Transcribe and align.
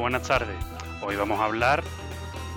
Buenas 0.00 0.22
tardes. 0.22 0.56
Hoy 1.02 1.14
vamos 1.16 1.40
a 1.40 1.44
hablar 1.44 1.84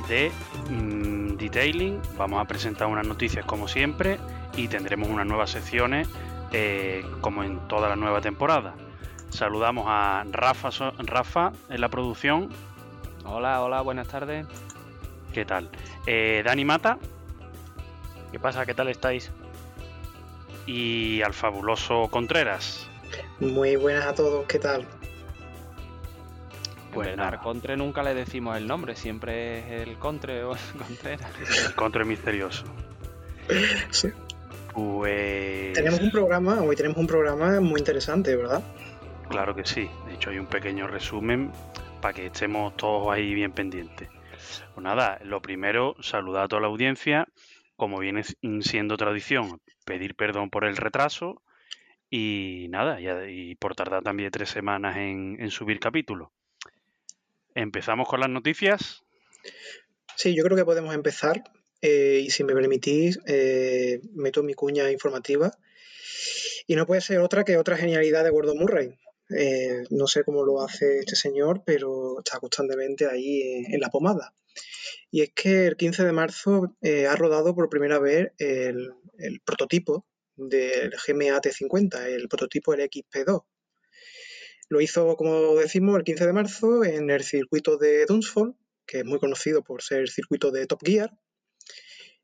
de 0.07 0.31
mm, 0.69 1.35
detailing, 1.35 2.01
vamos 2.17 2.41
a 2.41 2.45
presentar 2.45 2.87
unas 2.87 3.05
noticias 3.05 3.45
como 3.45 3.67
siempre 3.67 4.17
y 4.55 4.69
tendremos 4.69 5.09
unas 5.09 5.25
nuevas 5.25 5.49
secciones 5.49 6.07
eh, 6.53 7.05
como 7.19 7.43
en 7.43 7.59
toda 7.67 7.89
la 7.89 7.97
nueva 7.97 8.21
temporada. 8.21 8.75
Saludamos 9.29 9.85
a 9.87 10.23
Rafa, 10.31 10.69
Rafa 10.99 11.51
en 11.69 11.81
la 11.81 11.89
producción. 11.89 12.49
Hola, 13.25 13.61
hola, 13.61 13.81
buenas 13.81 14.07
tardes. 14.07 14.47
¿Qué 15.33 15.43
tal? 15.43 15.69
Eh, 16.07 16.43
Dani 16.45 16.63
Mata. 16.63 16.97
¿Qué 18.31 18.39
pasa? 18.39 18.65
¿Qué 18.65 18.73
tal 18.73 18.87
estáis? 18.87 19.31
Y 20.65 21.21
al 21.21 21.33
fabuloso 21.33 22.07
Contreras. 22.09 22.87
Muy 23.39 23.75
buenas 23.75 24.05
a 24.05 24.15
todos, 24.15 24.45
¿qué 24.45 24.59
tal? 24.59 24.87
Pues 26.93 27.17
al 27.17 27.39
Contre 27.39 27.77
nunca 27.77 28.03
le 28.03 28.13
decimos 28.13 28.57
el 28.57 28.67
nombre, 28.67 28.95
siempre 28.95 29.59
es 29.59 29.87
el 29.87 29.97
Contre 29.97 30.43
o 30.43 30.53
el 30.73 30.79
Contreras. 30.79 31.31
El 31.67 31.75
Contre 31.75 32.05
misterioso. 32.05 32.65
Sí. 33.89 34.09
Pues. 34.73 35.73
Tenemos 35.73 35.99
un 35.99 36.11
programa, 36.11 36.61
hoy 36.61 36.75
tenemos 36.75 36.97
un 36.97 37.07
programa 37.07 37.59
muy 37.59 37.79
interesante, 37.79 38.35
¿verdad? 38.35 38.63
Claro 39.29 39.55
que 39.55 39.65
sí. 39.65 39.89
De 40.07 40.15
hecho, 40.15 40.31
hay 40.31 40.39
un 40.39 40.47
pequeño 40.47 40.87
resumen 40.87 41.51
para 42.01 42.13
que 42.13 42.27
estemos 42.27 42.75
todos 42.75 43.13
ahí 43.13 43.33
bien 43.33 43.51
pendientes. 43.51 44.09
Pues 44.73 44.83
nada, 44.83 45.19
lo 45.23 45.41
primero, 45.41 45.95
saludar 46.01 46.45
a 46.45 46.47
toda 46.47 46.61
la 46.61 46.67
audiencia. 46.67 47.27
Como 47.75 47.99
viene 47.99 48.23
siendo 48.61 48.97
tradición, 48.97 49.61
pedir 49.85 50.15
perdón 50.15 50.49
por 50.49 50.65
el 50.65 50.77
retraso. 50.77 51.41
Y 52.09 52.67
nada, 52.69 52.99
y, 53.01 53.55
por 53.55 53.75
tardar 53.75 54.03
también 54.03 54.29
tres 54.31 54.49
semanas 54.49 54.97
en, 54.97 55.37
en 55.39 55.49
subir 55.49 55.79
capítulos. 55.79 56.29
¿Empezamos 57.55 58.07
con 58.07 58.19
las 58.19 58.29
noticias? 58.29 59.03
Sí, 60.15 60.35
yo 60.35 60.43
creo 60.43 60.57
que 60.57 60.65
podemos 60.65 60.93
empezar. 60.95 61.43
Eh, 61.81 62.21
y 62.25 62.29
si 62.29 62.43
me 62.43 62.53
permitís, 62.53 63.19
eh, 63.27 63.99
meto 64.13 64.41
mi 64.41 64.53
cuña 64.53 64.89
informativa. 64.91 65.51
Y 66.65 66.75
no 66.75 66.85
puede 66.85 67.01
ser 67.01 67.19
otra 67.19 67.43
que 67.43 67.57
otra 67.57 67.77
genialidad 67.77 68.23
de 68.23 68.29
Gordon 68.29 68.57
Murray. 68.57 68.97
Eh, 69.37 69.83
no 69.89 70.07
sé 70.07 70.23
cómo 70.23 70.43
lo 70.43 70.61
hace 70.61 70.99
este 70.99 71.15
señor, 71.15 71.63
pero 71.65 72.19
está 72.19 72.39
constantemente 72.39 73.05
ahí 73.05 73.65
en, 73.67 73.79
la 73.79 73.89
pomada. 73.89 74.33
Y 75.11 75.21
es 75.21 75.31
que 75.35 75.67
el 75.67 75.75
15 75.75 76.05
de 76.05 76.11
marzo 76.11 76.75
ha 77.09 77.15
rodado 77.15 77.53
por 77.53 77.69
primera 77.69 77.99
vez 77.99 78.31
el, 78.37 78.93
prototipo 79.43 80.05
del 80.35 80.91
GMA 80.91 81.41
T50, 81.41 82.05
el 82.05 82.27
prototipo 82.27 82.75
del 82.75 82.89
XP2. 82.89 83.43
Lo 84.73 84.81
hizo, 84.81 85.15
como 85.15 85.55
decimos, 85.57 85.95
el 85.97 86.03
15 86.03 86.25
de 86.25 86.33
marzo 86.33 86.83
en 86.83 87.11
el 87.11 87.21
circuito 87.21 87.77
de 87.77 88.07
Dunsford, 88.07 88.55
que 88.87 89.01
es 89.01 89.05
muy 89.05 89.19
conocido 89.19 89.61
por 89.61 89.83
ser 89.83 89.99
el 89.99 90.09
circuito 90.09 90.49
de 90.49 90.65
Top 90.65 90.79
Gear. 90.83 91.11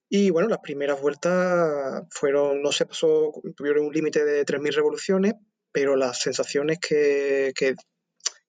Y 0.10 0.32
bueno, 0.32 0.50
las 0.50 0.58
primeras 0.58 1.00
vueltas 1.00 2.08
fueron, 2.10 2.64
no 2.64 2.72
se 2.72 2.88
pasó, 2.88 3.32
tuvieron 3.56 3.86
un 3.86 3.94
límite 3.94 4.26
de 4.26 4.44
3.000 4.48 4.74
revoluciones, 4.74 5.36
pero 5.72 5.96
las 5.96 6.22
sensaciones 6.22 6.80
que, 6.80 7.54
que, 7.56 7.76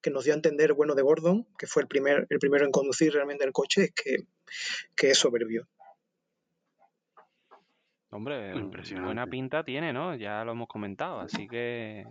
nos 0.09 0.23
dio 0.23 0.33
a 0.33 0.37
entender 0.37 0.73
bueno 0.73 0.95
de 0.95 1.03
Gordon, 1.03 1.45
que 1.55 1.67
fue 1.67 1.83
el, 1.83 1.87
primer, 1.87 2.25
el 2.31 2.39
primero 2.39 2.65
en 2.65 2.71
conducir 2.71 3.13
realmente 3.13 3.45
el 3.45 3.51
coche, 3.51 3.83
es 3.83 3.91
que, 3.91 4.15
que 4.95 5.11
es 5.11 5.17
soberbio. 5.19 5.67
Hombre, 8.09 8.51
buena 9.03 9.27
pinta 9.27 9.63
tiene, 9.63 9.93
¿no? 9.93 10.15
Ya 10.15 10.43
lo 10.43 10.53
hemos 10.53 10.67
comentado, 10.67 11.19
así 11.19 11.47
que 11.47 12.07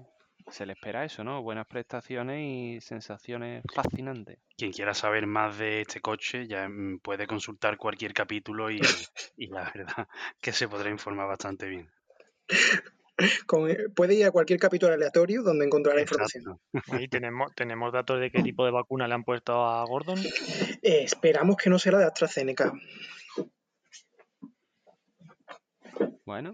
se 0.50 0.66
le 0.66 0.72
espera 0.72 1.05
eso, 1.05 1.25
¿no? 1.25 1.43
Buenas 1.43 1.66
prestaciones 1.66 2.41
y 2.43 2.81
sensaciones 2.81 3.62
fascinantes. 3.72 4.38
Quien 4.56 4.72
quiera 4.72 4.94
saber 4.94 5.27
más 5.27 5.59
de 5.59 5.83
este 5.83 6.00
coche 6.00 6.47
ya 6.47 6.69
mm, 6.69 7.00
puede 7.00 7.27
consultar 7.27 7.77
cualquier 7.77 8.12
capítulo 8.12 8.71
y, 8.71 8.81
la 9.37 9.71
verdad 9.75 10.09
que 10.41 10.53
se 10.53 10.69
podrá 10.69 10.91
informar 10.91 11.28
bastante 11.28 11.66
bien. 11.66 11.91
Eh, 13.19 13.89
puede 13.94 14.15
ir 14.15 14.25
a 14.25 14.31
cualquier 14.31 14.59
capítulo 14.59 14.94
aleatorio 14.94 15.43
donde 15.43 15.66
encontrará 15.66 16.00
información. 16.00 16.59
¿Y 16.99 17.09
tenemos, 17.09 17.55
tenemos 17.55 17.93
datos 17.93 18.19
de 18.19 18.31
qué 18.31 18.43
tipo 18.43 18.65
de 18.65 18.71
vacuna 18.71 19.06
le 19.06 19.15
han 19.15 19.25
puesto 19.25 19.65
a 19.65 19.84
Gordon? 19.84 20.19
Eh, 20.83 21.03
esperamos 21.05 21.56
que 21.56 21.71
no 21.71 21.78
sea 21.78 21.93
la 21.93 21.99
de 21.99 22.05
AstraZeneca. 22.06 22.72
Bueno, 26.25 26.53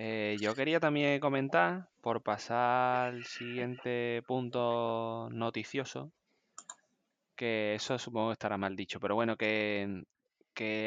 eh, 0.00 0.36
yo 0.40 0.54
quería 0.54 0.78
también 0.78 1.18
comentar, 1.18 1.88
por 2.00 2.22
pasar 2.22 3.14
al 3.14 3.24
siguiente 3.24 4.22
punto 4.28 5.28
noticioso, 5.32 6.12
que 7.34 7.74
eso 7.74 7.98
supongo 7.98 8.28
que 8.28 8.34
estará 8.34 8.56
mal 8.56 8.76
dicho, 8.76 9.00
pero 9.00 9.16
bueno, 9.16 9.36
que, 9.36 10.04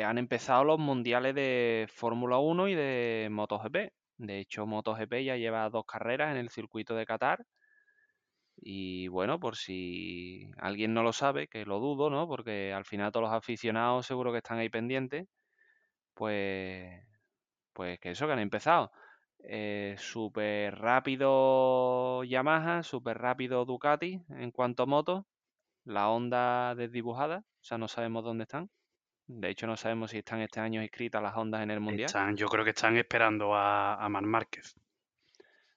han 0.05 0.17
empezado 0.17 0.63
los 0.63 0.79
mundiales 0.79 1.35
de 1.35 1.88
Fórmula 1.94 2.38
1 2.39 2.69
y 2.69 2.75
de 2.75 3.27
MotoGP. 3.31 3.91
De 4.17 4.39
hecho, 4.39 4.66
MotoGP 4.66 5.23
ya 5.25 5.35
lleva 5.38 5.69
dos 5.69 5.85
carreras 5.85 6.31
en 6.31 6.38
el 6.38 6.49
circuito 6.49 6.95
de 6.95 7.05
Qatar. 7.05 7.45
Y 8.61 9.07
bueno, 9.09 9.39
por 9.39 9.57
si 9.57 10.51
alguien 10.57 10.93
no 10.93 11.03
lo 11.03 11.13
sabe, 11.13 11.47
que 11.47 11.66
lo 11.66 11.79
dudo, 11.79 12.09
¿no? 12.09 12.28
Porque 12.28 12.73
al 12.73 12.85
final 12.85 13.11
todos 13.11 13.25
los 13.29 13.33
aficionados 13.33 14.05
seguro 14.05 14.31
que 14.31 14.38
están 14.39 14.59
ahí 14.59 14.69
pendientes. 14.69 15.28
Pues 16.13 17.01
pues 17.73 17.99
que 17.99 18.11
eso, 18.11 18.28
que 18.28 18.33
han 18.33 18.39
empezado. 18.39 18.91
Eh, 19.44 19.96
súper 19.97 20.78
rápido 20.79 22.24
Yamaha, 22.24 22.84
súper 22.84 23.18
rápido 23.18 23.66
Ducati 23.66 24.22
en 24.29 24.52
cuanto 24.52 24.84
a 24.84 24.85
motos. 24.85 25.25
La 25.84 26.09
Honda 26.09 26.75
desdibujada, 26.75 27.38
o 27.40 27.63
sea, 27.63 27.78
no 27.78 27.88
sabemos 27.88 28.24
dónde 28.24 28.44
están. 28.44 28.69
De 29.28 29.50
hecho, 29.50 29.66
no 29.66 29.78
sabemos 29.78 30.12
si 30.12 30.19
están 30.19 30.41
este 30.41 30.59
año 30.59 30.81
inscritas 30.81 31.24
las 31.24 31.35
Hondas 31.35 31.63
en 31.63 31.72
el 31.72 31.79
Mundial. 31.79 32.06
Están, 32.06 32.35
yo 32.38 32.47
creo 32.47 32.63
que 32.63 32.72
están 32.72 32.97
esperando 32.97 33.56
a, 33.56 33.96
a 33.96 34.09
Mar 34.09 34.24
Márquez. 34.24 34.75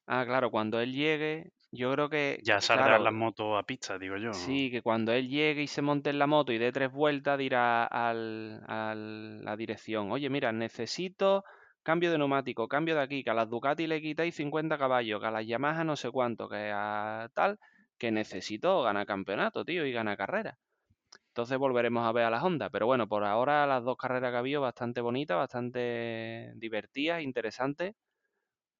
Ah, 0.06 0.24
claro, 0.26 0.50
cuando 0.50 0.80
él 0.80 0.92
llegue, 0.92 1.52
yo 1.70 1.90
creo 1.92 2.10
que... 2.10 2.40
Ya 2.42 2.60
saldrán 2.60 3.02
las 3.02 3.12
motos 3.12 3.58
a 3.58 3.62
pista, 3.62 3.98
digo 3.98 4.16
yo. 4.16 4.34
Sí, 4.34 4.70
que 4.70 4.82
cuando 4.82 5.12
él 5.12 5.28
llegue 5.28 5.62
y 5.62 5.66
se 5.66 5.82
monte 5.82 6.10
en 6.10 6.18
la 6.18 6.26
moto 6.26 6.52
y 6.52 6.58
dé 6.58 6.72
tres 6.72 6.92
vueltas, 6.92 7.38
dirá 7.38 7.84
al, 7.84 8.62
a 8.66 8.94
la 8.94 9.56
dirección, 9.56 10.12
oye, 10.12 10.28
mira, 10.28 10.52
necesito 10.52 11.44
cambio 11.84 12.10
de 12.10 12.18
neumático, 12.18 12.66
cambio 12.66 12.96
de 12.96 13.02
aquí, 13.02 13.22
que 13.22 13.30
a 13.30 13.34
las 13.34 13.48
Ducati 13.48 13.86
le 13.86 14.02
quitáis 14.02 14.34
50 14.34 14.76
caballos, 14.78 15.20
que 15.20 15.26
a 15.26 15.30
las 15.30 15.46
Yamaha 15.46 15.84
no 15.84 15.96
sé 15.96 16.10
cuánto, 16.10 16.48
que 16.48 16.72
a 16.74 17.30
tal, 17.34 17.60
que 17.98 18.10
necesito 18.10 18.82
ganar 18.82 19.06
campeonato, 19.06 19.64
tío, 19.64 19.86
y 19.86 19.92
ganar 19.92 20.16
carrera. 20.16 20.58
Entonces 21.28 21.58
volveremos 21.58 22.06
a 22.06 22.12
ver 22.12 22.24
a 22.24 22.30
las 22.30 22.42
Honda. 22.42 22.70
Pero 22.70 22.86
bueno, 22.86 23.08
por 23.08 23.24
ahora 23.24 23.66
las 23.66 23.84
dos 23.84 23.96
carreras 23.96 24.30
que 24.30 24.36
ha 24.36 24.38
habido 24.38 24.60
bastante 24.60 25.00
bonitas, 25.00 25.36
bastante 25.36 26.52
divertidas, 26.56 27.22
interesantes. 27.22 27.94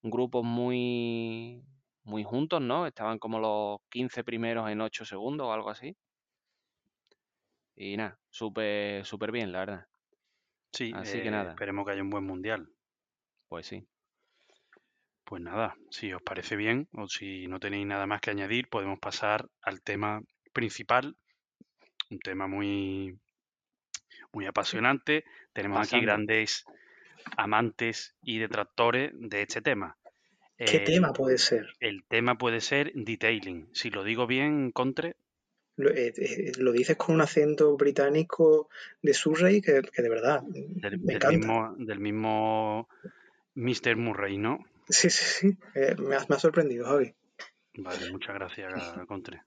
Grupos 0.03 0.45
muy, 0.45 1.65
muy 2.05 2.25
juntos, 2.25 2.61
¿no? 2.61 2.87
Estaban 2.87 3.19
como 3.19 3.39
los 3.39 3.79
15 3.91 4.23
primeros 4.25 4.71
en 4.71 4.81
8 4.81 5.05
segundos 5.05 5.47
o 5.49 5.53
algo 5.53 5.71
así. 5.71 5.97
Y 7.77 7.97
nada, 7.97 8.19
súper 8.31 9.05
súper 9.05 9.33
bien, 9.33 9.51
la 9.51 9.59
verdad. 9.59 9.87
Sí, 10.71 10.93
así 10.95 11.23
que 11.23 11.29
eh, 11.29 11.33
nada. 11.33 11.51
Esperemos 11.51 11.85
que 11.85 11.93
haya 11.93 12.03
un 12.03 12.11
buen 12.11 12.25
mundial. 12.25 12.69
Pues 13.55 13.69
sí. 13.69 13.87
Pues 15.23 15.41
nada, 15.41 15.77
si 15.89 16.13
os 16.13 16.21
parece 16.21 16.57
bien 16.57 16.89
o 16.93 17.07
si 17.07 17.47
no 17.47 17.61
tenéis 17.61 17.87
nada 17.87 18.05
más 18.05 18.21
que 18.21 18.33
añadir, 18.33 18.69
podemos 18.69 18.99
pasar 18.99 19.49
al 19.63 19.81
tema 19.81 20.25
principal, 20.53 21.17
un 22.11 22.19
tema 22.19 22.49
muy, 22.49 23.17
muy 24.33 24.47
apasionante. 24.47 25.23
Tenemos 25.53 25.87
aquí 25.87 26.05
grandes 26.05 26.65
amantes 27.37 28.17
y 28.25 28.41
detractores 28.41 29.13
de 29.15 29.43
este 29.43 29.63
tema. 29.63 29.97
¿Qué 30.59 30.81
tema 30.81 31.13
puede 31.13 31.39
ser? 31.39 31.75
El 31.79 32.03
tema 32.09 32.37
puede 32.37 32.61
ser 32.61 32.91
detailing. 32.93 33.69
Si 33.73 33.89
lo 33.91 34.03
digo 34.03 34.27
bien, 34.27 34.73
Contre. 34.73 35.15
Lo, 35.77 35.91
eh, 35.91 36.13
eh, 36.17 36.53
dices 36.73 36.97
con 36.97 37.15
un 37.15 37.21
acento 37.21 37.77
británico 37.77 38.69
de 39.01 39.15
Surrey 39.15 39.61
que, 39.61 39.81
que 39.81 40.03
de 40.03 40.09
verdad 40.09 40.43
me 40.43 41.15
encanta. 41.15 41.31
Mismo, 41.31 41.75
del 41.79 42.01
mismo 42.01 42.89
Mr. 43.55 43.97
Murray, 43.97 44.39
¿no? 44.39 44.59
Sí, 44.89 45.11
sí, 45.11 45.25
sí. 45.25 45.59
Eh, 45.75 45.95
me, 45.99 46.17
ha, 46.17 46.39
sorprendido, 46.39 46.87
Javi. 46.87 47.15
Vale, 47.77 48.11
muchas 48.11 48.35
gracias, 48.35 48.73
Contre. 49.09 49.43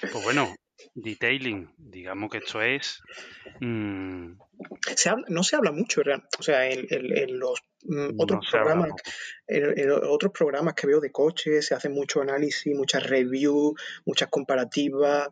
Pues 0.00 0.24
bueno, 0.24 0.54
detailing, 0.94 1.72
digamos 1.76 2.30
que 2.30 2.38
esto 2.38 2.60
es... 2.60 3.00
Mm, 3.60 4.32
no 5.28 5.42
se 5.42 5.56
habla 5.56 5.72
mucho, 5.72 6.02
o 6.38 6.42
sea, 6.42 6.68
en, 6.68 7.38
los 7.38 7.60
mm, 7.84 8.20
otros 8.20 8.46
programas, 8.50 8.90
en, 9.46 9.90
otros 9.90 10.32
programas 10.32 10.74
que 10.74 10.86
veo 10.86 11.00
de 11.00 11.12
coches 11.12 11.66
se 11.66 11.74
hace 11.74 11.88
mucho 11.88 12.20
análisis, 12.20 12.74
muchas 12.74 13.08
reviews, 13.08 13.80
muchas 14.04 14.28
comparativas, 14.28 15.28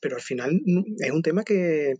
pero 0.00 0.16
al 0.16 0.22
final 0.22 0.60
mm, 0.64 0.96
es 0.98 1.10
un 1.10 1.22
tema 1.22 1.44
que, 1.44 1.94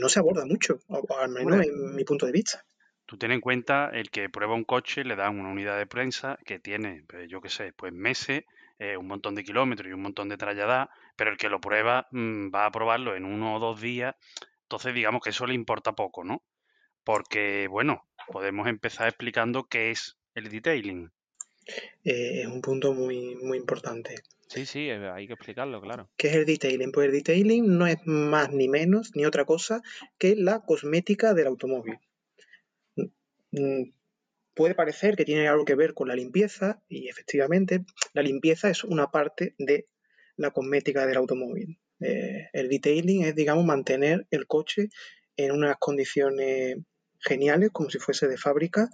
no 0.00 0.08
se 0.08 0.18
aborda 0.18 0.44
mucho, 0.44 0.80
o, 0.88 1.04
al 1.16 1.30
menos 1.30 1.64
en 1.64 1.94
mi 1.94 2.04
punto 2.04 2.26
de 2.26 2.32
vista. 2.32 2.64
Tú 3.10 3.16
ten 3.16 3.32
en 3.32 3.40
cuenta 3.40 3.90
el 3.92 4.08
que 4.08 4.28
prueba 4.28 4.54
un 4.54 4.62
coche, 4.62 5.02
le 5.02 5.16
dan 5.16 5.40
una 5.40 5.48
unidad 5.48 5.76
de 5.76 5.84
prensa 5.84 6.38
que 6.44 6.60
tiene, 6.60 7.02
pues, 7.08 7.28
yo 7.28 7.40
qué 7.40 7.48
sé, 7.48 7.72
pues 7.72 7.92
meses 7.92 8.44
eh, 8.78 8.96
un 8.96 9.08
montón 9.08 9.34
de 9.34 9.42
kilómetros 9.42 9.88
y 9.88 9.92
un 9.92 10.02
montón 10.02 10.28
de 10.28 10.36
trayada, 10.36 10.90
pero 11.16 11.32
el 11.32 11.36
que 11.36 11.48
lo 11.48 11.60
prueba 11.60 12.06
mm, 12.12 12.54
va 12.54 12.66
a 12.66 12.70
probarlo 12.70 13.16
en 13.16 13.24
uno 13.24 13.56
o 13.56 13.58
dos 13.58 13.80
días, 13.80 14.14
entonces 14.62 14.94
digamos 14.94 15.22
que 15.22 15.30
eso 15.30 15.44
le 15.44 15.54
importa 15.54 15.90
poco, 15.96 16.22
¿no? 16.22 16.44
Porque, 17.02 17.66
bueno, 17.66 18.06
podemos 18.28 18.68
empezar 18.68 19.08
explicando 19.08 19.64
qué 19.64 19.90
es 19.90 20.16
el 20.36 20.48
detailing. 20.48 21.10
Eh, 22.04 22.42
es 22.42 22.46
un 22.46 22.60
punto 22.60 22.94
muy, 22.94 23.34
muy 23.42 23.58
importante. 23.58 24.14
Sí, 24.46 24.66
sí, 24.66 24.88
eh, 24.88 25.10
hay 25.12 25.26
que 25.26 25.32
explicarlo, 25.32 25.80
claro. 25.80 26.08
¿Qué 26.16 26.28
es 26.28 26.36
el 26.36 26.46
detailing? 26.46 26.92
Pues 26.92 27.06
el 27.06 27.12
detailing 27.14 27.76
no 27.76 27.88
es 27.88 27.98
más 28.04 28.52
ni 28.52 28.68
menos 28.68 29.16
ni 29.16 29.24
otra 29.24 29.44
cosa 29.44 29.82
que 30.16 30.36
la 30.36 30.60
cosmética 30.60 31.34
del 31.34 31.48
automóvil. 31.48 31.98
Mm, 33.52 33.92
puede 34.54 34.74
parecer 34.74 35.16
que 35.16 35.24
tiene 35.24 35.48
algo 35.48 35.64
que 35.64 35.74
ver 35.74 35.94
con 35.94 36.08
la 36.08 36.14
limpieza 36.14 36.82
y 36.88 37.08
efectivamente 37.08 37.84
la 38.12 38.22
limpieza 38.22 38.70
es 38.70 38.84
una 38.84 39.10
parte 39.10 39.54
de 39.58 39.88
la 40.36 40.50
cosmética 40.50 41.06
del 41.06 41.18
automóvil. 41.18 41.78
Eh, 42.00 42.48
el 42.52 42.68
detailing 42.68 43.24
es, 43.24 43.34
digamos, 43.34 43.64
mantener 43.64 44.26
el 44.30 44.46
coche 44.46 44.88
en 45.36 45.52
unas 45.52 45.76
condiciones 45.78 46.76
geniales, 47.20 47.70
como 47.72 47.90
si 47.90 47.98
fuese 47.98 48.28
de 48.28 48.38
fábrica, 48.38 48.88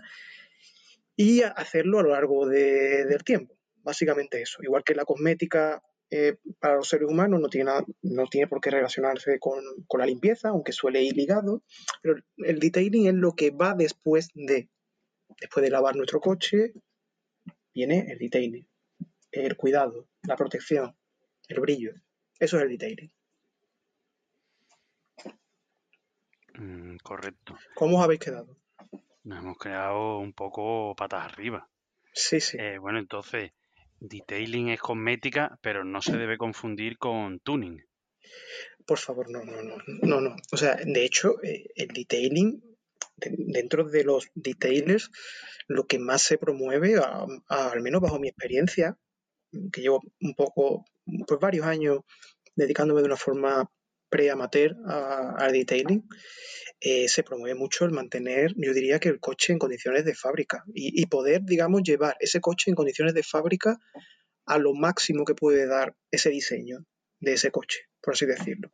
y 1.16 1.42
hacerlo 1.42 2.00
a 2.00 2.02
lo 2.02 2.10
largo 2.10 2.46
del 2.46 3.24
tiempo. 3.24 3.56
Básicamente 3.82 4.42
eso. 4.42 4.62
Igual 4.62 4.84
que 4.84 4.94
la 4.94 5.04
cosmética 5.04 5.82
eh, 6.10 6.36
para 6.60 6.76
los 6.76 6.88
seres 6.88 7.08
humanos 7.08 7.40
no 7.40 7.48
tiene, 7.48 7.72
no 8.02 8.26
tiene 8.26 8.46
por 8.46 8.60
qué 8.60 8.70
relacionarse 8.70 9.38
con, 9.38 9.62
con, 9.86 10.00
la 10.00 10.06
limpieza, 10.06 10.50
aunque 10.50 10.72
suele 10.72 11.02
ir 11.02 11.16
ligado, 11.16 11.62
pero 12.02 12.16
el 12.38 12.60
detailing 12.60 13.08
es 13.08 13.14
lo 13.14 13.32
que 13.32 13.50
va 13.50 13.74
después 13.74 14.30
de 14.34 14.68
Después 15.40 15.64
de 15.64 15.70
lavar 15.70 15.96
nuestro 15.96 16.20
coche, 16.20 16.72
viene 17.74 18.06
el 18.10 18.18
detailing, 18.18 18.66
el 19.32 19.56
cuidado, 19.56 20.08
la 20.22 20.36
protección, 20.36 20.96
el 21.48 21.60
brillo. 21.60 21.92
Eso 22.38 22.56
es 22.56 22.62
el 22.62 22.70
detailing. 22.70 23.12
Mm, 26.54 26.96
correcto. 27.02 27.58
¿Cómo 27.74 27.98
os 27.98 28.04
habéis 28.04 28.20
quedado? 28.20 28.56
Nos 29.24 29.40
hemos 29.40 29.58
quedado 29.58 30.18
un 30.18 30.32
poco 30.32 30.94
patas 30.96 31.24
arriba. 31.24 31.68
Sí, 32.12 32.40
sí. 32.40 32.56
Eh, 32.58 32.78
bueno, 32.78 32.98
entonces, 32.98 33.52
detailing 34.00 34.68
es 34.68 34.80
cosmética, 34.80 35.58
pero 35.62 35.84
no 35.84 36.02
se 36.02 36.16
debe 36.16 36.38
confundir 36.38 36.98
con 36.98 37.40
tuning. 37.40 37.84
Por 38.86 38.98
favor, 38.98 39.30
no, 39.30 39.44
no, 39.44 39.62
no, 39.62 39.76
no, 40.02 40.20
no. 40.20 40.36
O 40.52 40.56
sea, 40.56 40.76
de 40.76 41.04
hecho, 41.04 41.42
eh, 41.42 41.70
el 41.74 41.88
detailing 41.88 42.62
dentro 43.16 43.84
de 43.84 44.04
los 44.04 44.30
detailers, 44.34 45.10
lo 45.68 45.86
que 45.86 45.98
más 45.98 46.22
se 46.22 46.38
promueve, 46.38 47.00
al 47.48 47.82
menos 47.82 48.00
bajo 48.00 48.18
mi 48.18 48.28
experiencia, 48.28 48.96
que 49.72 49.80
llevo 49.80 50.02
un 50.20 50.34
poco, 50.34 50.84
pues 51.26 51.40
varios 51.40 51.66
años 51.66 52.00
dedicándome 52.54 53.00
de 53.00 53.06
una 53.06 53.16
forma 53.16 53.70
pre-amateur 54.16 54.74
al 54.86 55.52
detailing, 55.52 56.08
eh, 56.80 57.06
se 57.08 57.22
promueve 57.22 57.54
mucho 57.54 57.84
el 57.84 57.90
mantener, 57.90 58.54
yo 58.56 58.72
diría 58.72 58.98
que 58.98 59.10
el 59.10 59.20
coche 59.20 59.52
en 59.52 59.58
condiciones 59.58 60.06
de 60.06 60.14
fábrica 60.14 60.64
y, 60.74 61.02
y, 61.02 61.06
poder, 61.06 61.42
digamos, 61.42 61.82
llevar 61.82 62.16
ese 62.20 62.40
coche 62.40 62.70
en 62.70 62.76
condiciones 62.76 63.12
de 63.12 63.22
fábrica 63.22 63.78
a 64.46 64.58
lo 64.58 64.72
máximo 64.72 65.24
que 65.24 65.34
puede 65.34 65.66
dar 65.66 65.94
ese 66.10 66.30
diseño 66.30 66.86
de 67.20 67.34
ese 67.34 67.50
coche, 67.50 67.80
por 68.00 68.14
así 68.14 68.24
decirlo. 68.24 68.70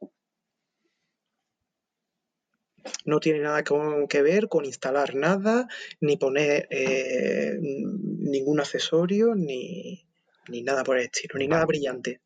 No 3.04 3.18
tiene 3.18 3.40
nada 3.40 3.64
que 4.08 4.22
ver 4.22 4.48
con 4.48 4.64
instalar 4.64 5.16
nada, 5.16 5.66
ni 6.00 6.16
poner 6.16 6.68
eh, 6.70 7.56
ningún 7.60 8.60
accesorio, 8.60 9.34
ni, 9.34 10.06
nada 10.48 10.84
por 10.84 10.98
el 10.98 11.04
estilo, 11.04 11.38
ni 11.38 11.46
nada 11.46 11.64
brillante. 11.64 12.20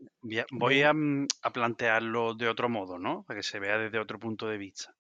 Voy 0.51 0.83
mm, 0.83 1.27
a, 1.43 1.53
plantearlo 1.53 2.35
de 2.35 2.49
otro 2.49 2.69
modo, 2.69 2.99
¿no? 2.99 3.25
Para 3.25 3.39
que 3.39 3.43
se 3.43 3.59
vea 3.59 3.79
desde 3.79 3.99
otro 3.99 4.19
punto 4.19 4.49
de 4.49 4.59
vista. 4.59 4.95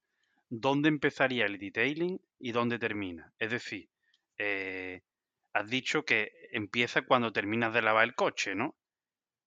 ¿Dónde 0.48 0.88
empezaría 0.88 1.46
el 1.46 1.58
detailing 1.58 2.20
y 2.38 2.52
dónde 2.52 2.78
termina? 2.78 3.32
Es 3.38 3.50
decir, 3.50 3.88
eh, 4.38 5.00
has 5.52 5.68
dicho 5.68 6.04
que 6.04 6.32
empieza 6.52 7.02
cuando 7.02 7.32
terminas 7.32 7.72
de 7.72 7.82
lavar 7.82 8.04
el 8.04 8.14
coche, 8.14 8.54
¿no? 8.54 8.76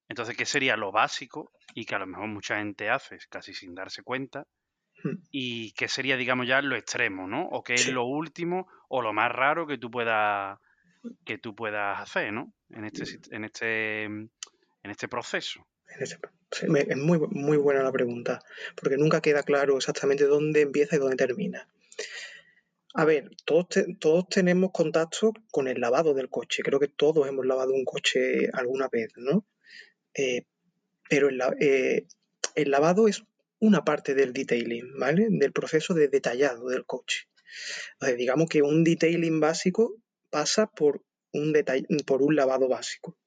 Entonces, 0.08 0.36
¿qué 0.36 0.44
sería 0.44 0.76
lo 0.76 0.90
básico 0.90 1.52
y 1.72 1.84
que 1.84 1.94
a 1.94 2.00
lo 2.00 2.06
mejor 2.06 2.26
mucha 2.26 2.58
gente 2.58 2.90
hace 2.90 3.18
casi 3.30 3.54
sin 3.54 3.74
darse 3.74 4.02
cuenta? 4.02 4.46
Y 5.30 5.72
qué 5.72 5.88
sería, 5.88 6.16
digamos, 6.16 6.46
ya 6.46 6.60
lo 6.60 6.76
extremo, 6.76 7.26
¿no? 7.26 7.46
O 7.46 7.62
qué 7.62 7.74
es 7.74 7.88
lo 7.88 8.04
último 8.04 8.66
o 8.88 9.00
lo 9.00 9.14
más 9.14 9.32
raro 9.32 9.66
que 9.66 9.78
tú 9.78 9.90
puedas 9.90 10.58
que 11.24 11.38
tú 11.38 11.54
puedas 11.54 11.98
hacer, 11.98 12.32
¿no? 12.32 12.52
En 12.70 12.84
este 12.84 13.04
en 13.30 13.44
este 13.44 14.04
en 14.04 14.30
este 14.90 15.08
proceso. 15.08 15.66
es 15.98 16.96
muy, 16.96 17.18
muy 17.18 17.56
buena 17.56 17.82
la 17.82 17.92
pregunta, 17.92 18.40
porque 18.76 18.96
nunca 18.96 19.20
queda 19.20 19.42
claro 19.42 19.76
exactamente 19.76 20.24
dónde 20.24 20.62
empieza 20.62 20.96
y 20.96 20.98
dónde 20.98 21.16
termina. 21.16 21.68
A 22.94 23.04
ver, 23.04 23.30
todos, 23.44 23.66
todos 24.00 24.28
tenemos 24.28 24.70
contacto 24.72 25.32
con 25.52 25.68
el 25.68 25.80
lavado 25.80 26.12
del 26.12 26.28
coche. 26.28 26.62
Creo 26.62 26.80
que 26.80 26.88
todos 26.88 27.28
hemos 27.28 27.46
lavado 27.46 27.72
un 27.72 27.84
coche 27.84 28.48
alguna 28.52 28.88
vez, 28.88 29.12
¿no? 29.16 29.46
Eh, 30.14 30.46
pero 31.08 31.28
el, 31.28 31.40
eh, 31.60 32.06
el, 32.56 32.70
lavado 32.70 33.06
es 33.06 33.22
una 33.60 33.84
parte 33.84 34.14
del 34.14 34.32
detailing, 34.32 34.98
¿vale? 34.98 35.28
Del 35.30 35.52
proceso 35.52 35.94
de 35.94 36.08
detallado 36.08 36.68
del 36.68 36.84
coche. 36.84 37.28
digamos 38.16 38.48
que 38.48 38.62
un 38.62 38.82
detailing 38.82 39.38
básico 39.38 39.94
pasa 40.30 40.66
por 40.66 41.04
un, 41.32 41.52
por 42.06 42.22
un 42.22 42.36
lavado 42.36 42.68
básico. 42.68 43.18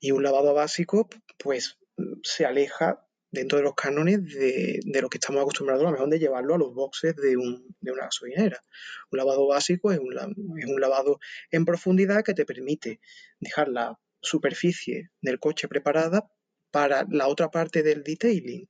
Y 0.00 0.10
un 0.10 0.22
lavado 0.22 0.54
básico, 0.54 1.08
pues, 1.38 1.78
se 2.22 2.44
aleja 2.44 3.06
dentro 3.30 3.58
de 3.58 3.64
los 3.64 3.74
cánones 3.74 4.24
de, 4.24 4.80
lo 5.00 5.08
que 5.08 5.18
estamos 5.18 5.42
acostumbrados 5.42 5.82
a 5.82 5.86
lo 5.86 5.92
mejor 5.92 6.08
de 6.08 6.18
llevarlo 6.18 6.54
a 6.54 6.58
los 6.58 6.74
boxes 6.74 7.16
de, 7.16 7.36
una 7.36 7.60
gasolinera. 7.80 8.62
Un 9.10 9.18
lavado 9.18 9.46
básico 9.46 9.92
es 9.92 9.98
un, 9.98 10.14
es 10.58 10.66
un 10.66 10.80
lavado 10.80 11.18
en 11.50 11.64
profundidad 11.64 12.22
que 12.22 12.34
te 12.34 12.46
permite 12.46 13.00
dejar 13.40 13.68
la 13.68 13.98
superficie 14.20 15.10
del 15.20 15.38
coche 15.38 15.68
preparada 15.68 16.28
para 16.70 17.06
la 17.10 17.28
otra 17.28 17.50
parte 17.50 17.82
del 17.82 18.02
detailing, 18.02 18.68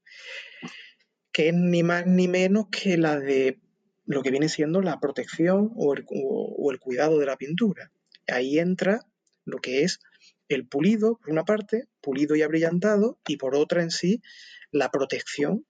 que 1.32 1.48
es 1.48 1.54
ni 1.54 1.82
más 1.82 2.06
ni 2.06 2.28
menos 2.28 2.66
que 2.70 2.96
la 2.96 3.18
de 3.18 3.60
lo 4.04 4.22
que 4.22 4.30
viene 4.30 4.48
siendo 4.48 4.80
la 4.80 5.00
protección 5.00 5.72
o 5.74 5.94
el, 5.94 6.78
cuidado 6.78 7.18
de 7.18 7.26
la 7.26 7.36
pintura. 7.36 7.90
Ahí 8.28 8.58
entra 8.58 9.00
lo 9.44 9.58
que 9.58 9.82
es 9.82 10.00
el 10.48 10.66
pulido, 10.66 11.18
por 11.18 11.30
una 11.30 11.44
parte, 11.44 11.88
pulido 12.00 12.36
y 12.36 12.42
abrillantado, 12.42 13.18
y 13.26 13.36
por 13.36 13.54
otra 13.56 13.82
en 13.82 13.90
sí, 13.90 14.22
la 14.70 14.90
protección 14.90 15.66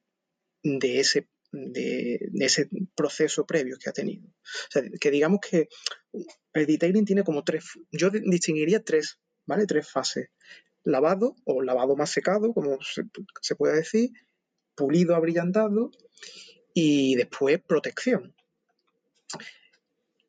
de 0.62 1.00
ese, 1.00 1.28
de, 1.52 2.18
ese 2.40 2.68
proceso 2.94 3.46
previo 3.46 3.78
que 3.78 3.90
ha 3.90 3.92
tenido. 3.92 4.28
O 4.28 4.70
sea, 4.70 4.82
que 5.00 5.10
digamos 5.10 5.40
que 5.40 5.68
el 6.52 6.66
detailing 6.66 7.04
tiene 7.04 7.24
como 7.24 7.44
tres, 7.44 7.64
yo 7.90 8.10
distinguiría 8.10 8.82
tres, 8.82 9.18
¿vale? 9.46 9.66
Tres 9.66 9.90
fases 9.90 10.28
lavado 10.86 11.36
o 11.44 11.62
lavado 11.62 11.96
más 11.96 12.10
secado, 12.10 12.54
como 12.54 12.78
se, 12.80 13.56
puede 13.56 13.76
decir, 13.76 14.10
pulido 14.74 15.14
abrillantado 15.14 15.90
y 16.72 17.16
después 17.16 17.60
protección. 17.60 18.34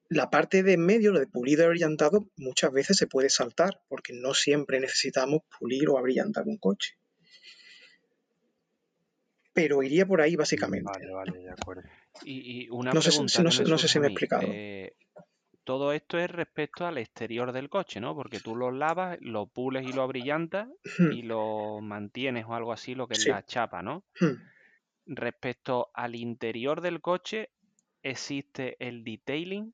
La 0.10 0.30
parte 0.30 0.64
de 0.64 0.74
en 0.74 0.86
medio, 0.86 1.12
lo 1.12 1.20
de 1.20 1.28
pulido 1.28 1.66
abrillantado, 1.66 2.30
muchas 2.38 2.72
veces 2.72 2.98
se 2.98 3.08
puede 3.08 3.30
saltar 3.30 3.82
porque 3.90 4.14
no 4.14 4.34
siempre 4.34 4.80
necesitamos 4.80 5.42
pulir 5.60 5.90
o 5.90 5.98
abrillantar 5.98 6.46
un 6.46 6.58
coche. 6.58 6.98
Pero 9.54 9.84
iría 9.84 10.06
por 10.06 10.22
ahí 10.22 10.36
básicamente. 10.36 10.90
Vale, 10.92 11.12
vale, 11.12 11.40
de 11.40 11.50
acuerdo. 11.50 11.84
Y, 12.24 12.70
una 12.70 12.94
no 12.94 13.02
pregunta 13.02 13.34
sé, 13.34 13.44
no, 13.44 13.78
sé, 13.78 13.88
si 13.88 14.00
me 14.00 14.08
he 14.08 14.10
explicado. 14.10 14.44
Eh, 14.46 14.96
todo 15.68 15.92
esto 15.92 16.18
es 16.18 16.32
respecto 16.32 16.86
al 16.86 16.98
exterior 16.98 17.52
del 17.52 17.68
coche, 17.68 18.00
¿no? 18.00 18.16
Porque 18.16 18.40
tú 18.40 18.56
lo 18.56 18.72
lavas, 18.72 19.18
lo 19.20 19.48
pules 19.48 19.86
y 19.86 19.92
lo 19.92 20.02
abrillantas 20.02 20.70
y 21.12 21.24
lo 21.24 21.82
mantienes 21.82 22.46
o 22.48 22.54
algo 22.54 22.72
así, 22.72 22.96
lo 22.96 23.06
que 23.06 23.16
es 23.16 23.28
la 23.28 23.46
chapa, 23.46 23.82
¿no? 23.82 24.06
Respecto 25.06 25.92
al 25.94 26.16
interior 26.16 26.80
del 26.80 27.02
coche, 27.02 27.50
¿existe 28.02 28.78
el 28.80 29.04
detailing? 29.04 29.74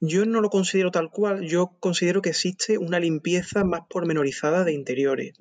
Yo 0.00 0.24
no 0.24 0.40
lo 0.40 0.50
considero 0.50 0.90
tal 0.90 1.10
cual, 1.10 1.46
yo 1.46 1.76
considero 1.80 2.22
que 2.22 2.30
existe 2.30 2.78
una 2.78 3.00
limpieza 3.00 3.64
más 3.64 3.82
pormenorizada 3.88 4.64
de 4.64 4.72
interiores 4.72 5.34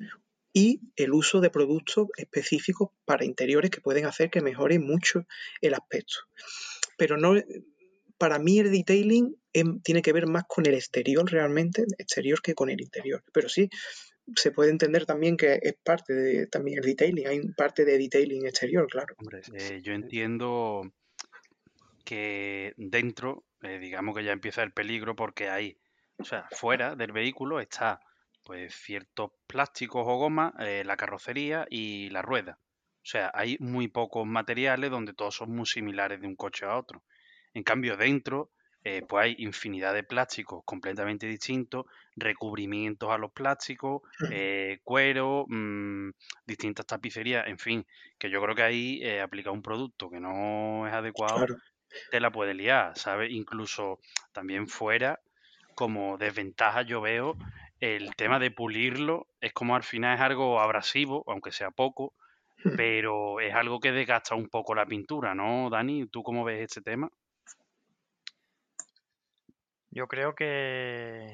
y 0.54 0.82
el 0.96 1.14
uso 1.14 1.42
de 1.42 1.50
productos 1.50 2.08
específicos 2.18 2.90
para 3.06 3.26
interiores 3.26 3.72
que 3.72 3.82
pueden 3.82 4.06
hacer 4.06 4.30
que 4.30 4.42
mejore 4.42 4.80
mucho 4.80 5.26
el 5.62 5.74
aspecto. 5.74 6.16
Pero 6.98 7.18
no, 7.18 7.36
para 8.18 8.40
mí 8.40 8.60
el 8.60 8.72
detailing 8.72 9.36
tiene 9.84 10.02
que 10.02 10.14
ver 10.14 10.28
más 10.28 10.44
con 10.48 10.66
el 10.66 10.74
exterior 10.74 11.30
realmente, 11.32 11.86
exterior 11.98 12.42
que 12.42 12.54
con 12.54 12.70
el 12.70 12.82
interior. 12.82 13.24
Pero 13.32 13.50
sí, 13.50 13.70
se 14.36 14.52
puede 14.52 14.72
entender 14.72 15.06
también 15.06 15.38
que 15.38 15.60
es 15.62 15.76
parte 15.84 16.14
de 16.14 16.48
también 16.48 16.80
el 16.80 16.86
detailing, 16.86 17.28
hay 17.28 17.42
parte 17.58 17.86
de 17.86 17.98
detailing 17.98 18.46
exterior, 18.46 18.88
claro. 18.88 19.16
Hombre, 19.18 19.42
eh, 19.54 19.80
yo 19.82 19.94
entiendo 19.94 20.82
que 22.04 22.74
dentro, 22.78 23.46
eh, 23.62 23.80
digamos 23.80 24.16
que 24.16 24.24
ya 24.24 24.32
empieza 24.32 24.64
el 24.64 24.72
peligro 24.72 25.16
porque 25.16 25.50
hay, 25.50 25.78
o 26.18 26.24
sea, 26.24 26.48
fuera 26.52 26.96
del 26.96 27.12
vehículo 27.12 27.60
está 27.60 28.00
pues 28.44 28.74
ciertos 28.74 29.32
plásticos 29.48 30.04
o 30.08 30.18
goma, 30.18 30.54
eh, 30.60 30.84
la 30.86 30.98
carrocería 30.98 31.68
y 31.70 32.10
la 32.10 32.22
rueda. 32.22 32.58
O 32.98 33.06
sea, 33.06 33.32
hay 33.34 33.58
muy 33.60 33.88
pocos 33.88 34.26
materiales 34.26 34.92
donde 34.92 35.14
todos 35.14 35.36
son 35.36 35.56
muy 35.56 35.66
similares 35.66 36.22
de 36.22 36.28
un 36.28 36.36
coche 36.36 36.66
a 36.66 36.78
otro. 36.78 37.04
En 37.54 37.64
cambio, 37.64 37.98
dentro 37.98 38.52
eh, 38.86 39.04
pues 39.08 39.26
hay 39.26 39.36
infinidad 39.40 39.94
de 39.94 40.04
plásticos 40.04 40.64
completamente 40.64 41.28
distintos, 41.28 41.86
recubrimientos 42.16 43.12
a 43.12 43.18
los 43.18 43.32
plásticos, 43.32 44.02
eh, 44.32 44.80
cuero, 44.86 45.46
mm, 45.50 46.12
distintas 46.46 46.86
tapicerías, 46.86 47.48
en 47.48 47.60
fin, 47.60 47.86
que 48.18 48.30
yo 48.30 48.42
creo 48.42 48.56
que 48.56 48.64
ahí 48.64 49.00
eh, 49.04 49.20
aplicar 49.20 49.52
un 49.52 49.62
producto 49.62 50.10
que 50.10 50.22
no 50.22 50.88
es 50.88 50.94
adecuado 50.94 51.46
te 52.12 52.20
la 52.20 52.32
puede 52.32 52.54
liar, 52.54 52.98
¿sabes? 52.98 53.32
Incluso 53.32 54.00
también 54.32 54.68
fuera, 54.68 55.20
como 55.76 56.18
desventaja 56.18 56.82
yo 56.82 57.02
veo 57.02 57.36
el 57.80 58.16
tema 58.16 58.40
de 58.40 58.52
pulirlo, 58.52 59.28
es 59.40 59.54
como 59.54 59.76
al 59.76 59.84
final 59.84 60.16
es 60.16 60.22
algo 60.22 60.60
abrasivo, 60.60 61.24
aunque 61.28 61.52
sea 61.52 61.72
poco, 61.72 62.14
pero 62.76 63.40
es 63.40 63.54
algo 63.54 63.80
que 63.80 63.92
desgasta 63.92 64.36
un 64.36 64.50
poco 64.50 64.76
la 64.76 64.86
pintura, 64.86 65.34
¿no, 65.34 65.70
Dani? 65.70 66.08
¿Tú 66.08 66.24
cómo 66.24 66.44
ves 66.44 66.62
este 66.62 66.82
tema? 66.82 67.10
Yo 69.92 70.08
creo 70.08 70.36
que 70.36 71.34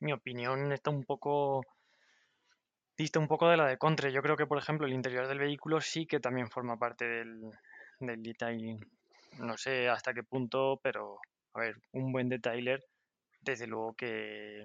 mi 0.00 0.12
opinión 0.12 0.72
está 0.72 0.90
un 0.90 1.04
poco 1.04 1.62
dista 2.96 3.18
un 3.18 3.28
poco 3.28 3.48
de 3.48 3.56
la 3.56 3.66
de 3.66 3.78
Contre. 3.78 4.12
Yo 4.12 4.22
creo 4.22 4.36
que, 4.36 4.46
por 4.46 4.58
ejemplo, 4.58 4.86
el 4.86 4.92
interior 4.92 5.28
del 5.28 5.38
vehículo 5.38 5.80
sí 5.80 6.06
que 6.06 6.20
también 6.20 6.50
forma 6.50 6.78
parte 6.78 7.04
del, 7.04 7.50
del 8.00 8.22
detailing. 8.22 8.80
No 9.38 9.56
sé 9.56 9.88
hasta 9.88 10.14
qué 10.14 10.22
punto, 10.22 10.80
pero 10.82 11.18
a 11.54 11.60
ver, 11.60 11.76
un 11.92 12.12
buen 12.12 12.28
detailer, 12.28 12.84
desde 13.40 13.66
luego 13.66 13.94
que, 13.94 14.64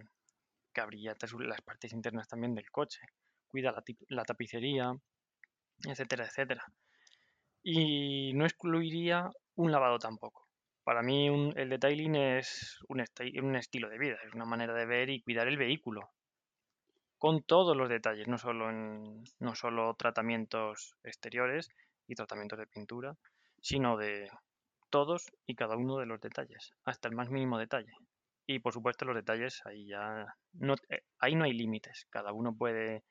que 0.74 0.82
las 1.40 1.62
partes 1.62 1.94
internas 1.94 2.28
también 2.28 2.56
del 2.56 2.70
coche. 2.72 3.02
Cuida 3.48 3.74
la, 4.10 4.24
tapicería, 4.26 4.94
etcétera, 5.84 6.26
etcétera. 6.26 6.64
Y 7.64 8.34
no 8.34 8.46
excluiría 8.46 9.30
un 9.56 9.72
lavado 9.72 10.00
tampoco. 10.00 10.48
Para 10.84 11.02
mí 11.02 11.28
el 11.56 11.70
detailing 11.70 12.16
es 12.16 12.80
un, 12.88 13.04
un 13.44 13.56
estilo 13.56 13.90
de 13.90 13.98
vida, 14.00 14.18
es 14.26 14.34
una 14.34 14.46
manera 14.46 14.74
de 14.74 14.86
ver 14.86 15.10
y 15.10 15.22
cuidar 15.22 15.48
el 15.48 15.58
vehículo, 15.58 16.10
con 17.20 17.44
todos 17.44 17.76
los 17.76 17.90
detalles, 17.90 18.28
no 18.28 18.38
solo, 18.38 18.70
en, 18.70 19.24
no 19.40 19.54
solo 19.54 19.94
tratamientos 19.96 20.96
exteriores 21.04 21.70
y 22.08 22.16
tratamientos 22.16 22.58
de 22.58 22.66
pintura, 22.66 23.16
sino 23.62 23.98
de 23.98 24.32
todos 24.90 25.32
y 25.46 25.56
cada 25.56 25.76
uno 25.76 25.98
de 25.98 26.06
los 26.06 26.22
detalles, 26.22 26.74
hasta 26.86 27.08
el 27.08 27.16
más 27.16 27.30
mínimo 27.30 27.58
detalle. 27.58 27.94
Y 28.46 28.60
por 28.60 28.74
supuesto 28.74 29.06
los 29.06 29.16
detalles 29.16 29.62
ahí 29.66 29.88
ya 29.88 30.36
no, 30.54 30.76
eh, 30.90 31.04
ahí 31.20 31.36
no 31.36 31.44
hay 31.44 31.54
límites, 31.54 32.08
cada 32.10 32.34
uno 32.34 32.56
puede 32.56 33.04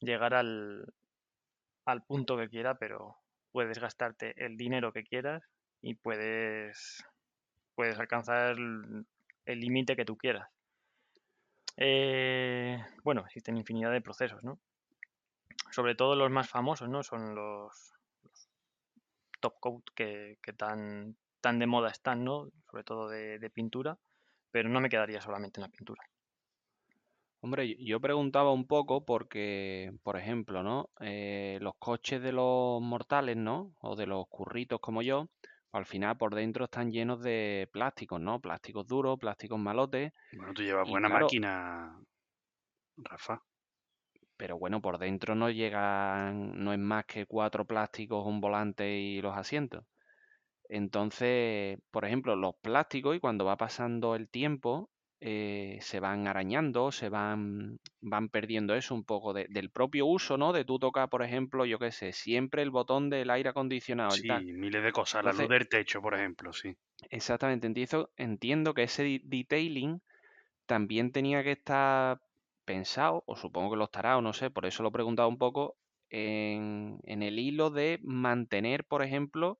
llegar 0.00 0.34
al, 0.34 0.84
al 1.86 2.02
punto 2.04 2.36
que 2.36 2.48
quiera, 2.48 2.74
pero 2.74 3.16
puedes 3.52 3.78
gastarte 3.78 4.34
el 4.44 4.56
dinero 4.56 4.92
que 4.92 5.04
quieras 5.04 5.42
y 5.80 5.94
puedes 5.94 7.04
puedes 7.74 7.98
alcanzar 7.98 8.56
el 8.56 9.60
límite 9.60 9.96
que 9.96 10.04
tú 10.04 10.16
quieras. 10.16 10.48
Eh, 11.76 12.78
bueno, 13.02 13.22
existen 13.26 13.56
infinidad 13.56 13.90
de 13.90 14.00
procesos, 14.00 14.42
¿no? 14.44 14.58
Sobre 15.70 15.94
todo 15.94 16.14
los 16.14 16.30
más 16.30 16.48
famosos, 16.48 16.88
¿no? 16.88 17.02
Son 17.02 17.34
los, 17.34 17.92
top 19.44 19.60
coat 19.60 19.84
que, 19.94 20.38
tan, 20.56 21.16
tan 21.42 21.58
de 21.58 21.66
moda 21.66 21.90
están, 21.90 22.24
¿no? 22.24 22.48
Sobre 22.70 22.82
todo 22.82 23.08
de, 23.10 23.50
pintura, 23.50 23.98
pero 24.50 24.70
no 24.70 24.80
me 24.80 24.88
quedaría 24.88 25.20
solamente 25.20 25.60
en 25.60 25.64
la 25.64 25.68
pintura. 25.68 26.02
Hombre, 27.40 27.76
yo 27.78 28.00
preguntaba 28.00 28.52
un 28.52 28.66
poco 28.66 29.04
porque, 29.04 29.92
por 30.02 30.16
ejemplo, 30.16 30.62
¿no? 30.62 30.88
Eh, 31.00 31.58
los 31.60 31.74
coches 31.78 32.22
de 32.22 32.32
los 32.32 32.80
mortales, 32.80 33.36
¿no? 33.36 33.74
O 33.80 33.96
de 33.96 34.06
los 34.06 34.24
curritos 34.28 34.80
como 34.80 35.02
yo, 35.02 35.28
al 35.72 35.84
final 35.84 36.16
por 36.16 36.34
dentro 36.34 36.64
están 36.64 36.90
llenos 36.90 37.20
de 37.20 37.68
plásticos, 37.70 38.18
¿no? 38.18 38.40
Plásticos 38.40 38.86
duros, 38.86 39.18
plásticos 39.18 39.58
malotes. 39.58 40.10
Bueno, 40.32 40.54
tú 40.54 40.62
llevas 40.62 40.88
buena 40.88 41.10
máquina, 41.10 42.00
Rafa. 42.96 43.42
Pero 44.44 44.58
bueno, 44.58 44.82
por 44.82 44.98
dentro 44.98 45.34
no 45.34 45.48
llegan, 45.48 46.62
no 46.62 46.74
es 46.74 46.78
más 46.78 47.06
que 47.06 47.24
cuatro 47.24 47.64
plásticos, 47.64 48.26
un 48.26 48.42
volante 48.42 48.98
y 48.98 49.22
los 49.22 49.34
asientos. 49.34 49.86
Entonces, 50.68 51.78
por 51.90 52.04
ejemplo, 52.04 52.36
los 52.36 52.54
plásticos 52.62 53.16
y 53.16 53.20
cuando 53.20 53.46
va 53.46 53.56
pasando 53.56 54.14
el 54.14 54.28
tiempo, 54.28 54.90
eh, 55.20 55.78
se 55.80 55.98
van 55.98 56.28
arañando, 56.28 56.92
se 56.92 57.08
van, 57.08 57.78
van 58.02 58.28
perdiendo 58.28 58.74
eso 58.74 58.94
un 58.94 59.04
poco 59.04 59.32
del 59.32 59.70
propio 59.70 60.04
uso, 60.04 60.36
¿no? 60.36 60.52
De 60.52 60.66
tú 60.66 60.78
tocar, 60.78 61.08
por 61.08 61.22
ejemplo, 61.22 61.64
yo 61.64 61.78
qué 61.78 61.90
sé, 61.90 62.12
siempre 62.12 62.60
el 62.60 62.70
botón 62.70 63.08
del 63.08 63.30
aire 63.30 63.48
acondicionado. 63.48 64.10
Sí, 64.10 64.52
miles 64.52 64.82
de 64.84 64.92
cosas, 64.92 65.24
la 65.24 65.32
luz 65.32 65.48
del 65.48 65.68
techo, 65.70 66.02
por 66.02 66.14
ejemplo, 66.14 66.52
sí. 66.52 66.76
Exactamente, 67.08 67.66
entiendo, 67.66 68.10
entiendo 68.18 68.74
que 68.74 68.82
ese 68.82 69.20
detailing 69.24 70.02
también 70.66 71.12
tenía 71.12 71.42
que 71.44 71.52
estar 71.52 72.20
pensado, 72.64 73.24
o 73.26 73.36
supongo 73.36 73.72
que 73.72 73.76
lo 73.76 73.84
estará, 73.84 74.16
o 74.16 74.22
no 74.22 74.32
sé, 74.32 74.50
por 74.50 74.66
eso 74.66 74.82
lo 74.82 74.90
he 74.90 74.92
preguntado 74.92 75.28
un 75.28 75.38
poco, 75.38 75.76
en, 76.10 76.98
en 77.04 77.22
el 77.22 77.38
hilo 77.38 77.70
de 77.70 77.98
mantener, 78.02 78.84
por 78.84 79.02
ejemplo, 79.02 79.58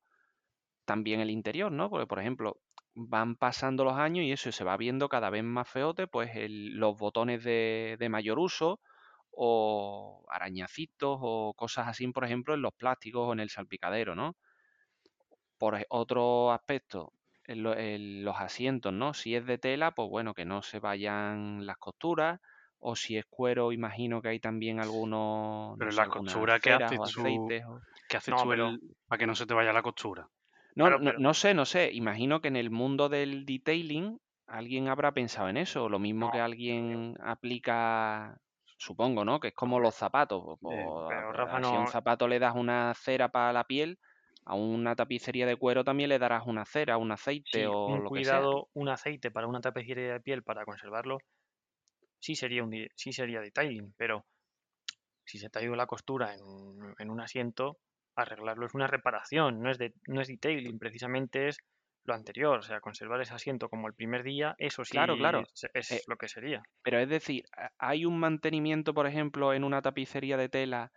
también 0.84 1.20
el 1.20 1.30
interior, 1.30 1.72
¿no? 1.72 1.90
Porque, 1.90 2.06
por 2.06 2.20
ejemplo, 2.20 2.60
van 2.94 3.36
pasando 3.36 3.84
los 3.84 3.94
años 3.94 4.24
y 4.24 4.32
eso 4.32 4.52
se 4.52 4.64
va 4.64 4.76
viendo 4.76 5.08
cada 5.08 5.30
vez 5.30 5.42
más 5.44 5.68
feote, 5.68 6.06
pues 6.06 6.30
los 6.48 6.96
botones 6.98 7.42
de, 7.44 8.06
mayor 8.10 8.38
uso 8.38 8.80
o 9.30 10.24
arañacitos 10.30 11.18
o 11.20 11.54
cosas 11.56 11.88
así, 11.88 12.06
por 12.08 12.24
ejemplo, 12.24 12.54
en 12.54 12.62
los 12.62 12.72
plásticos 12.74 13.28
o 13.28 13.32
en 13.32 13.40
el 13.40 13.50
salpicadero, 13.50 14.14
¿no? 14.14 14.36
Por 15.58 15.84
otro 15.88 16.52
aspecto, 16.52 17.12
los 17.46 18.36
asientos, 18.36 18.92
¿no? 18.92 19.14
Si 19.14 19.34
es 19.34 19.44
de 19.46 19.58
tela, 19.58 19.92
pues 19.92 20.08
bueno, 20.08 20.34
que 20.34 20.44
no 20.44 20.62
se 20.62 20.78
vayan 20.78 21.66
las 21.66 21.78
costuras, 21.78 22.40
o 22.86 22.94
si 22.96 23.16
es 23.16 23.24
cuero, 23.24 23.72
imagino 23.72 24.20
que 24.20 24.28
hay 24.28 24.40
también 24.40 24.78
algunos... 24.78 25.74
Pero 25.78 25.90
la 25.92 26.06
costura, 26.06 26.60
¿qué 26.60 26.74
haces 26.74 27.00
tú, 27.14 27.48
¿qué 28.08 28.16
haces 28.18 28.34
tú 28.36 28.48
para 29.08 29.18
que 29.18 29.26
no 29.26 29.34
se 29.34 29.46
te 29.46 29.54
vaya 29.54 29.72
la 29.72 29.80
costura? 29.80 30.28
No, 30.74 30.90
no, 30.98 31.34
sé, 31.34 31.54
no 31.54 31.64
sé. 31.64 31.90
Imagino 31.94 32.42
que 32.42 32.48
en 32.48 32.56
el 32.56 32.70
mundo 32.70 33.08
del 33.08 33.46
detailing 33.46 34.20
alguien 34.46 34.88
habrá 34.88 35.12
pensado 35.12 35.48
en 35.48 35.56
eso. 35.56 35.88
Lo 35.88 35.98
mismo 35.98 36.30
que 36.30 36.40
alguien 36.40 37.16
aplica, 37.22 38.36
supongo, 38.76 39.24
¿no? 39.24 39.40
Que 39.40 39.48
es 39.48 39.54
como 39.54 39.80
los 39.80 39.94
zapatos. 39.94 40.58
pero 40.60 41.08
Si 41.62 41.74
a 41.74 41.80
un 41.80 41.88
zapato 41.88 42.28
le 42.28 42.38
das 42.38 42.54
una 42.54 42.92
cera 42.94 43.30
para 43.30 43.54
la 43.54 43.64
piel, 43.64 43.98
a 44.44 44.56
una 44.56 44.94
tapicería 44.94 45.46
de 45.46 45.56
cuero 45.56 45.84
también 45.84 46.10
le 46.10 46.18
darás 46.18 46.42
una 46.46 46.66
cera, 46.66 46.98
un 46.98 47.12
aceite 47.12 47.66
o 47.66 47.86
un 47.86 48.04
lo 48.04 48.10
cuidado, 48.10 48.68
un 48.74 48.90
aceite 48.90 49.30
para 49.30 49.46
una 49.46 49.62
tapicería 49.62 50.12
de 50.12 50.20
piel 50.20 50.42
para 50.42 50.66
conservarlo, 50.66 51.16
sí 52.24 52.34
sería 52.34 52.64
un 52.64 52.72
sí 52.96 53.12
sería 53.12 53.42
detailing, 53.42 53.92
pero 53.98 54.24
si 55.26 55.38
se 55.38 55.50
te 55.50 55.58
ha 55.58 55.62
ido 55.62 55.76
la 55.76 55.86
costura 55.86 56.34
en 56.34 57.10
un 57.10 57.20
asiento, 57.20 57.76
arreglarlo 58.16 58.64
es 58.64 58.74
una 58.74 58.86
reparación, 58.86 59.60
no 59.60 59.70
es, 59.70 59.76
de, 59.76 59.92
no 60.08 60.22
es 60.22 60.28
detailing, 60.28 60.78
precisamente 60.78 61.48
es 61.48 61.58
lo 62.06 62.14
anterior, 62.14 62.58
o 62.58 62.62
sea, 62.62 62.80
conservar 62.80 63.20
ese 63.20 63.34
asiento 63.34 63.68
como 63.68 63.88
el 63.88 63.94
primer 63.94 64.22
día, 64.22 64.54
eso 64.56 64.84
sí 64.84 64.92
claro, 64.92 65.16
claro. 65.18 65.42
es, 65.74 65.90
eh, 65.90 66.00
lo 66.06 66.16
que 66.16 66.28
sería. 66.28 66.62
Pero 66.82 66.98
es 66.98 67.08
decir, 67.10 67.44
¿hay 67.78 68.06
un 68.06 68.18
mantenimiento, 68.18 68.94
por 68.94 69.06
ejemplo, 69.06 69.52
en 69.52 69.62
una 69.64 69.82
tapicería 69.82 70.38
de 70.38 70.48
tela 70.48 70.92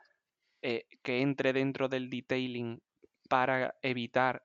eh, 0.62 0.86
que 1.04 1.22
entre 1.22 1.52
dentro 1.52 1.90
del 1.90 2.10
detailing 2.10 2.82
para 3.30 3.76
evitar, 3.82 4.44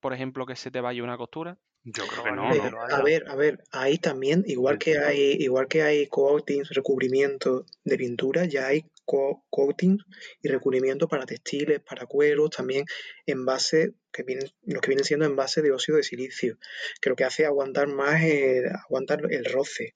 por 0.00 0.12
ejemplo, 0.12 0.46
que 0.46 0.56
se 0.56 0.70
te 0.70 0.80
vaya 0.80 1.02
una 1.02 1.16
costura? 1.16 1.58
Yo 1.84 2.06
creo 2.06 2.24
que 2.24 2.32
no. 2.32 2.48
a 2.48 3.02
ver, 3.02 3.24
a 3.28 3.36
ver, 3.36 3.62
ahí 3.70 3.98
también, 3.98 4.42
igual 4.46 4.78
que 4.78 4.98
hay, 4.98 5.36
igual 5.38 5.68
que 5.68 5.82
hay 5.82 6.06
coatings, 6.06 6.70
recubrimiento 6.70 7.66
de 7.84 7.98
pintura, 7.98 8.46
ya 8.46 8.68
hay 8.68 8.86
coatings 9.04 10.02
y 10.42 10.48
recubrimiento 10.48 11.08
para 11.08 11.26
textiles, 11.26 11.80
para 11.80 12.06
cueros, 12.06 12.50
también 12.50 12.86
en 13.26 13.44
base 13.44 13.92
que 14.14 14.22
vienen, 14.22 14.48
los 14.62 14.80
que 14.80 14.88
vienen 14.88 15.04
siendo 15.04 15.26
en 15.26 15.36
base 15.36 15.60
de 15.60 15.72
óxido 15.72 15.96
de 15.96 16.04
silicio, 16.04 16.58
que 17.00 17.10
lo 17.10 17.16
que 17.16 17.24
hace 17.24 17.42
es 17.42 17.48
aguantar 17.48 17.88
más 17.88 18.22
el, 18.22 18.66
aguantar 18.66 19.20
el 19.30 19.44
roce. 19.44 19.94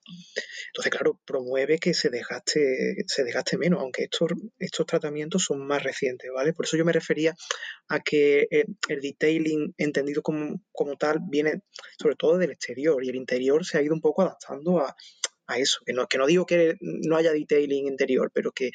Entonces, 0.69 0.91
claro, 0.91 1.21
promueve 1.25 1.79
que 1.79 1.95
se 1.95 2.11
desgaste, 2.11 2.97
se 3.07 3.25
desgaste 3.25 3.57
menos, 3.57 3.81
aunque 3.81 4.05
estos, 4.05 4.31
estos 4.59 4.87
tratamientos 4.87 5.45
son 5.45 5.67
más 5.67 5.83
recientes, 5.83 6.31
¿vale? 6.35 6.53
Por 6.53 6.67
eso 6.67 6.77
yo 6.77 6.85
me 6.85 6.93
refería 6.93 7.35
a 7.89 8.01
que 8.01 8.49
el, 8.51 8.67
el 8.89 9.01
detailing 9.01 9.75
entendido 9.79 10.21
como, 10.23 10.61
como 10.73 10.97
tal 10.97 11.21
viene 11.29 11.63
sobre 11.99 12.17
todo 12.17 12.39
del 12.39 12.51
exterior 12.51 13.03
y 13.05 13.09
el 13.09 13.17
interior 13.17 13.65
se 13.65 13.79
ha 13.79 13.83
ido 13.83 13.95
un 13.95 14.01
poco 14.01 14.23
adaptando 14.23 14.81
a, 14.81 14.97
a 15.49 15.59
eso. 15.59 15.81
Que 15.85 15.93
no, 15.93 16.07
que 16.07 16.19
no 16.19 16.27
digo 16.27 16.47
que 16.47 16.77
no 16.81 17.17
haya 17.17 17.33
detailing 17.33 17.89
interior, 17.89 18.31
pero 18.33 18.53
que, 18.53 18.71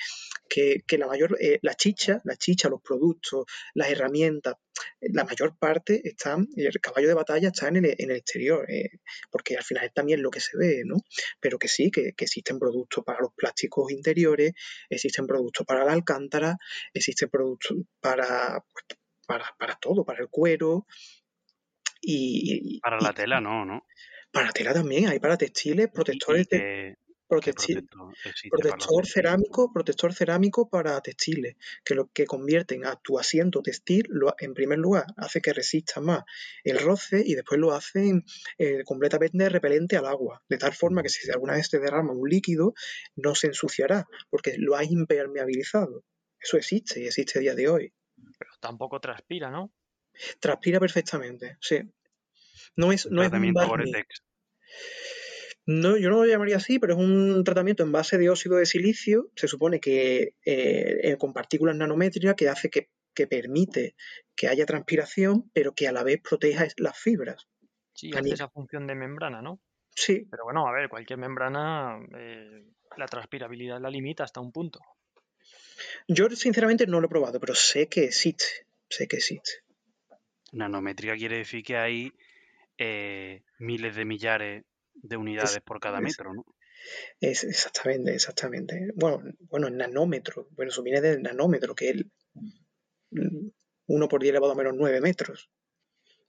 que, 0.49 0.97
la 0.97 1.07
mayor, 1.07 1.37
eh, 1.39 1.59
la 1.61 1.75
chicha, 1.75 2.19
la 2.25 2.35
chicha, 2.35 2.67
los 2.67 2.81
productos, 2.81 3.45
las 3.73 3.89
herramientas, 3.89 4.55
la 5.01 5.23
mayor 5.23 5.57
parte 5.57 6.01
están, 6.03 6.47
el 6.55 6.79
caballo 6.81 7.07
de 7.07 7.13
batalla 7.13 7.49
está 7.49 7.67
en 7.67 7.77
el, 7.77 7.95
en 7.97 8.11
el 8.11 8.17
exterior, 8.17 8.69
eh, 8.69 8.99
porque 9.31 9.55
al 9.55 9.63
final 9.63 9.85
es 9.85 9.93
también 9.93 10.21
lo 10.21 10.31
que 10.31 10.39
se 10.39 10.57
ve, 10.57 10.81
¿no? 10.85 10.97
Pero 11.39 11.57
que 11.57 11.67
sí, 11.67 11.91
que, 11.91 12.13
que, 12.13 12.25
existen 12.25 12.59
productos 12.59 13.03
para 13.03 13.21
los 13.21 13.33
plásticos 13.33 13.91
interiores, 13.91 14.53
existen 14.89 15.27
productos 15.27 15.65
para 15.65 15.85
la 15.85 15.93
alcántara, 15.93 16.57
existen 16.93 17.29
productos 17.29 17.77
para, 18.01 18.63
pues, 18.73 18.99
para, 19.27 19.45
para 19.57 19.75
todo, 19.75 20.03
para 20.03 20.21
el 20.21 20.29
cuero. 20.29 20.85
Y, 22.01 22.79
para 22.81 22.99
la 22.99 23.13
tela 23.13 23.39
no, 23.39 23.63
¿no? 23.63 23.85
Para 24.33 24.51
tela 24.51 24.73
también, 24.73 25.07
hay 25.07 25.19
para 25.19 25.37
textiles, 25.37 25.89
protectores 25.93 26.49
de 26.49 26.97
protector, 28.49 29.05
cerámico, 29.05 29.71
protector 29.71 30.13
cerámico 30.13 30.69
para 30.69 30.99
textiles, 31.01 31.55
que 31.85 31.93
lo 31.95 32.09
que 32.11 32.25
convierten 32.25 32.85
a 32.85 32.95
tu 32.95 33.19
asiento 33.19 33.61
textil, 33.61 34.05
lo, 34.09 34.33
en 34.39 34.55
primer 34.55 34.79
lugar, 34.79 35.05
hace 35.17 35.39
que 35.39 35.53
resista 35.53 36.01
más 36.01 36.23
el 36.63 36.79
roce 36.79 37.23
y 37.25 37.35
después 37.35 37.59
lo 37.59 37.73
hacen 37.73 38.25
eh, 38.57 38.83
completamente 38.85 39.49
repelente 39.49 39.97
al 39.97 40.07
agua, 40.07 40.43
de 40.49 40.57
tal 40.57 40.73
forma 40.73 41.03
que 41.03 41.09
si 41.09 41.29
alguna 41.29 41.53
vez 41.53 41.69
te 41.69 41.79
derrama 41.79 42.13
un 42.13 42.27
líquido, 42.27 42.73
no 43.15 43.35
se 43.35 43.47
ensuciará, 43.47 44.07
porque 44.31 44.55
lo 44.57 44.75
has 44.75 44.89
impermeabilizado. 44.89 46.03
Eso 46.39 46.57
existe 46.57 47.01
y 47.01 47.05
existe 47.05 47.37
a 47.37 47.41
día 47.41 47.55
de 47.55 47.69
hoy. 47.69 47.93
Pero 48.37 48.51
tampoco 48.59 48.99
transpira, 48.99 49.49
¿no? 49.49 49.71
Transpira 50.39 50.79
perfectamente, 50.79 51.57
sí. 51.61 51.81
No 52.75 52.91
es, 52.91 53.09
no 53.09 53.23
es 53.23 53.31
un 53.31 53.53
No, 55.65 55.97
yo 55.97 56.09
no 56.09 56.17
lo 56.17 56.25
llamaría 56.25 56.57
así, 56.57 56.79
pero 56.79 56.93
es 56.93 56.99
un 56.99 57.43
tratamiento 57.43 57.83
en 57.83 57.91
base 57.91 58.17
de 58.17 58.29
óxido 58.29 58.57
de 58.57 58.65
silicio, 58.65 59.29
se 59.35 59.47
supone 59.47 59.79
que 59.79 60.35
eh, 60.45 60.99
eh, 61.03 61.17
con 61.17 61.33
partículas 61.33 61.75
nanométricas 61.75 62.35
que 62.35 62.49
hace 62.49 62.69
que, 62.69 62.89
permite 63.27 63.95
que 64.35 64.47
haya 64.47 64.65
transpiración, 64.65 65.49
pero 65.53 65.73
que 65.73 65.87
a 65.87 65.91
la 65.91 66.03
vez 66.03 66.19
proteja 66.21 66.67
las 66.77 66.97
fibras. 66.97 67.47
Sí, 67.93 68.11
hace 68.15 68.33
esa 68.33 68.49
función 68.49 68.87
de 68.87 68.95
membrana, 68.95 69.41
¿no? 69.41 69.59
Sí. 69.95 70.27
Pero 70.31 70.45
bueno, 70.45 70.67
a 70.67 70.71
ver, 70.71 70.89
cualquier 70.89 71.19
membrana, 71.19 71.99
eh, 72.17 72.65
la 72.97 73.05
transpirabilidad 73.05 73.79
la 73.79 73.91
limita 73.91 74.23
hasta 74.23 74.41
un 74.41 74.51
punto. 74.51 74.79
Yo 76.07 76.29
sinceramente 76.31 76.87
no 76.87 76.99
lo 76.99 77.07
he 77.07 77.09
probado, 77.09 77.39
pero 77.39 77.55
sé 77.55 77.87
que 77.87 78.05
existe, 78.05 78.45
sé 78.89 79.07
que 79.07 79.17
existe. 79.17 79.51
Nanométrica 80.51 81.15
quiere 81.15 81.37
decir 81.37 81.63
que 81.63 81.77
hay 81.77 82.13
eh, 82.85 83.43
miles 83.59 83.95
de 83.95 84.03
millares 84.03 84.65
de 84.93 85.17
unidades 85.17 85.61
por 85.61 85.79
cada 85.79 86.01
metro, 86.01 86.33
¿no? 86.33 86.45
Es, 87.21 87.45
exactamente, 87.45 88.13
exactamente. 88.13 88.91
Bueno, 88.95 89.23
bueno, 89.49 89.67
en 89.67 89.77
nanómetro. 89.77 90.49
Bueno, 90.51 90.69
eso 90.69 90.83
viene 90.83 90.99
del 90.99 91.21
nanómetro, 91.21 91.75
que 91.75 91.89
es 91.89 92.05
1 93.87 94.07
por 94.09 94.21
10 94.21 94.31
elevado 94.31 94.51
a 94.51 94.55
menos 94.55 94.73
9 94.75 94.99
metros. 94.99 95.49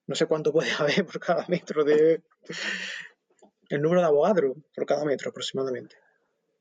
No 0.06 0.14
sé 0.14 0.26
cuánto 0.26 0.52
puede 0.52 0.70
haber 0.78 1.04
por 1.04 1.18
cada 1.18 1.44
metro 1.48 1.84
de. 1.84 2.22
El 3.68 3.82
número 3.82 4.00
de 4.00 4.06
Avogadro 4.06 4.54
por 4.74 4.86
cada 4.86 5.04
metro 5.04 5.30
aproximadamente. 5.30 5.96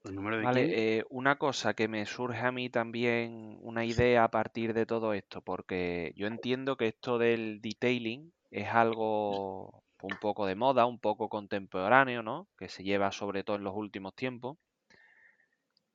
vale, 0.04 0.98
eh, 0.98 1.04
una 1.10 1.38
cosa 1.38 1.76
que 1.76 1.88
me 1.88 2.06
surge 2.06 2.40
a 2.40 2.52
mí 2.52 2.70
también, 2.70 3.60
una 3.62 3.86
idea 3.86 4.24
a 4.24 4.32
partir 4.32 4.74
de 4.74 4.88
todo 4.88 5.14
esto, 5.14 5.42
porque 5.42 6.14
yo 6.16 6.26
entiendo 6.26 6.78
que 6.78 6.88
esto 6.88 7.20
del 7.20 7.62
detailing 7.62 8.34
es 8.50 8.70
algo 8.70 9.83
un 10.04 10.18
poco 10.20 10.46
de 10.46 10.56
moda, 10.56 10.86
un 10.86 11.00
poco 11.00 11.30
contemporáneo, 11.30 12.24
¿no? 12.24 12.48
Que 12.58 12.68
se 12.68 12.84
lleva 12.84 13.12
sobre 13.12 13.44
todo 13.44 13.56
en 13.56 13.64
los 13.64 13.74
últimos 13.76 14.14
tiempos. 14.16 14.58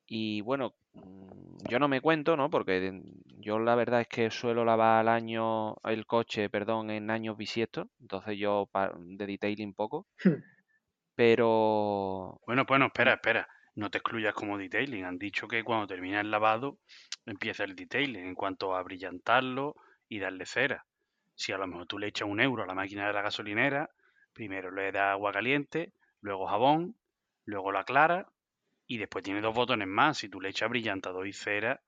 Y 0.07 0.41
bueno, 0.41 0.75
mm, 0.95 1.69
yo 1.69 1.79
no 1.79 1.89
me 1.89 2.01
cuento, 2.01 2.37
¿no? 2.37 2.49
Porque 2.49 3.03
yo 3.41 3.59
la 3.59 3.75
verdad 3.75 4.01
es 4.01 4.09
que 4.09 4.31
suelo 4.31 4.65
lavar 4.65 5.01
al 5.01 5.09
año 5.09 5.77
el 5.85 6.07
coche, 6.07 6.49
perdón, 6.49 6.91
en 6.91 7.11
años 7.11 7.37
bisiestos, 7.37 7.89
entonces 8.01 8.39
yo 8.39 8.71
de 8.97 9.27
detailing 9.27 9.75
poco. 9.75 10.07
Hmm. 10.25 10.43
Pero 11.15 12.41
bueno, 12.47 12.65
bueno, 12.67 12.87
espera, 12.87 13.15
espera, 13.15 13.49
no 13.75 13.91
te 13.91 13.99
excluyas 13.99 14.35
como 14.35 14.57
detailing. 14.57 15.05
Han 15.05 15.19
dicho 15.19 15.49
que 15.49 15.65
cuando 15.65 15.87
termina 15.87 16.21
el 16.21 16.31
lavado 16.31 16.79
empieza 17.27 17.65
el 17.65 17.77
detailing 17.77 18.25
en 18.25 18.35
cuanto 18.35 18.75
a 18.75 18.83
brillantarlo 18.83 19.75
y 20.09 20.21
darle 20.21 20.47
cera 20.47 20.87
si 21.39 21.53
a 21.53 21.59
lo 21.59 21.69
mejor 21.69 21.87
tú 21.87 21.99
le 21.99 22.09
echas 22.09 22.29
un 22.29 22.41
euro 22.41 22.65
a 22.65 22.67
la 22.67 22.75
máquina 22.75 23.07
de 23.07 23.13
la 23.13 23.23
gasolinera, 23.23 23.89
primero 24.39 24.71
le 24.71 24.93
das 24.93 25.11
agua 25.15 25.33
caliente, 25.33 25.93
luego 26.21 26.47
jabón, 26.47 26.95
luego 27.45 27.73
la 27.73 27.83
clara 27.83 28.29
y 28.87 28.99
después 28.99 29.25
tiene 29.25 29.41
dos 29.41 29.53
botones 29.53 29.89
más. 29.89 30.19
Si 30.19 30.29
tú 30.29 30.41
le 30.41 30.51
echas 30.51 30.71
brillantador 30.71 31.27
y 31.27 31.33
cera, 31.33 31.81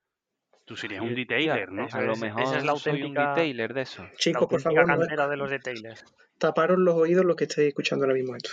tú 0.65 0.75
serías 0.77 1.01
un 1.01 1.15
detailer, 1.15 1.71
¿no? 1.71 1.87
A 1.93 2.01
lo 2.01 2.17
mejor 2.17 2.43
esa 2.43 2.59
es 2.59 2.65
la 2.65 2.73
auténtica... 2.73 3.07
soy 3.07 3.09
un 3.09 3.15
detailer 3.15 3.73
de 3.73 3.83
eso. 3.83 4.05
Chicos, 4.17 4.49
por 4.49 4.61
favor, 4.61 4.85
cantera 4.85 5.29
de 5.29 5.37
los 5.37 5.49
detailers. 5.49 6.05
Taparos 6.39 6.79
los 6.81 6.97
oídos 6.97 7.25
los 7.25 7.37
que 7.37 7.45
estáis 7.45 7.69
escuchando 7.69 8.05
ahora 8.05 8.17
mismo 8.17 8.35
esto. 8.35 8.51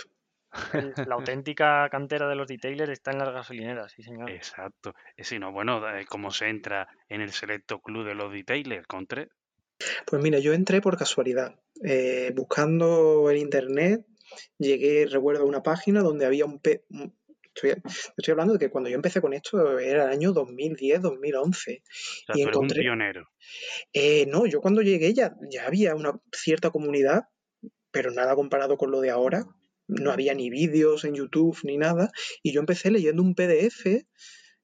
La 1.08 1.16
auténtica 1.16 1.88
cantera 1.90 2.28
de 2.28 2.36
los 2.36 2.46
detailers 2.46 2.92
está 2.92 3.10
en 3.10 3.18
las 3.18 3.32
gasolineras, 3.32 3.90
sí 3.90 4.04
señor. 4.04 4.30
Exacto. 4.30 4.94
Si 5.18 5.40
no, 5.40 5.50
bueno, 5.50 5.82
¿cómo 6.08 6.30
se 6.30 6.48
entra 6.48 6.86
en 7.08 7.20
el 7.20 7.32
selecto 7.32 7.80
club 7.80 8.06
de 8.06 8.14
los 8.14 8.32
detailers? 8.32 8.86
Con 8.86 9.08
tres. 9.08 9.28
Pues 10.06 10.22
mira, 10.22 10.38
yo 10.38 10.52
entré 10.54 10.80
por 10.80 10.96
casualidad. 10.96 11.58
Eh, 11.84 12.32
buscando 12.34 13.30
en 13.30 13.36
internet, 13.36 14.04
llegué, 14.58 15.06
recuerdo, 15.06 15.42
a 15.42 15.46
una 15.46 15.62
página 15.62 16.02
donde 16.02 16.26
había 16.26 16.44
un... 16.44 16.60
estoy, 16.62 17.74
estoy, 18.16 18.32
hablando 18.32 18.54
de 18.54 18.58
que 18.58 18.70
cuando 18.70 18.90
yo 18.90 18.96
empecé 18.96 19.20
con 19.20 19.32
esto 19.32 19.78
era 19.78 20.04
el 20.04 20.10
año 20.10 20.32
2010, 20.32 21.02
2011. 21.02 21.82
O 21.82 22.34
sea, 22.34 22.34
y 22.34 22.50
tú 22.50 22.60
un 22.60 22.68
pionero. 22.68 23.28
Eh, 23.92 24.26
no, 24.26 24.46
yo 24.46 24.60
cuando 24.60 24.82
llegué 24.82 25.14
ya, 25.14 25.36
ya 25.50 25.66
había 25.66 25.94
una 25.94 26.20
cierta 26.32 26.70
comunidad, 26.70 27.24
pero 27.90 28.10
nada 28.10 28.34
comparado 28.34 28.76
con 28.76 28.90
lo 28.90 29.00
de 29.00 29.10
ahora. 29.10 29.46
No 29.86 30.10
había 30.10 30.34
ni 30.34 30.50
vídeos 30.50 31.04
en 31.04 31.14
YouTube 31.14 31.58
ni 31.62 31.78
nada. 31.78 32.10
Y 32.42 32.52
yo 32.52 32.60
empecé 32.60 32.90
leyendo 32.90 33.22
un 33.22 33.34
PDF 33.34 34.04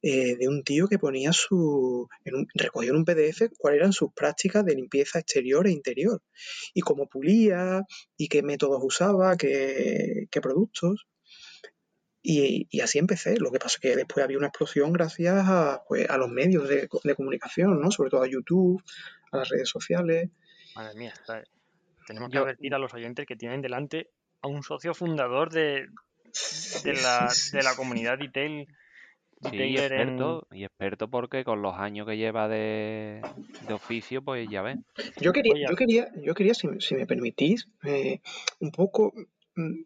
eh, 0.07 0.37
de 0.37 0.49
un 0.49 0.63
tío 0.65 0.87
que 0.87 0.99
ponía 0.99 1.33
su. 1.33 2.11
En 2.27 2.35
un, 2.35 2.47
recogió 2.53 2.91
en 2.91 2.97
un 2.99 3.05
PDF 3.07 3.49
cuáles 3.57 3.81
eran 3.81 3.95
sus 3.95 4.13
prácticas 4.13 4.63
de 4.63 4.75
limpieza 4.75 5.19
exterior 5.19 5.67
e 5.67 5.71
interior. 5.71 6.21
Y 6.75 6.83
cómo 6.83 7.09
pulía, 7.09 7.81
y 8.19 8.29
qué 8.29 8.43
métodos 8.43 8.83
usaba, 8.83 9.35
qué, 9.39 10.29
productos. 10.43 11.07
Y, 12.21 12.69
así 12.83 12.99
empecé. 12.99 13.39
Lo 13.39 13.51
que 13.51 13.59
pasa 13.59 13.77
es 13.77 13.81
que 13.81 13.97
después 13.97 14.23
había 14.23 14.37
una 14.37 14.49
explosión 14.49 14.93
gracias 14.93 15.43
a, 15.49 15.83
pues, 15.89 16.11
a 16.11 16.19
los 16.19 16.29
medios 16.29 16.69
de, 16.69 16.87
comunicación, 17.17 17.81
¿no? 17.81 17.91
Sobre 17.91 18.11
todo 18.11 18.25
a 18.25 18.29
YouTube, 18.29 18.83
a 19.33 19.39
las 19.39 19.49
redes 19.49 19.71
sociales. 19.71 20.29
Madre 20.77 20.99
mía, 20.99 21.15
tenemos 22.07 22.29
que 22.29 22.37
advertir 22.37 22.75
a 22.75 22.79
los 22.79 22.93
oyentes 22.93 23.25
que 23.25 23.37
tienen 23.37 23.63
delante 23.63 24.11
a 24.43 24.49
un 24.49 24.63
socio 24.63 24.93
fundador 24.93 25.51
de, 25.51 25.89
de, 26.83 26.93
la, 27.03 27.33
de 27.53 27.63
la 27.63 27.75
comunidad 27.75 28.19
Detail 28.19 28.69
Sí, 29.51 29.57
y 29.57 29.77
experto, 29.77 30.47
y 30.53 30.65
experto 30.65 31.09
porque 31.09 31.45
con 31.45 31.63
los 31.63 31.75
años 31.77 32.07
que 32.07 32.17
lleva 32.17 32.49
de, 32.49 33.21
oficio, 33.73 34.23
pues 34.23 34.49
ya 34.51 34.63
ves. 34.63 34.79
Yo 35.21 35.33
quería, 35.33 35.69
yo 35.69 35.77
quería, 35.77 36.09
yo 36.17 36.35
quería, 36.35 36.55
si, 36.55 36.67
me 36.95 37.07
permitís, 37.07 37.69
eh, 37.85 38.21
un 38.61 38.71
poco 38.71 39.13
mm, 39.57 39.83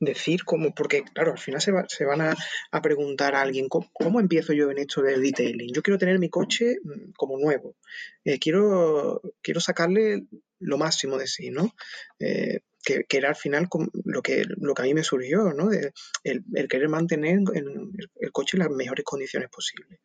decir 0.00 0.44
cómo, 0.44 0.74
porque 0.74 1.02
claro, 1.02 1.32
al 1.32 1.38
final 1.38 1.60
se, 1.60 1.72
se 1.88 2.04
van 2.04 2.20
a, 2.20 2.82
preguntar 2.82 3.34
a 3.34 3.42
alguien, 3.42 3.68
¿cómo, 3.68 4.20
empiezo 4.20 4.52
yo 4.52 4.70
en 4.70 4.78
esto 4.78 5.02
del 5.02 5.22
detailing? 5.22 5.72
Yo 5.72 5.82
quiero 5.82 5.98
tener 5.98 6.18
mi 6.18 6.28
coche 6.28 6.76
mm, 6.82 7.12
como 7.16 7.38
nuevo, 7.38 7.76
eh, 8.24 8.38
quiero, 8.38 9.20
quiero 9.42 9.60
sacarle 9.60 10.24
lo 10.58 10.78
máximo 10.78 11.18
de 11.18 11.26
sí, 11.26 11.50
¿no? 11.50 11.74
Eh, 12.18 12.60
que, 12.86 13.04
era 13.18 13.30
al 13.30 13.36
final 13.36 13.68
lo 14.04 14.22
que, 14.22 14.44
lo 14.46 14.72
que 14.72 14.82
a 14.82 14.84
mí 14.84 14.94
me 14.94 15.02
surgió, 15.02 15.52
¿no? 15.52 15.70
el, 15.72 16.68
querer 16.68 16.88
mantener 16.88 17.40
el, 17.52 18.32
coche 18.32 18.56
en 18.56 18.62
las 18.62 18.70
mejores 18.70 19.04
condiciones 19.04 19.48
posibles. 19.50 19.98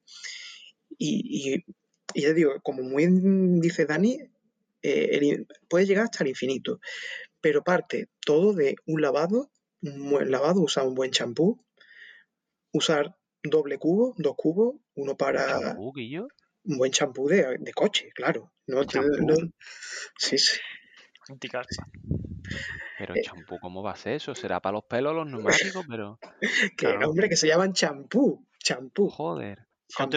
Y, 0.97 1.63
ya 2.15 2.33
digo, 2.33 2.59
como 2.63 2.81
muy 2.81 3.07
dice 3.61 3.85
Dani, 3.85 4.17
eh, 4.81 5.45
puede 5.69 5.85
llegar 5.85 6.05
hasta 6.05 6.23
el 6.23 6.31
infinito, 6.31 6.79
pero 7.39 7.63
parte 7.63 8.09
todo 8.25 8.53
de 8.53 8.75
un 8.87 9.01
lavado, 9.01 9.51
un 9.83 10.09
buen 10.09 10.31
lavado, 10.31 10.61
usar 10.61 10.87
un 10.87 10.95
buen 10.95 11.11
champú, 11.11 11.63
usar 12.73 13.15
doble 13.43 13.77
cubo, 13.77 14.15
dos 14.17 14.33
cubos, 14.35 14.75
uno 14.95 15.15
para... 15.15 15.75
Un 16.63 16.77
buen 16.77 16.91
champú 16.91 17.27
de, 17.27 17.59
coche, 17.73 18.09
claro. 18.13 18.51
¿no? 18.67 18.83
sí, 20.17 20.37
sí. 20.37 20.59
Anticarpa. 21.29 21.87
Pero 22.97 23.15
Eh. 23.15 23.21
champú, 23.23 23.59
¿cómo 23.59 23.81
va 23.83 23.91
a 23.91 23.95
ser 23.95 24.13
eso? 24.13 24.35
¿Será 24.35 24.59
para 24.59 24.73
los 24.73 24.83
pelos 24.85 25.13
los 25.15 25.27
neumáticos? 25.27 25.85
Pero, 25.87 26.19
Que, 26.77 26.85
Claro. 26.87 27.09
hombre, 27.09 27.29
que 27.29 27.35
se 27.35 27.47
llaman 27.47 27.73
champú. 27.73 28.45
Champú. 28.59 29.09
joder. 29.09 29.65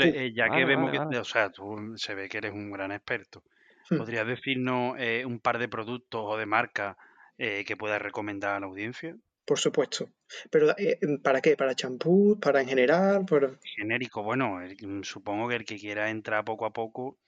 Eh, 0.05 0.33
ya 0.37 0.45
que 0.45 0.51
Vale, 0.51 0.65
vemos 0.67 0.87
vale, 0.87 0.99
que, 0.99 1.05
vale. 1.05 1.19
o 1.19 1.25
sea, 1.25 1.51
tú 1.51 1.95
se 1.97 2.15
ve 2.15 2.29
que 2.29 2.39
eres 2.39 2.53
un 2.53 2.71
gran 2.71 2.93
experto. 2.93 3.43
Hmm. 3.91 3.99
¿Podrías 3.99 4.27
decirnos 4.27 4.95
eh, 4.99 5.25
un 5.27 5.41
par 5.41 5.59
de 5.59 5.69
productos 5.69 6.23
o 6.25 6.37
de 6.37 6.47
marcas 6.47 6.97
eh, 7.39 7.65
que 7.67 7.77
puedas 7.77 8.01
recomendar 8.01 8.55
a 8.55 8.61
la 8.61 8.67
audiencia? 8.67 9.17
Por 9.45 9.59
supuesto. 9.59 10.09
Pero, 10.51 10.71
eh, 10.79 10.99
¿para 11.23 11.41
qué? 11.41 11.57
¿Para 11.57 11.75
champú? 11.75 12.39
¿Para 12.41 12.61
en 12.63 12.69
general? 12.69 13.27
¿Para- 13.29 13.59
Genérico, 13.77 14.23
bueno, 14.23 14.63
el- 14.63 15.05
supongo 15.05 15.49
que 15.49 15.57
el 15.57 15.65
que 15.65 15.77
quiera 15.77 16.09
entrar 16.09 16.45
poco 16.45 16.67
a 16.67 16.73
poco 16.73 17.19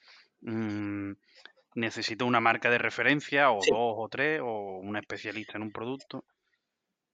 mm, 0.42 1.12
necesita 1.76 2.24
una 2.24 2.40
marca 2.40 2.70
de 2.70 2.78
referencia 2.78 3.50
o 3.52 3.60
Sí. 3.60 3.70
dos 3.70 3.94
o 3.96 4.08
tres 4.10 4.40
o 4.42 4.78
un 4.78 4.96
especialista 4.96 5.56
en 5.56 5.62
un 5.62 5.72
producto. 5.72 6.24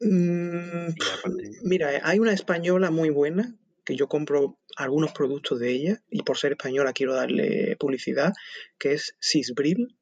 Mm, 0.00 0.88
aparte, 1.18 1.50
Mira, 1.62 1.94
eh, 1.94 2.00
hay 2.02 2.18
una 2.18 2.32
española 2.32 2.90
muy 2.90 3.10
buena 3.10 3.54
que 3.84 3.96
yo 3.96 4.08
compro 4.08 4.58
algunos 4.76 5.12
productos 5.12 5.58
de 5.60 5.70
ella 5.70 6.02
y 6.08 6.22
por 6.22 6.38
ser 6.38 6.52
española 6.52 6.92
quiero 6.92 7.14
darle 7.14 7.76
publicidad, 7.76 8.32
que 8.78 8.94
es 8.94 9.16
Sisbril, 9.20 9.96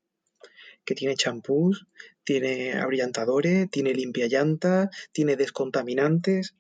que 0.85 0.95
tiene 0.95 1.17
champús, 1.17 1.87
tiene 2.25 2.75
abrillantadores, 2.75 3.71
tiene 3.71 3.95
limpiallantas, 3.95 4.89
tiene 5.13 5.37
descontaminantes. 5.37 6.57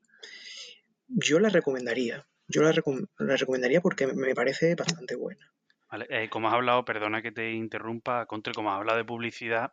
Yo 1.09 1.41
la 1.41 1.49
recomendaría. 1.51 2.27
Yo 2.49 2.63
la, 2.63 2.73
recom- 2.73 3.09
la 3.19 3.37
recomendaría 3.37 3.81
porque 3.81 4.07
me 4.07 4.35
parece 4.35 4.75
bastante 4.75 5.15
buena. 5.15 5.53
Vale, 5.91 6.07
eh, 6.09 6.29
como 6.31 6.49
has 6.49 6.55
hablado, 6.55 6.85
perdona 6.85 7.21
que 7.23 7.33
te 7.33 7.53
interrumpa, 7.53 8.27
Contre, 8.27 8.55
como 8.55 8.71
has 8.71 8.79
hablado 8.79 8.99
de 8.99 9.05
publicidad, 9.05 9.73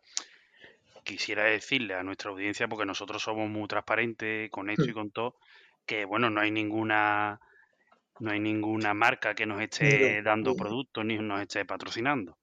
quisiera 1.04 1.44
decirle 1.46 1.94
a 1.96 2.04
nuestra 2.04 2.32
audiencia, 2.32 2.68
porque 2.68 2.86
nosotros 2.86 3.22
somos 3.24 3.50
muy 3.50 3.68
transparentes 3.68 4.50
con 4.52 4.70
esto 4.70 4.92
y 4.92 4.94
Mm. 4.94 4.94
con 4.94 5.12
todo, 5.12 5.36
que 5.86 6.06
bueno, 6.06 6.30
no 6.30 6.42
hay 6.42 6.52
ninguna 6.52 7.40
no 8.20 8.32
hay 8.32 8.40
ninguna 8.40 8.94
marca 8.96 9.36
que 9.36 9.46
nos 9.46 9.62
esté 9.62 10.22
dando 10.24 10.56
productos 10.56 11.06
ni 11.06 11.18
nos 11.20 11.42
esté 11.42 11.66
patrocinando. 11.66 12.38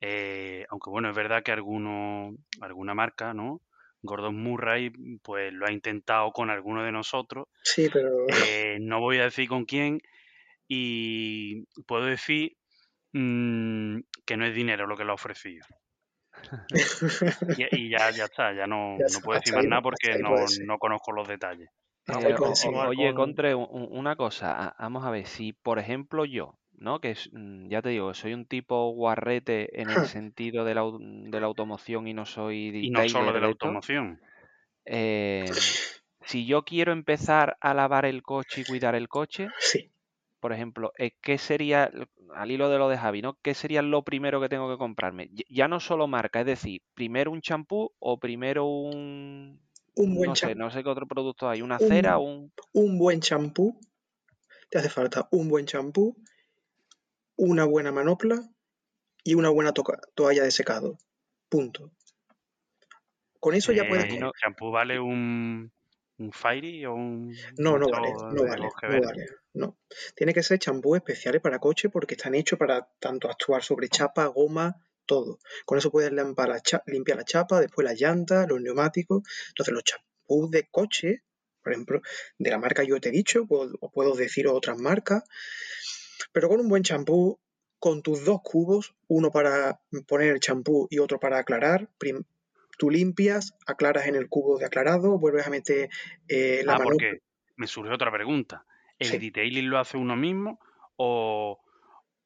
Eh, 0.00 0.66
aunque 0.70 0.90
bueno, 0.90 1.10
es 1.10 1.16
verdad 1.16 1.42
que 1.44 1.52
alguno, 1.52 2.32
alguna 2.60 2.94
marca, 2.94 3.34
¿no? 3.34 3.62
Gordon 4.02 4.36
Murray, 4.42 4.92
pues 5.22 5.52
lo 5.52 5.66
ha 5.66 5.72
intentado 5.72 6.32
con 6.32 6.50
alguno 6.50 6.84
de 6.84 6.92
nosotros. 6.92 7.48
Sí, 7.62 7.88
pero 7.90 8.10
Eh, 8.28 8.78
no 8.80 9.00
voy 9.00 9.18
a 9.18 9.24
decir 9.24 9.48
con 9.48 9.64
quién 9.64 10.00
y 10.68 11.64
puedo 11.86 12.06
decir 12.06 12.56
mm, 13.12 14.00
que 14.26 14.36
no 14.36 14.46
es 14.46 14.54
dinero 14.54 14.86
lo 14.86 14.96
que 14.96 15.04
le 15.04 15.10
ha 15.10 15.14
ofrecido. 15.14 15.66
Y, 17.54 17.64
y 17.86 17.90
ya, 17.90 18.10
ya 18.16 18.24
está, 18.24 18.52
ya 18.54 18.66
no, 18.66 18.98
Ya 18.98 19.08
no 19.08 19.20
puedo 19.22 19.38
decir 19.38 19.52
más 19.52 19.66
nada 19.66 19.82
porque 19.82 20.16
no, 20.18 20.28
puede 20.28 20.46
ser. 20.46 20.66
no 20.66 20.78
conozco 20.78 21.12
los 21.12 21.28
detalles. 21.28 21.68
Eh, 22.06 22.34
o- 22.40 22.86
oye, 22.88 23.12
con- 23.14 23.14
Contre, 23.14 23.54
una 23.54 24.16
cosa, 24.16 24.74
vamos 24.78 25.04
a 25.04 25.10
ver, 25.10 25.26
si 25.26 25.52
por 25.52 25.78
ejemplo 25.78 26.24
yo, 26.24 26.58
¿no? 26.72 27.00
Que 27.00 27.12
es, 27.12 27.30
mm, 27.32 27.68
ya 27.68 27.82
te 27.82 27.90
digo, 27.90 28.14
soy 28.14 28.34
un 28.34 28.46
tipo 28.46 28.90
guarrete 28.92 29.80
en 29.80 29.90
el 29.90 30.02
sentido 30.04 30.64
de 30.64 30.74
la, 30.74 30.82
de 31.00 31.40
la 31.40 31.46
automoción 31.46 32.08
y 32.08 32.14
no 32.14 32.26
soy 32.26 32.70
Y 32.78 32.90
no 32.90 33.04
solo 33.06 33.32
de 33.32 33.40
la 33.40 33.46
esto, 33.46 33.46
automoción. 33.46 34.20
eh, 34.84 35.54
si 36.22 36.46
yo 36.46 36.64
quiero 36.64 36.92
empezar 36.92 37.56
a 37.60 37.74
lavar 37.74 38.04
el 38.04 38.22
coche 38.22 38.62
y 38.62 38.64
cuidar 38.64 38.94
el 38.94 39.08
coche, 39.08 39.54
sí. 39.58 39.89
Por 40.40 40.52
ejemplo, 40.52 40.92
eh, 40.98 41.12
¿qué 41.20 41.38
sería, 41.38 41.90
al 42.34 42.50
hilo 42.50 42.68
de 42.68 42.78
lo 42.78 42.88
de 42.88 42.96
Javi, 42.96 43.22
¿no? 43.22 43.38
¿Qué 43.42 43.54
sería 43.54 43.82
lo 43.82 44.02
primero 44.02 44.40
que 44.40 44.48
tengo 44.48 44.70
que 44.70 44.78
comprarme? 44.78 45.30
Ya 45.48 45.68
no 45.68 45.80
solo 45.80 46.06
marca, 46.06 46.40
es 46.40 46.46
decir, 46.46 46.82
primero 46.94 47.30
un 47.30 47.42
champú 47.42 47.92
o 47.98 48.18
primero 48.18 48.66
un, 48.66 49.60
Un 49.94 50.14
buen 50.14 50.30
no 50.30 50.36
sé, 50.36 50.46
champú. 50.46 50.58
no 50.58 50.70
sé 50.70 50.82
qué 50.82 50.88
otro 50.88 51.06
producto 51.06 51.48
hay, 51.48 51.62
una 51.62 51.78
cera 51.78 52.18
o 52.18 52.22
un... 52.22 52.52
un 52.72 52.98
buen 52.98 53.20
champú, 53.20 53.78
te 54.70 54.78
hace 54.78 54.88
falta 54.88 55.28
un 55.30 55.48
buen 55.48 55.66
champú, 55.66 56.16
una 57.36 57.64
buena 57.64 57.92
manopla 57.92 58.50
y 59.22 59.34
una 59.34 59.50
buena 59.50 59.72
toalla 59.72 60.42
de 60.42 60.50
secado. 60.50 60.98
Punto. 61.48 61.92
Con 63.38 63.54
eso 63.54 63.72
ya 63.72 63.86
puedes... 63.88 64.12
¿El 64.12 64.30
champú 64.42 64.70
vale 64.70 65.00
un, 65.00 65.72
un 66.20 66.32
Fairy 66.32 66.84
o 66.86 66.94
un 66.94 67.32
No, 67.58 67.78
no 67.78 67.86
vale, 67.90 68.12
no 68.30 68.42
vale, 68.50 68.68
no 68.86 69.00
vale, 69.06 69.26
no. 69.54 69.78
Tiene 70.14 70.32
que 70.34 70.42
ser 70.42 70.58
champú 70.58 70.94
especiales 70.96 71.40
para 71.40 71.58
coche 71.58 71.88
porque 71.88 72.14
están 72.14 72.34
hechos 72.34 72.58
para 72.58 72.88
tanto 73.00 73.28
actuar 73.30 73.62
sobre 73.62 73.88
chapa, 73.88 74.26
goma, 74.26 74.76
todo. 75.06 75.38
Con 75.66 75.78
eso 75.78 75.90
puedes 75.90 76.12
limpiar 76.12 76.48
la, 76.48 76.62
limpiar 76.86 77.18
la 77.18 77.24
chapa, 77.24 77.60
después 77.60 77.84
las 77.84 77.98
llantas, 78.00 78.46
los 78.48 78.60
neumáticos. 78.60 79.22
Entonces 79.48 79.74
los 79.74 79.84
champús 79.84 80.50
de 80.50 80.68
coche, 80.70 81.22
por 81.62 81.72
ejemplo, 81.72 82.00
de 82.38 82.50
la 82.50 82.58
marca 82.58 82.82
yo 82.84 83.00
te 83.00 83.08
he 83.08 83.12
dicho, 83.12 83.46
puedo- 83.46 83.76
o 83.80 83.90
puedo 83.90 84.14
decir 84.14 84.46
otras 84.48 84.78
marcas, 84.78 85.22
pero 86.32 86.48
con 86.48 86.60
un 86.60 86.68
buen 86.68 86.82
champú, 86.82 87.38
con 87.78 88.02
tus 88.02 88.24
dos 88.24 88.40
cubos, 88.42 88.94
uno 89.08 89.30
para 89.30 89.80
poner 90.06 90.28
el 90.32 90.40
champú 90.40 90.86
y 90.90 90.98
otro 90.98 91.18
para 91.18 91.38
aclarar, 91.38 91.88
prim- 91.98 92.24
tú 92.80 92.88
limpias, 92.90 93.52
aclaras 93.66 94.06
en 94.06 94.16
el 94.16 94.28
cubo 94.28 94.58
de 94.58 94.64
aclarado, 94.64 95.18
vuelves 95.18 95.46
a 95.46 95.50
meter 95.50 95.90
eh, 96.28 96.62
la 96.64 96.76
Ah, 96.76 96.80
porque 96.82 97.18
me 97.56 97.66
surge 97.66 97.92
otra 97.92 98.10
pregunta. 98.10 98.64
¿El 98.98 99.08
Sí. 99.08 99.18
detailing 99.18 99.68
lo 99.68 99.78
hace 99.78 99.98
uno 99.98 100.16
mismo 100.16 100.58
o, 100.96 101.60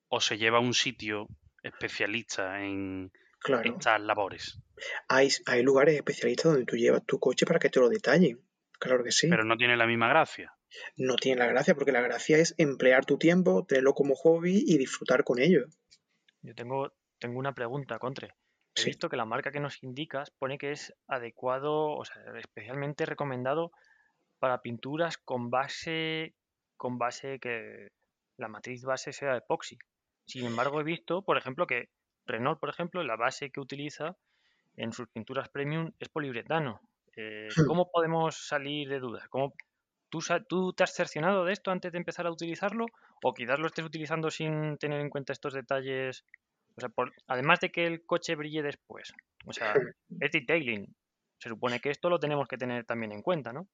o 0.08 0.20
se 0.20 0.38
lleva 0.38 0.58
a 0.58 0.60
un 0.60 0.72
sitio 0.74 1.26
especialista 1.62 2.62
en 2.62 3.10
Claro. 3.40 3.74
estas 3.74 4.00
labores? 4.00 4.60
Hay, 5.08 5.28
hay 5.46 5.62
lugares 5.62 5.96
especialistas 5.96 6.52
donde 6.52 6.66
tú 6.66 6.76
llevas 6.76 7.04
tu 7.04 7.18
coche 7.18 7.44
para 7.46 7.58
que 7.58 7.68
te 7.70 7.80
lo 7.80 7.88
detallen. 7.88 8.40
Claro 8.78 9.02
que 9.04 9.10
sí. 9.12 9.28
Pero 9.28 9.44
no 9.44 9.56
tiene 9.56 9.76
la 9.76 9.86
misma 9.86 10.08
gracia. 10.08 10.52
No 10.96 11.16
tiene 11.16 11.38
la 11.40 11.46
gracia, 11.46 11.74
porque 11.74 11.92
la 11.92 12.00
gracia 12.00 12.38
es 12.38 12.54
emplear 12.58 13.04
tu 13.04 13.18
tiempo, 13.18 13.64
tenerlo 13.66 13.94
como 13.94 14.14
hobby 14.14 14.62
y 14.66 14.78
disfrutar 14.78 15.24
con 15.24 15.38
ello. 15.40 15.66
Yo 16.42 16.54
tengo, 16.54 16.92
tengo 17.18 17.38
una 17.38 17.54
pregunta, 17.54 17.98
Contre. 17.98 18.34
He 18.76 18.82
Sí. 18.82 18.84
visto 18.84 19.08
que 19.08 19.16
la 19.16 19.24
marca 19.24 19.52
que 19.52 19.60
nos 19.60 19.82
indicas 19.82 20.30
pone 20.30 20.58
que 20.58 20.72
es 20.72 20.94
adecuado, 21.06 21.90
o 21.92 22.04
sea, 22.04 22.22
especialmente 22.38 23.06
recomendado 23.06 23.72
para 24.38 24.62
pinturas 24.62 25.18
con 25.18 25.50
base, 25.50 26.34
con 26.76 26.98
base 26.98 27.38
que 27.40 27.88
la 28.36 28.48
matriz 28.48 28.84
base 28.84 29.12
sea 29.12 29.36
epoxi. 29.36 29.78
Sin 30.26 30.44
embargo, 30.46 30.80
he 30.80 30.84
visto, 30.84 31.22
por 31.24 31.38
ejemplo, 31.38 31.66
que 31.66 31.90
Renault, 32.26 32.60
por 32.60 32.70
ejemplo, 32.70 33.02
la 33.04 33.16
base 33.16 33.50
que 33.50 33.60
utiliza 33.60 34.16
en 34.76 34.92
sus 34.92 35.08
pinturas 35.08 35.48
premium 35.48 35.92
es 35.98 36.08
poliuretano. 36.08 36.80
Eh, 37.16 37.56
Hmm. 37.56 37.64
¿Cómo 37.64 37.90
podemos 37.90 38.46
salir 38.48 38.88
de 38.88 39.00
dudas? 39.00 39.28
¿Cómo, 39.28 39.54
¿tú, 40.10 40.20
¿Tú 40.48 40.72
te 40.74 40.84
has 40.84 40.94
cercionado 40.94 41.44
de 41.44 41.52
esto 41.52 41.70
antes 41.70 41.92
de 41.92 41.98
empezar 41.98 42.26
a 42.26 42.32
utilizarlo? 42.32 42.86
¿O 43.22 43.34
quizás 43.34 43.58
lo 43.60 43.66
estés 43.68 43.84
utilizando 43.84 44.30
sin 44.30 44.78
tener 44.78 45.00
en 45.00 45.10
cuenta 45.10 45.32
estos 45.32 45.54
detalles? 45.54 46.24
O 46.76 46.80
sea, 46.80 46.88
por- 46.88 47.12
además 47.26 47.60
de 47.60 47.70
que 47.70 47.86
el 47.86 48.04
coche 48.04 48.34
brille 48.34 48.62
después. 48.62 49.12
O 49.46 49.52
sea, 49.52 49.74
es 50.20 50.30
detailing. 50.32 50.94
Se 51.38 51.48
supone 51.48 51.80
que 51.80 51.90
esto 51.90 52.08
lo 52.08 52.18
tenemos 52.18 52.48
que 52.48 52.56
tener 52.56 52.84
también 52.84 53.12
en 53.12 53.22
cuenta, 53.22 53.52
¿no? 53.52 53.68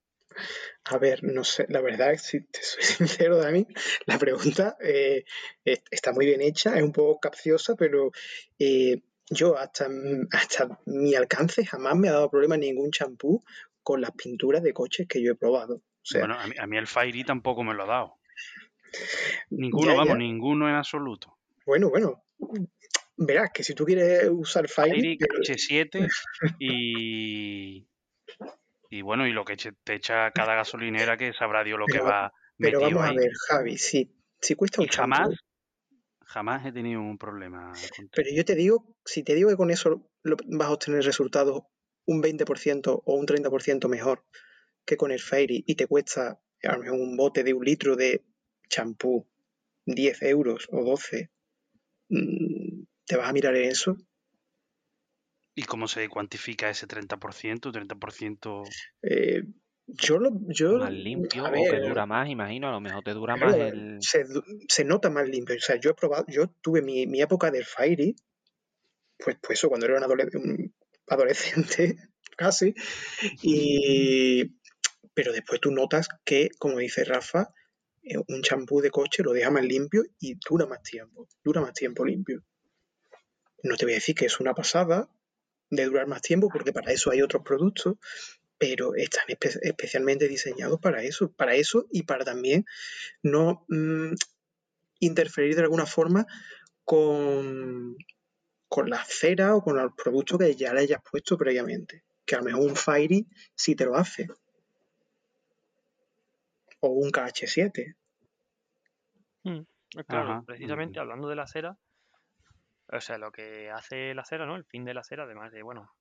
A 0.84 0.98
ver, 0.98 1.22
no 1.24 1.42
sé, 1.44 1.66
la 1.68 1.80
verdad, 1.80 2.14
si 2.16 2.40
te 2.46 2.62
soy 2.62 2.82
sincero, 3.28 3.36
Dani, 3.38 3.66
la 4.06 4.18
pregunta 4.18 4.76
eh, 4.80 5.24
es- 5.64 5.82
está 5.90 6.12
muy 6.12 6.26
bien 6.26 6.40
hecha, 6.40 6.76
es 6.76 6.82
un 6.82 6.92
poco 6.92 7.18
capciosa, 7.20 7.74
pero 7.76 8.10
eh, 8.58 9.02
yo 9.28 9.56
hasta, 9.58 9.88
hasta 10.32 10.80
mi 10.86 11.14
alcance 11.14 11.64
jamás 11.66 11.96
me 11.96 12.08
ha 12.08 12.12
dado 12.12 12.30
problema 12.30 12.56
ningún 12.56 12.90
champú 12.90 13.44
con 13.82 14.00
las 14.00 14.10
pinturas 14.12 14.62
de 14.62 14.72
coches 14.72 15.06
que 15.08 15.22
yo 15.22 15.32
he 15.32 15.36
probado. 15.36 15.76
O 15.76 15.82
sea, 16.04 16.20
Bueno, 16.20 16.38
a 16.38 16.46
mí, 16.46 16.54
a 16.58 16.66
mí 16.66 16.76
el 16.76 16.86
Fairy 16.86 17.24
tampoco 17.24 17.62
me 17.62 17.74
lo 17.74 17.84
ha 17.84 17.86
dado. 17.86 18.16
Ninguno, 19.50 19.86
ya, 19.92 19.96
vamos, 19.96 20.14
ya. 20.14 20.18
ninguno 20.18 20.68
en 20.68 20.74
absoluto. 20.74 21.36
Bueno, 21.66 21.90
bueno, 21.90 22.24
verás 23.20 23.50
que 23.52 23.62
si 23.62 23.74
tú 23.74 23.84
quieres 23.84 24.28
usar 24.30 24.66
que- 25.18 25.26
coche 25.28 25.58
7 25.58 26.08
y... 26.58 27.86
Y 28.92 29.02
bueno, 29.02 29.24
y 29.26 29.32
lo 29.32 29.44
que 29.44 29.52
eche- 29.52 29.76
te 29.84 29.94
echa 29.94 30.32
cada 30.32 30.56
gasolinera 30.56 31.16
que 31.16 31.32
sabrá 31.32 31.62
Dios 31.62 31.78
lo 31.78 31.86
que 31.86 32.00
va 32.00 32.32
pero 32.58 32.80
metido 32.80 32.98
vamos 32.98 33.10
a 33.10 33.20
ver, 33.20 33.30
Javi, 33.48 33.78
si, 33.78 34.10
si 34.40 34.56
cuesta 34.56 34.82
Y 34.82 34.84
un 34.86 34.88
champú, 34.90 35.16
jamás, 35.16 35.38
jamás 36.24 36.66
he 36.66 36.72
tenido 36.72 37.00
un 37.00 37.16
problema 37.16 37.72
con 37.96 38.08
Pero 38.12 38.30
yo 38.34 38.44
te 38.44 38.56
digo, 38.56 38.96
si 39.04 39.22
te 39.22 39.34
digo 39.36 39.48
que 39.48 39.56
con 39.56 39.70
eso 39.70 40.10
vas 40.24 40.68
a 40.68 40.72
obtener 40.72 41.04
resultados 41.04 41.62
un 42.06 42.20
20% 42.20 43.02
o 43.04 43.14
un 43.14 43.26
30% 43.26 43.88
mejor 43.88 44.24
que 44.84 44.96
con 44.96 45.12
el 45.12 45.20
Fairy 45.20 45.62
y 45.66 45.76
te 45.76 45.86
cuesta 45.86 46.40
a 46.64 46.72
lo 46.72 46.80
mejor 46.80 46.98
un 46.98 47.16
bote 47.16 47.44
de 47.44 47.54
un 47.54 47.64
litro 47.64 47.94
de 47.94 48.24
champú 48.68 49.28
10 49.86 50.20
euros 50.22 50.68
o 50.72 50.84
12, 50.84 51.30
mm, 52.08 52.49
¿te 53.10 53.16
vas 53.16 53.28
a 53.28 53.32
mirar 53.32 53.56
en 53.56 53.64
eso? 53.64 53.96
¿Y 55.56 55.64
cómo 55.64 55.88
se 55.88 56.08
cuantifica 56.08 56.70
ese 56.70 56.86
30%? 56.86 57.72
30% 57.72 58.68
Eh, 59.02 59.42
yo 59.88 60.18
lo... 60.20 60.30
Yo, 60.46 60.78
más 60.78 60.92
limpio 60.92 61.44
a 61.44 61.50
o 61.50 61.52
que 61.52 61.72
ver, 61.72 61.88
dura 61.88 62.06
más, 62.06 62.28
imagino, 62.28 62.68
a 62.68 62.70
lo 62.70 62.80
mejor 62.80 63.02
te 63.02 63.12
dura 63.12 63.34
claro, 63.34 63.58
más 63.58 63.72
el... 63.72 63.98
se, 64.68 64.84
nota 64.84 65.10
más 65.10 65.28
limpio. 65.28 65.56
O 65.56 65.60
sea, 65.60 65.74
yo 65.74 65.90
he 65.90 65.94
probado, 65.94 66.24
yo 66.28 66.54
tuve 66.60 66.82
mi, 66.82 67.08
mi 67.08 67.20
época 67.20 67.50
del 67.50 67.64
Fairy, 67.64 68.14
pues, 69.18 69.36
pues 69.42 69.58
eso, 69.58 69.68
cuando 69.68 69.86
era 69.86 69.96
un 69.96 70.04
adolescente, 70.04 70.70
adolescente, 71.08 71.96
casi, 72.36 72.76
y, 73.42 74.44
pero 75.14 75.32
después 75.32 75.60
tú 75.60 75.72
notas 75.72 76.06
que, 76.24 76.50
como 76.60 76.78
dice 76.78 77.02
Rafa, 77.02 77.52
eh, 78.04 78.18
un 78.28 78.42
champú 78.42 78.80
de 78.80 78.92
coche 78.92 79.24
lo 79.24 79.32
deja 79.32 79.50
más 79.50 79.64
limpio 79.64 80.04
y 80.20 80.38
dura 80.48 80.66
más 80.66 80.80
tiempo, 80.84 81.26
dura 81.42 81.60
más 81.60 81.72
tiempo 81.72 82.04
limpio. 82.04 82.44
No 83.62 83.76
te 83.76 83.84
voy 83.84 83.92
a 83.92 83.96
decir 83.96 84.14
que 84.14 84.26
es 84.26 84.40
una 84.40 84.54
pasada 84.54 85.08
de 85.70 85.84
durar 85.84 86.06
más 86.06 86.22
tiempo, 86.22 86.48
porque 86.48 86.72
para 86.72 86.92
eso 86.92 87.10
hay 87.10 87.22
otros 87.22 87.42
productos, 87.42 87.96
pero 88.58 88.94
están 88.94 89.24
especialmente 89.28 90.28
diseñados 90.28 90.80
para 90.80 91.02
eso, 91.02 91.32
para 91.32 91.54
eso 91.54 91.86
y 91.90 92.02
para 92.02 92.24
también 92.24 92.66
no 93.22 93.64
mm, 93.68 94.14
interferir 94.98 95.54
de 95.56 95.62
alguna 95.62 95.86
forma 95.86 96.26
con, 96.84 97.96
con 98.68 98.90
la 98.90 99.02
cera 99.04 99.54
o 99.54 99.62
con 99.62 99.78
el 99.78 99.92
producto 99.94 100.38
que 100.38 100.54
ya 100.54 100.74
le 100.74 100.80
hayas 100.80 101.00
puesto 101.08 101.38
previamente. 101.38 102.04
Que 102.26 102.34
a 102.34 102.38
lo 102.38 102.44
mejor 102.44 102.62
un 102.62 102.76
Fairy 102.76 103.26
sí 103.54 103.74
te 103.74 103.84
lo 103.84 103.96
hace. 103.96 104.28
O 106.80 106.88
un 106.88 107.10
KH7. 107.10 107.96
Mm, 109.44 109.60
claro, 110.06 110.44
precisamente 110.46 111.00
hablando 111.00 111.28
de 111.28 111.36
la 111.36 111.46
cera, 111.46 111.78
o 112.92 113.00
sea, 113.00 113.18
lo 113.18 113.30
que 113.30 113.70
hace 113.70 114.14
la 114.14 114.24
cera, 114.24 114.46
¿no? 114.46 114.56
El 114.56 114.64
fin 114.64 114.84
de 114.84 114.94
la 114.94 115.04
cera, 115.04 115.24
además 115.24 115.52
de, 115.52 115.62
bueno, 115.62 115.92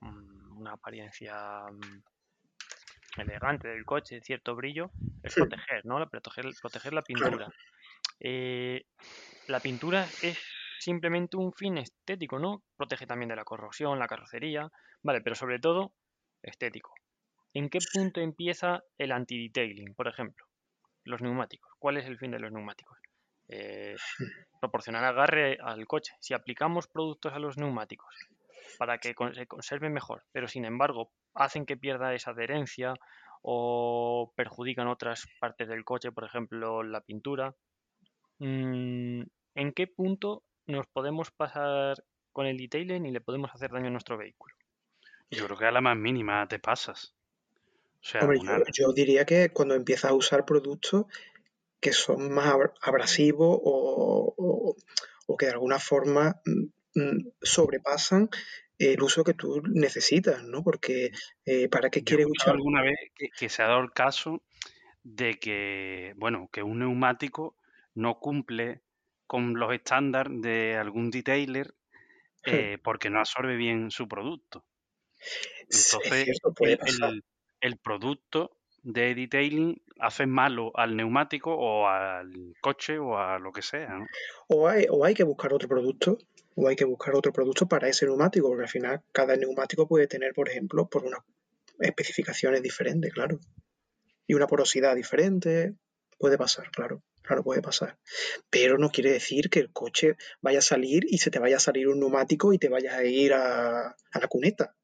mm, 0.00 0.58
una 0.58 0.72
apariencia 0.72 1.64
mm, 1.70 3.20
elegante 3.20 3.68
del 3.68 3.84
coche, 3.84 4.20
cierto 4.22 4.54
brillo, 4.54 4.90
es 5.22 5.34
proteger, 5.34 5.84
¿no? 5.84 6.04
Proteger, 6.08 6.46
proteger 6.60 6.92
la 6.92 7.02
pintura. 7.02 7.48
Eh, 8.20 8.84
la 9.46 9.60
pintura 9.60 10.04
es 10.22 10.38
simplemente 10.78 11.36
un 11.36 11.52
fin 11.52 11.78
estético, 11.78 12.38
¿no? 12.38 12.62
Protege 12.76 13.06
también 13.06 13.28
de 13.28 13.36
la 13.36 13.44
corrosión, 13.44 13.98
la 13.98 14.08
carrocería, 14.08 14.70
vale, 15.02 15.20
pero 15.20 15.34
sobre 15.34 15.58
todo 15.58 15.92
estético. 16.42 16.94
¿En 17.54 17.68
qué 17.68 17.78
punto 17.92 18.20
empieza 18.20 18.82
el 18.98 19.12
anti-detailing, 19.12 19.94
por 19.94 20.08
ejemplo? 20.08 20.46
Los 21.04 21.22
neumáticos. 21.22 21.72
¿Cuál 21.78 21.96
es 21.96 22.06
el 22.06 22.18
fin 22.18 22.30
de 22.30 22.38
los 22.38 22.52
neumáticos? 22.52 22.98
Eh, 23.48 23.96
proporcionar 24.60 25.04
agarre 25.04 25.58
al 25.60 25.86
coche. 25.86 26.12
Si 26.20 26.34
aplicamos 26.34 26.86
productos 26.86 27.32
a 27.32 27.38
los 27.38 27.56
neumáticos 27.56 28.14
para 28.78 28.98
que 28.98 29.14
se 29.34 29.46
conserven 29.46 29.92
mejor, 29.92 30.24
pero 30.32 30.48
sin 30.48 30.64
embargo 30.64 31.10
hacen 31.34 31.64
que 31.64 31.76
pierda 31.76 32.14
esa 32.14 32.32
adherencia 32.32 32.94
o 33.42 34.32
perjudican 34.36 34.88
otras 34.88 35.26
partes 35.40 35.68
del 35.68 35.84
coche, 35.84 36.12
por 36.12 36.24
ejemplo 36.24 36.82
la 36.82 37.00
pintura, 37.00 37.54
mm, 38.38 39.22
¿en 39.54 39.72
qué 39.72 39.86
punto 39.86 40.42
nos 40.66 40.86
podemos 40.88 41.30
pasar 41.30 42.04
con 42.32 42.46
el 42.46 42.58
detailing 42.58 43.06
y 43.06 43.10
le 43.10 43.20
podemos 43.20 43.50
hacer 43.54 43.70
daño 43.70 43.86
a 43.86 43.90
nuestro 43.90 44.18
vehículo? 44.18 44.54
Yo 45.30 45.44
creo 45.46 45.58
que 45.58 45.66
a 45.66 45.72
la 45.72 45.80
más 45.80 45.96
mínima 45.96 46.46
te 46.48 46.58
pasas. 46.58 47.14
yo, 48.02 48.92
diría 48.92 49.24
que 49.24 49.50
cuando 49.50 49.74
empiezas 49.74 50.10
a 50.10 50.14
usar 50.14 50.44
productos 50.44 51.06
que 51.80 51.92
son 51.92 52.32
más 52.32 52.54
abrasivos 52.82 53.58
o, 53.62 54.76
que 55.38 55.46
de 55.46 55.52
alguna 55.52 55.78
forma 55.78 56.40
mm, 56.44 57.00
mm, 57.00 57.32
sobrepasan 57.40 58.28
el 58.78 59.02
uso 59.02 59.24
que 59.24 59.34
tú 59.34 59.60
necesitas, 59.62 60.42
¿no? 60.44 60.62
Porque 60.62 61.10
eh, 61.44 61.68
¿para 61.68 61.90
qué 61.90 62.02
quieres 62.02 62.26
usar? 62.26 62.54
alguna 62.54 62.82
vez 62.82 62.96
que, 63.36 63.48
se 63.48 63.62
ha 63.62 63.66
dado 63.66 63.80
el 63.80 63.92
caso 63.92 64.42
de 65.02 65.38
que, 65.38 66.14
bueno, 66.16 66.48
que 66.52 66.62
un 66.62 66.80
neumático 66.80 67.56
no 67.94 68.18
cumple 68.18 68.80
con 69.26 69.54
los 69.54 69.72
estándares 69.72 70.40
de 70.40 70.76
algún 70.76 71.10
detailer 71.10 71.74
eh, 72.44 72.78
porque 72.82 73.10
no 73.10 73.18
absorbe 73.18 73.56
bien 73.56 73.90
su 73.90 74.08
producto. 74.08 74.64
Entonces, 75.62 76.28
el, 77.60 77.76
producto 77.76 78.56
de 78.82 79.14
detailing 79.14 79.82
hace 79.98 80.26
malo 80.26 80.72
al 80.74 80.96
neumático 80.96 81.54
o 81.54 81.86
al 81.88 82.54
coche 82.60 82.98
o 82.98 83.18
a 83.18 83.38
lo 83.38 83.52
que 83.52 83.62
sea. 83.62 84.06
O, 84.48 84.68
hay, 84.68 84.86
o 84.90 85.04
hay 85.04 85.14
que 85.14 85.24
buscar 85.24 85.52
otro 85.52 85.68
producto 85.68 86.18
o 86.60 86.68
hay 86.68 86.74
que 86.74 86.84
buscar 86.84 87.14
otro 87.14 87.32
producto 87.32 87.68
para 87.68 87.88
ese 87.88 88.06
neumático, 88.06 88.48
porque 88.48 88.64
al 88.64 88.68
final 88.68 89.02
cada 89.12 89.36
neumático 89.36 89.86
puede 89.86 90.08
tener, 90.08 90.34
por 90.34 90.48
ejemplo, 90.48 90.88
por 90.88 91.04
unas 91.04 91.20
especificaciones 91.78 92.62
diferentes, 92.62 93.12
claro. 93.12 93.38
Y 94.26 94.34
una 94.34 94.48
porosidad 94.48 94.96
diferente, 94.96 95.74
puede 96.18 96.36
pasar, 96.36 96.70
claro, 96.72 97.02
claro, 97.22 97.44
puede 97.44 97.62
pasar. 97.62 97.96
Pero 98.50 98.76
no 98.76 98.90
quiere 98.90 99.12
decir 99.12 99.50
que 99.50 99.60
el 99.60 99.70
coche 99.70 100.16
vaya 100.40 100.58
a 100.58 100.62
salir 100.62 101.04
y 101.08 101.18
se 101.18 101.30
te 101.30 101.38
vaya 101.38 101.58
a 101.58 101.60
salir 101.60 101.86
un 101.86 102.00
neumático 102.00 102.52
y 102.52 102.58
te 102.58 102.68
vayas 102.68 102.94
a 102.94 103.04
ir 103.04 103.34
a 103.34 103.94
la 104.12 104.28
cuneta. 104.28 104.74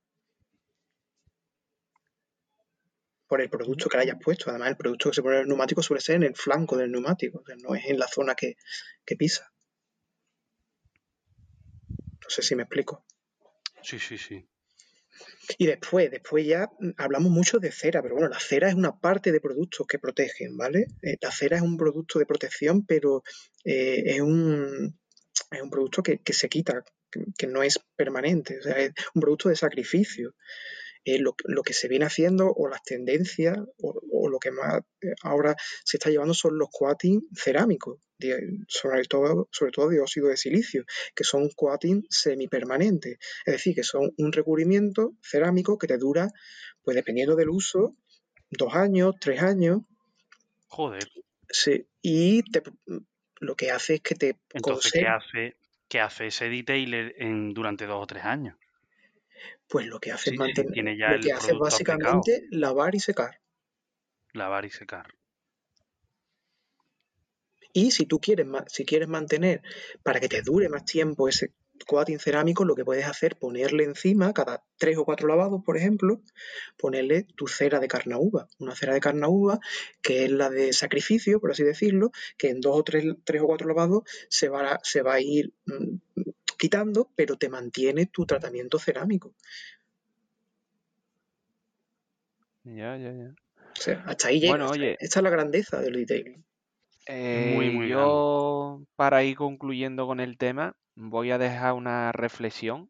Por 3.35 3.42
el 3.42 3.51
producto 3.51 3.88
que 3.88 3.97
le 3.97 4.05
hayas 4.05 4.18
puesto. 4.23 4.49
Además, 4.49 4.68
el 4.68 4.77
producto 4.77 5.11
que 5.11 5.16
se 5.16 5.23
pone 5.23 5.35
en 5.35 5.42
el 5.42 5.49
neumático 5.49 5.83
suele 5.83 6.01
ser 6.01 6.14
en 6.14 6.23
el 6.23 6.37
flanco 6.37 6.77
del 6.77 6.92
neumático, 6.92 7.42
no 7.64 7.75
es 7.75 7.85
en 7.87 7.99
la 7.99 8.07
zona 8.07 8.37
que, 8.37 8.55
pisa. 9.18 9.53
No 11.88 12.29
sé 12.29 12.42
si 12.42 12.55
me 12.55 12.62
explico. 12.62 13.05
Sí, 13.83 13.99
sí, 13.99 14.18
sí. 14.18 14.49
Y 15.59 15.66
después, 15.66 16.12
después 16.12 16.47
ya 16.47 16.70
hablamos 16.97 17.33
mucho 17.33 17.59
de 17.59 17.73
cera, 17.73 18.03
pero 18.03 18.14
bueno, 18.14 18.29
la 18.29 18.38
cera 18.38 18.68
es 18.68 18.77
una 18.77 19.01
parte 19.01 19.33
de 19.33 19.40
productos 19.40 19.85
que 19.88 19.99
protegen, 19.99 20.57
¿vale? 20.57 20.87
Eh, 21.03 21.16
la 21.20 21.33
cera 21.33 21.57
es 21.57 21.62
un 21.62 21.77
producto 21.77 22.20
de 22.20 22.27
protección, 22.27 22.87
pero 22.87 23.25
eh, 23.64 24.14
es, 24.14 24.20
un, 24.20 24.97
es 25.51 25.61
un 25.61 25.70
producto 25.70 26.05
que, 26.05 26.20
se 26.33 26.49
quita, 26.49 26.85
que, 27.11 27.25
que, 27.37 27.49
no 27.49 27.64
es 27.64 27.81
permanente, 27.97 28.61
o 28.61 28.62
sea, 28.62 28.79
es 28.79 28.92
un 29.12 29.20
producto 29.20 29.49
de 29.49 29.57
sacrificio. 29.57 30.37
Eh, 31.07 31.19
lo, 31.19 31.35
que 31.35 31.75
se 31.75 31.87
viene 31.87 32.07
haciendo 32.07 32.51
o 32.51 32.67
las 32.67 32.83
tendencias 32.83 33.59
o, 33.79 34.29
lo 34.31 34.38
que 34.38 34.51
más 34.51 34.81
eh, 35.03 35.14
ahora 35.23 35.55
se 35.85 35.99
está 35.99 36.09
llevando 36.09 36.33
son 36.33 36.57
los 36.57 36.71
coatings 36.73 37.25
cerámicos, 37.37 38.01
sobre, 38.69 39.05
todo, 39.05 39.49
sobre 39.53 39.71
todo 39.71 39.90
de 39.90 40.01
óxido 40.01 40.29
de 40.29 40.38
silicio, 40.38 40.85
que 41.14 41.25
son 41.25 41.51
coatings 41.51 42.07
semipermanentes, 42.09 43.19
es 43.45 43.53
decir, 43.53 43.75
que 43.75 43.83
son 43.83 44.14
un 44.17 44.33
recubrimiento 44.33 45.12
cerámico 45.23 45.77
que 45.77 45.88
te 45.88 45.99
dura, 45.99 46.31
pues 46.83 46.95
dependiendo 46.95 47.37
del 47.37 47.51
uso, 47.51 47.97
dos 48.49 48.75
años, 48.75 49.14
tres 49.21 49.43
años. 49.43 49.83
Joder. 50.69 51.07
Sí, 51.51 51.87
y 52.01 52.43
lo 53.40 53.57
que 53.57 53.71
hace 53.71 53.97
es 53.97 54.01
que 54.01 54.14
te... 54.14 54.37
Entonces, 54.55 54.93
¿qué 54.93 55.07
hace, 55.07 55.57
¿qué 55.87 56.01
hace 56.01 56.29
ese 56.29 56.49
detailer 56.49 57.14
en, 57.19 57.53
durante 57.53 57.85
dos 57.85 58.03
o 58.03 58.07
tres 58.07 58.25
años? 58.25 58.57
Pues 59.68 59.87
lo 59.87 59.98
que 59.98 60.12
hace 60.12 60.31
es 60.31 60.38
mantener, 60.38 60.96
lo 61.16 61.20
que 61.20 61.33
hace 61.33 61.53
básicamente 61.55 62.46
lavar 62.50 62.94
y 62.94 63.00
secar. 63.00 63.40
Lavar 64.33 64.64
y 64.64 64.70
secar. 64.70 65.14
Y 67.72 67.90
si 67.90 68.07
tú 68.07 68.20
quieres, 68.20 68.46
si 68.68 68.85
quieres 68.85 69.09
mantener 69.09 69.62
para 70.03 70.20
que 70.20 70.29
te 70.29 70.42
dure 70.42 70.68
más 70.68 70.85
tiempo 70.85 71.29
ese 71.29 71.53
coating 71.87 72.18
cerámico, 72.18 72.64
lo 72.64 72.74
que 72.74 72.85
puedes 72.85 73.07
hacer, 73.07 73.37
ponerle 73.37 73.85
encima, 73.85 74.33
cada 74.33 74.64
tres 74.79 74.96
o 74.96 75.05
cuatro 75.05 75.29
lavados, 75.29 75.62
por 75.64 75.77
ejemplo, 75.77 76.22
ponerle 76.79 77.27
tu 77.35 77.48
cera 77.48 77.81
de 77.81 77.88
carnauba. 77.88 78.48
Una 78.59 78.74
cera 78.74 78.94
de 78.94 79.00
carnauba 79.00 79.59
que 80.03 80.24
es 80.24 80.31
la 80.31 80.50
de 80.50 80.72
sacrificio, 80.72 81.40
por 81.40 81.50
así 81.50 81.64
decirlo, 81.64 82.12
que 82.38 82.50
en 82.50 82.61
dos 82.61 82.79
o 82.79 82.85
tres, 82.85 83.05
tres 83.24 83.42
o 83.42 83.46
cuatro 83.46 83.66
lavados 83.68 84.05
se 84.29 84.48
va, 84.48 84.79
se 84.83 85.03
va 85.03 85.14
a 85.14 85.20
ir 85.20 85.53
mm, 85.66 85.96
quitando, 86.64 87.11
pero 87.14 87.37
te 87.37 87.50
mantiene 87.50 88.07
tu 88.07 88.24
tratamiento 88.24 88.79
cerámico. 88.79 89.35
Ya, 92.64 92.96
ya, 92.96 93.12
ya. 93.12 93.35
O 93.59 93.81
sea, 93.83 94.03
hasta 94.07 94.29
ahí 94.29 94.40
llega. 94.40 94.96
Esta 94.98 95.20
es 95.20 95.22
la 95.22 95.29
grandeza 95.29 95.79
del 95.83 95.92
detailing. 95.92 96.42
Eh, 97.07 97.53
muy, 97.55 97.70
muy 97.70 97.88
yo, 97.90 98.81
para 98.96 99.22
ir 99.24 99.37
concluyendo 99.37 100.07
con 100.07 100.20
el 100.20 100.38
tema, 100.38 100.74
voy 100.94 101.33
a 101.33 101.37
dejar 101.37 101.74
una 101.74 102.12
reflexión. 102.12 102.88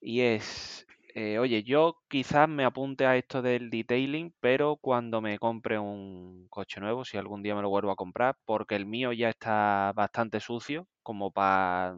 Y 0.00 0.22
es, 0.22 0.84
eh, 1.14 1.38
oye, 1.38 1.62
yo 1.62 2.02
quizás 2.08 2.48
me 2.48 2.64
apunte 2.64 3.06
a 3.06 3.16
esto 3.16 3.42
del 3.42 3.70
detailing, 3.70 4.34
pero 4.40 4.74
cuando 4.74 5.20
me 5.20 5.38
compre 5.38 5.78
un 5.78 6.48
coche 6.50 6.80
nuevo, 6.80 7.04
si 7.04 7.16
algún 7.16 7.44
día 7.44 7.54
me 7.54 7.62
lo 7.62 7.68
vuelvo 7.68 7.92
a 7.92 7.96
comprar, 7.96 8.34
porque 8.44 8.74
el 8.74 8.86
mío 8.86 9.12
ya 9.12 9.28
está 9.28 9.92
bastante 9.94 10.40
sucio, 10.40 10.88
como 11.04 11.30
para 11.30 11.96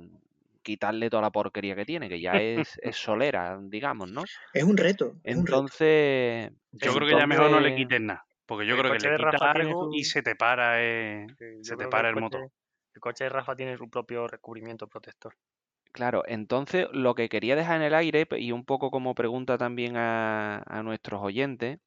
quitarle 0.65 1.09
toda 1.09 1.23
la 1.23 1.31
porquería 1.31 1.77
que 1.77 1.85
tiene, 1.85 2.09
que 2.09 2.21
ya 2.21 2.33
es, 2.83 2.97
solera, 2.97 3.61
digamos, 3.63 4.11
¿no? 4.11 4.25
Es 4.53 4.65
un 4.65 4.77
reto. 4.77 5.15
entonces. 5.23 6.51
Yo 6.73 6.93
creo 6.95 7.09
que 7.09 7.17
ya 7.17 7.27
mejor 7.27 7.53
no 7.53 7.61
le 7.61 7.77
quites 7.77 8.01
nada. 8.01 8.27
Porque 8.47 8.67
yo 8.67 8.77
creo 8.77 8.93
que 8.93 8.99
le 8.99 9.17
quitas 9.17 9.41
algo 9.41 9.91
y 9.95 10.05
se 10.05 10.23
te 10.23 10.35
para, 10.35 10.83
eh, 10.83 11.27
se 11.63 11.77
te 11.77 11.87
para 11.89 12.11
el, 12.11 12.17
motor. 12.17 12.51
El 12.95 13.01
coche 13.01 13.25
de 13.25 13.31
Rafa 13.31 13.57
tiene 13.57 13.77
su 13.79 13.89
propio 13.89 14.27
recubrimiento 14.27 14.87
protector. 14.87 15.35
Claro, 15.93 16.25
entonces 16.27 16.89
lo 16.93 17.15
que 17.15 17.29
quería 17.29 17.55
dejar 17.55 17.77
en 17.77 17.83
el 17.83 17.95
aire 17.95 18.27
y 18.37 18.51
un 18.51 18.65
poco 18.65 18.91
como 18.91 19.15
pregunta 19.15 19.57
también 19.57 19.95
a, 19.97 20.83
nuestros 20.85 21.23
oyentes, 21.23 21.79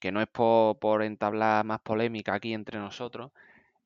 que 0.00 0.10
no 0.10 0.20
es 0.20 0.26
por, 0.26 0.78
por 0.80 1.04
entablar 1.04 1.64
más 1.64 1.80
polémica 1.80 2.34
aquí 2.34 2.52
entre 2.52 2.80
nosotros, 2.80 3.30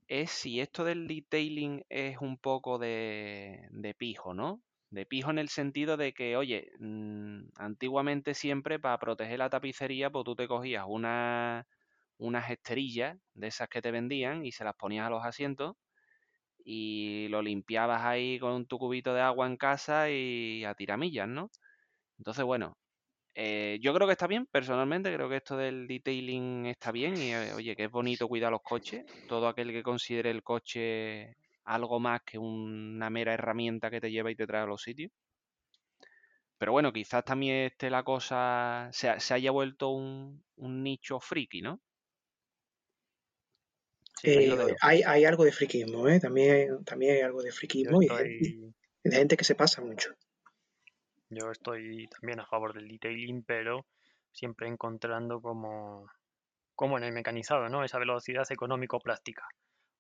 es 0.09 0.31
si 0.31 0.61
esto 0.61 0.85
del 0.85 1.07
detailing 1.07 1.85
es 1.89 2.19
un 2.21 2.39
poco 2.39 2.79
de, 2.79 3.69
pijo, 3.99 4.35
¿no? 4.35 4.63
de 4.91 5.07
pijo 5.07 5.31
en 5.31 5.39
el 5.39 5.51
sentido 5.51 5.97
de 5.99 6.15
que, 6.15 6.37
oye, 6.37 6.73
mm, 6.81 7.51
antiguamente 7.57 8.35
siempre 8.35 8.79
para 8.79 8.99
proteger 8.99 9.39
la 9.39 9.51
tapicería, 9.51 10.11
pues 10.11 10.25
tú 10.25 10.35
te 10.35 10.49
cogías 10.49 10.85
una, 10.89 11.67
unas 12.19 12.51
esterillas 12.51 13.19
de 13.35 13.49
esas 13.49 13.69
que 13.69 13.83
te 13.83 13.91
vendían 13.91 14.47
y 14.47 14.53
se 14.53 14.65
las 14.65 14.75
ponías 14.77 15.07
a 15.07 15.11
los 15.11 15.25
asientos 15.25 15.77
y 16.65 17.29
lo 17.31 17.43
limpiabas 17.43 18.03
ahí 18.05 18.39
con 18.39 18.67
tu 18.67 18.79
cubito 18.79 19.15
de 19.15 19.23
agua 19.23 19.47
en 19.47 19.57
casa 19.57 20.11
y 20.11 20.65
a 20.65 20.75
tiramillas, 20.75 21.29
¿no? 21.29 21.51
Entonces, 22.19 22.45
bueno, 22.45 22.79
eh, 23.41 23.79
yo 23.81 23.95
creo 23.95 24.09
que 24.09 24.15
está 24.15 24.27
bien, 24.27 24.47
personalmente, 24.47 25.15
creo 25.15 25.29
que 25.29 25.37
esto 25.37 25.57
del 25.57 25.87
detailing 25.87 26.67
está 26.67 26.91
bien 26.91 27.17
y 27.17 27.33
eh, 27.33 27.53
oye, 27.55 27.77
que 27.77 27.85
es 27.85 27.91
bonito 27.91 28.27
cuidar 28.27 28.51
los 28.51 28.63
coches. 28.63 29.05
Todo 29.29 29.47
aquel 29.47 29.71
que 29.71 29.85
considere 29.85 30.29
el 30.33 30.43
coche 30.43 31.37
algo 31.63 32.01
más 32.01 32.23
que 32.27 32.37
una 32.37 33.11
mera 33.11 33.35
herramienta 33.35 33.91
que 33.91 34.01
te 34.01 34.11
lleva 34.11 34.33
y 34.33 34.35
te 34.35 34.45
trae 34.45 34.63
a 34.63 34.67
los 34.67 34.83
sitios. 34.83 35.13
Pero 36.59 36.73
bueno, 36.73 36.93
quizás 36.93 37.25
también 37.25 37.67
esté 37.67 37.91
la 37.91 38.03
cosa, 38.03 38.89
se, 38.91 39.09
haya 39.33 39.53
vuelto 39.53 39.91
un, 39.91 40.43
nicho 40.57 41.21
friki, 41.21 41.63
¿no? 41.63 41.81
Eh, 44.25 44.75
hay, 44.81 45.03
hay, 45.03 45.25
algo 45.25 45.45
de 45.45 45.53
friquismo, 45.53 46.09
¿eh? 46.09 46.19
También, 46.19 46.85
también 46.85 47.15
hay 47.15 47.21
algo 47.21 47.41
de 47.41 47.53
friquismo 47.53 48.03
y 48.03 48.09
de 48.09 49.17
gente 49.17 49.37
que 49.37 49.45
se 49.45 49.55
pasa 49.55 49.81
mucho. 49.81 50.13
Yo 51.31 51.51
estoy 51.51 52.07
también 52.09 52.41
a 52.41 52.47
favor 52.47 52.73
del 52.73 52.89
detailing, 52.89 53.43
pero 53.45 53.87
siempre 54.33 54.69
encontrando 54.69 55.41
como, 55.43 56.11
como 56.75 56.97
en 56.99 57.05
el 57.05 57.13
mecanizado, 57.13 57.69
¿no? 57.69 57.85
Esa 57.85 57.99
velocidad 57.99 58.47
económico-plástica. 58.51 59.47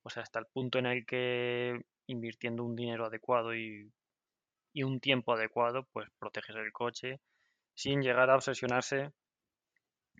O 0.02 0.10
sea, 0.10 0.22
hasta 0.22 0.38
el 0.38 0.46
punto 0.46 0.78
en 0.78 0.86
el 0.86 1.04
que 1.04 1.80
invirtiendo 2.06 2.64
un 2.64 2.74
dinero 2.74 3.06
adecuado 3.06 3.54
y, 3.54 3.92
un 4.74 5.00
tiempo 5.00 5.32
adecuado, 5.32 5.88
pues 5.92 6.08
proteges 6.20 6.54
el 6.54 6.72
coche 6.72 7.20
sin 7.74 8.00
llegar 8.00 8.30
a 8.30 8.36
obsesionarse 8.36 9.10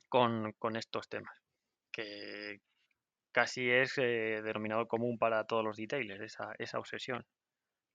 con, 0.08 0.52
estos 0.76 1.08
temas, 1.08 1.34
que 1.92 2.60
casi 3.32 3.70
es 3.70 3.96
eh, 3.98 4.42
denominado 4.42 4.88
común 4.88 5.16
para 5.16 5.44
todos 5.44 5.64
los 5.64 5.76
detailers, 5.76 6.22
esa, 6.22 6.52
esa 6.58 6.78
obsesión. 6.78 7.24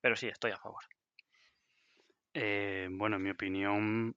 Pero 0.01 0.15
sí, 0.15 0.27
estoy 0.27 0.51
a 0.51 0.57
favor. 0.57 0.83
Eh, 2.33 2.87
bueno, 2.91 3.19
mi 3.19 3.29
opinión 3.29 4.15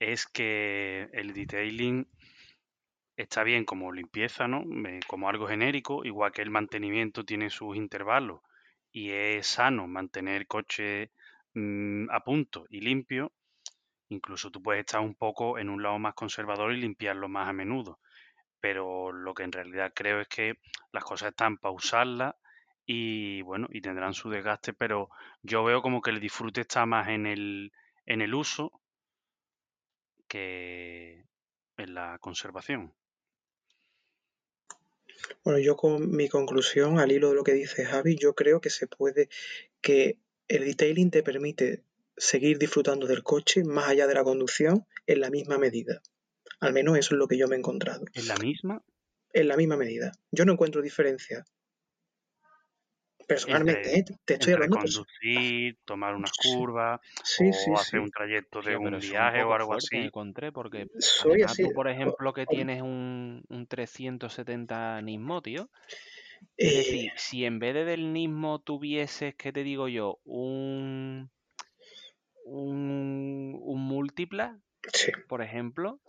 es 0.00 0.26
que 0.26 1.08
el 1.12 1.32
detailing 1.32 2.08
está 3.16 3.44
bien 3.44 3.64
como 3.64 3.92
limpieza, 3.92 4.48
¿no? 4.48 4.64
como 5.06 5.28
algo 5.28 5.46
genérico, 5.46 6.04
igual 6.04 6.32
que 6.32 6.42
el 6.42 6.50
mantenimiento 6.50 7.24
tiene 7.24 7.50
sus 7.50 7.76
intervalos 7.76 8.40
y 8.92 9.10
es 9.10 9.46
sano 9.46 9.86
mantener 9.86 10.46
coche 10.48 11.12
mm, 11.54 12.10
a 12.10 12.20
punto 12.24 12.66
y 12.68 12.80
limpio. 12.80 13.32
Incluso 14.08 14.50
tú 14.50 14.60
puedes 14.62 14.80
estar 14.80 15.00
un 15.00 15.14
poco 15.14 15.58
en 15.58 15.68
un 15.68 15.82
lado 15.82 15.98
más 16.00 16.14
conservador 16.14 16.72
y 16.72 16.80
limpiarlo 16.80 17.28
más 17.28 17.48
a 17.48 17.52
menudo. 17.52 18.00
Pero 18.60 19.12
lo 19.12 19.34
que 19.34 19.44
en 19.44 19.52
realidad 19.52 19.92
creo 19.94 20.20
es 20.20 20.28
que 20.28 20.54
las 20.92 21.04
cosas 21.04 21.30
están 21.30 21.58
para 21.58 21.74
usarlas 21.74 22.34
y 22.92 23.42
bueno, 23.42 23.68
y 23.70 23.80
tendrán 23.80 24.14
su 24.14 24.30
desgaste, 24.30 24.72
pero 24.72 25.10
yo 25.42 25.62
veo 25.62 25.80
como 25.80 26.02
que 26.02 26.10
el 26.10 26.18
disfrute 26.18 26.62
está 26.62 26.86
más 26.86 27.08
en 27.08 27.24
el, 27.24 27.70
en 28.04 28.20
el 28.20 28.34
uso 28.34 28.72
que 30.26 31.24
en 31.76 31.94
la 31.94 32.18
conservación. 32.20 32.92
Bueno, 35.44 35.60
yo 35.60 35.76
con 35.76 36.10
mi 36.10 36.28
conclusión, 36.28 36.98
al 36.98 37.12
hilo 37.12 37.28
de 37.28 37.36
lo 37.36 37.44
que 37.44 37.52
dice 37.52 37.84
Javi, 37.84 38.16
yo 38.16 38.34
creo 38.34 38.60
que 38.60 38.70
se 38.70 38.88
puede, 38.88 39.28
que 39.80 40.18
el 40.48 40.64
detailing 40.64 41.12
te 41.12 41.22
permite 41.22 41.84
seguir 42.16 42.58
disfrutando 42.58 43.06
del 43.06 43.22
coche 43.22 43.62
más 43.62 43.86
allá 43.86 44.08
de 44.08 44.14
la 44.14 44.24
conducción 44.24 44.84
en 45.06 45.20
la 45.20 45.30
misma 45.30 45.58
medida. 45.58 46.02
Al 46.58 46.72
menos 46.72 46.98
eso 46.98 47.14
es 47.14 47.20
lo 47.20 47.28
que 47.28 47.38
yo 47.38 47.46
me 47.46 47.54
he 47.54 47.58
encontrado. 47.60 48.04
¿En 48.14 48.26
la 48.26 48.34
misma? 48.34 48.82
En 49.32 49.46
la 49.46 49.56
misma 49.56 49.76
medida. 49.76 50.10
Yo 50.32 50.44
no 50.44 50.54
encuentro 50.54 50.82
diferencia 50.82 51.44
personalmente, 53.30 53.98
¿eh? 53.98 54.04
te 54.24 54.34
estoy 54.34 54.54
hablando. 54.54 54.78
Conducir, 54.78 55.78
tomar 55.84 56.16
una 56.16 56.28
curva, 56.42 57.00
o 57.68 57.78
hacer 57.78 58.00
un 58.00 58.10
trayecto 58.10 58.60
de 58.60 58.76
un 58.76 58.98
viaje 58.98 59.44
o 59.44 59.52
algo 59.54 59.74
así. 59.74 59.96
encontré 59.96 60.50
porque 60.50 60.88
Soy 60.98 61.42
así. 61.42 61.62
tú, 61.62 61.72
por 61.72 61.88
ejemplo, 61.88 62.32
que 62.32 62.46
tienes 62.46 62.82
un, 62.82 63.44
un 63.48 63.66
370 63.66 65.00
Nismo, 65.02 65.42
tío. 65.42 65.70
Es 66.56 66.76
decir, 66.76 67.10
eh. 67.10 67.12
si 67.16 67.44
en 67.44 67.58
vez 67.60 67.74
de 67.74 67.84
del 67.84 68.12
Nismo 68.12 68.58
tuvieses, 68.58 69.34
¿qué 69.36 69.52
te 69.52 69.62
digo 69.62 69.86
yo? 69.86 70.18
Un, 70.24 71.30
un, 72.44 73.58
un 73.62 73.80
múltipla, 73.80 74.58
por 75.28 75.42
ejemplo, 75.42 76.00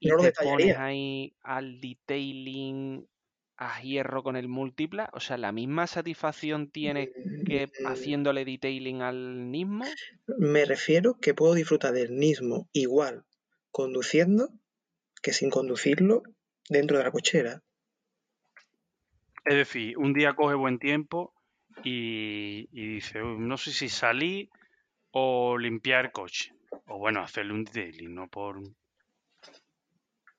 y 0.00 0.08
te 0.08 0.32
pones 0.32 0.76
ahí 0.76 1.36
al 1.42 1.80
detailing 1.80 3.06
a 3.56 3.80
hierro 3.80 4.22
con 4.22 4.36
el 4.36 4.48
múltipla? 4.48 5.10
O 5.12 5.20
sea, 5.20 5.36
¿la 5.36 5.52
misma 5.52 5.86
satisfacción 5.86 6.70
tiene 6.70 7.12
que 7.46 7.66
mm, 7.66 7.86
haciéndole 7.86 8.44
detailing 8.44 9.02
al 9.02 9.50
Nismo? 9.50 9.84
Me 10.38 10.64
refiero 10.64 11.18
que 11.20 11.34
puedo 11.34 11.54
disfrutar 11.54 11.92
del 11.92 12.16
Nismo 12.16 12.68
igual 12.72 13.24
conduciendo 13.70 14.50
que 15.20 15.32
sin 15.32 15.50
conducirlo 15.50 16.22
dentro 16.68 16.98
de 16.98 17.04
la 17.04 17.10
cochera. 17.10 17.62
Es 19.44 19.56
decir, 19.56 19.98
un 19.98 20.12
día 20.12 20.34
coge 20.34 20.54
buen 20.54 20.78
tiempo 20.78 21.34
y, 21.82 22.66
dice, 22.70 23.20
no 23.20 23.56
sé 23.56 23.72
si 23.72 23.88
salir 23.88 24.48
o 25.10 25.58
limpiar 25.58 26.06
el 26.06 26.12
coche. 26.12 26.52
O 26.86 26.98
bueno, 26.98 27.20
hacerle 27.20 27.52
un 27.52 27.64
detailing, 27.64 28.14
no 28.14 28.28
por... 28.28 28.60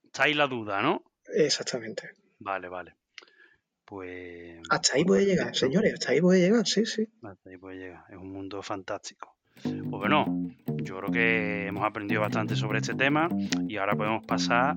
Está 0.03 0.23
ahí 0.23 0.33
la 0.33 0.47
duda, 0.47 0.81
¿no? 0.81 1.03
Exactamente. 1.33 2.11
Vale, 2.39 2.69
vale. 2.69 2.95
Pues. 3.85 4.59
Hasta 4.69 4.95
ahí 4.95 5.05
puede 5.05 5.25
llegar, 5.25 5.55
señores, 5.55 5.93
hasta 5.93 6.11
ahí 6.11 6.21
puede 6.21 6.41
llegar, 6.41 6.65
sí, 6.67 6.85
sí. 6.85 7.07
Hasta 7.21 7.49
ahí 7.49 7.57
puede 7.57 7.77
llegar, 7.77 8.03
es 8.09 8.17
un 8.17 8.31
mundo 8.31 8.61
fantástico. 8.63 9.35
Pues 9.63 9.75
bueno, 9.83 10.25
yo 10.83 10.97
creo 10.97 11.11
que 11.11 11.67
hemos 11.67 11.83
aprendido 11.85 12.21
bastante 12.21 12.55
sobre 12.55 12.79
este 12.79 12.93
tema 12.93 13.29
y 13.67 13.77
ahora 13.77 13.95
podemos 13.95 14.25
pasar 14.25 14.75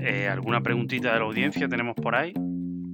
eh, 0.00 0.28
alguna 0.28 0.62
preguntita 0.62 1.12
de 1.12 1.18
la 1.18 1.24
audiencia, 1.24 1.68
tenemos 1.68 1.94
por 1.94 2.14
ahí. 2.14 2.32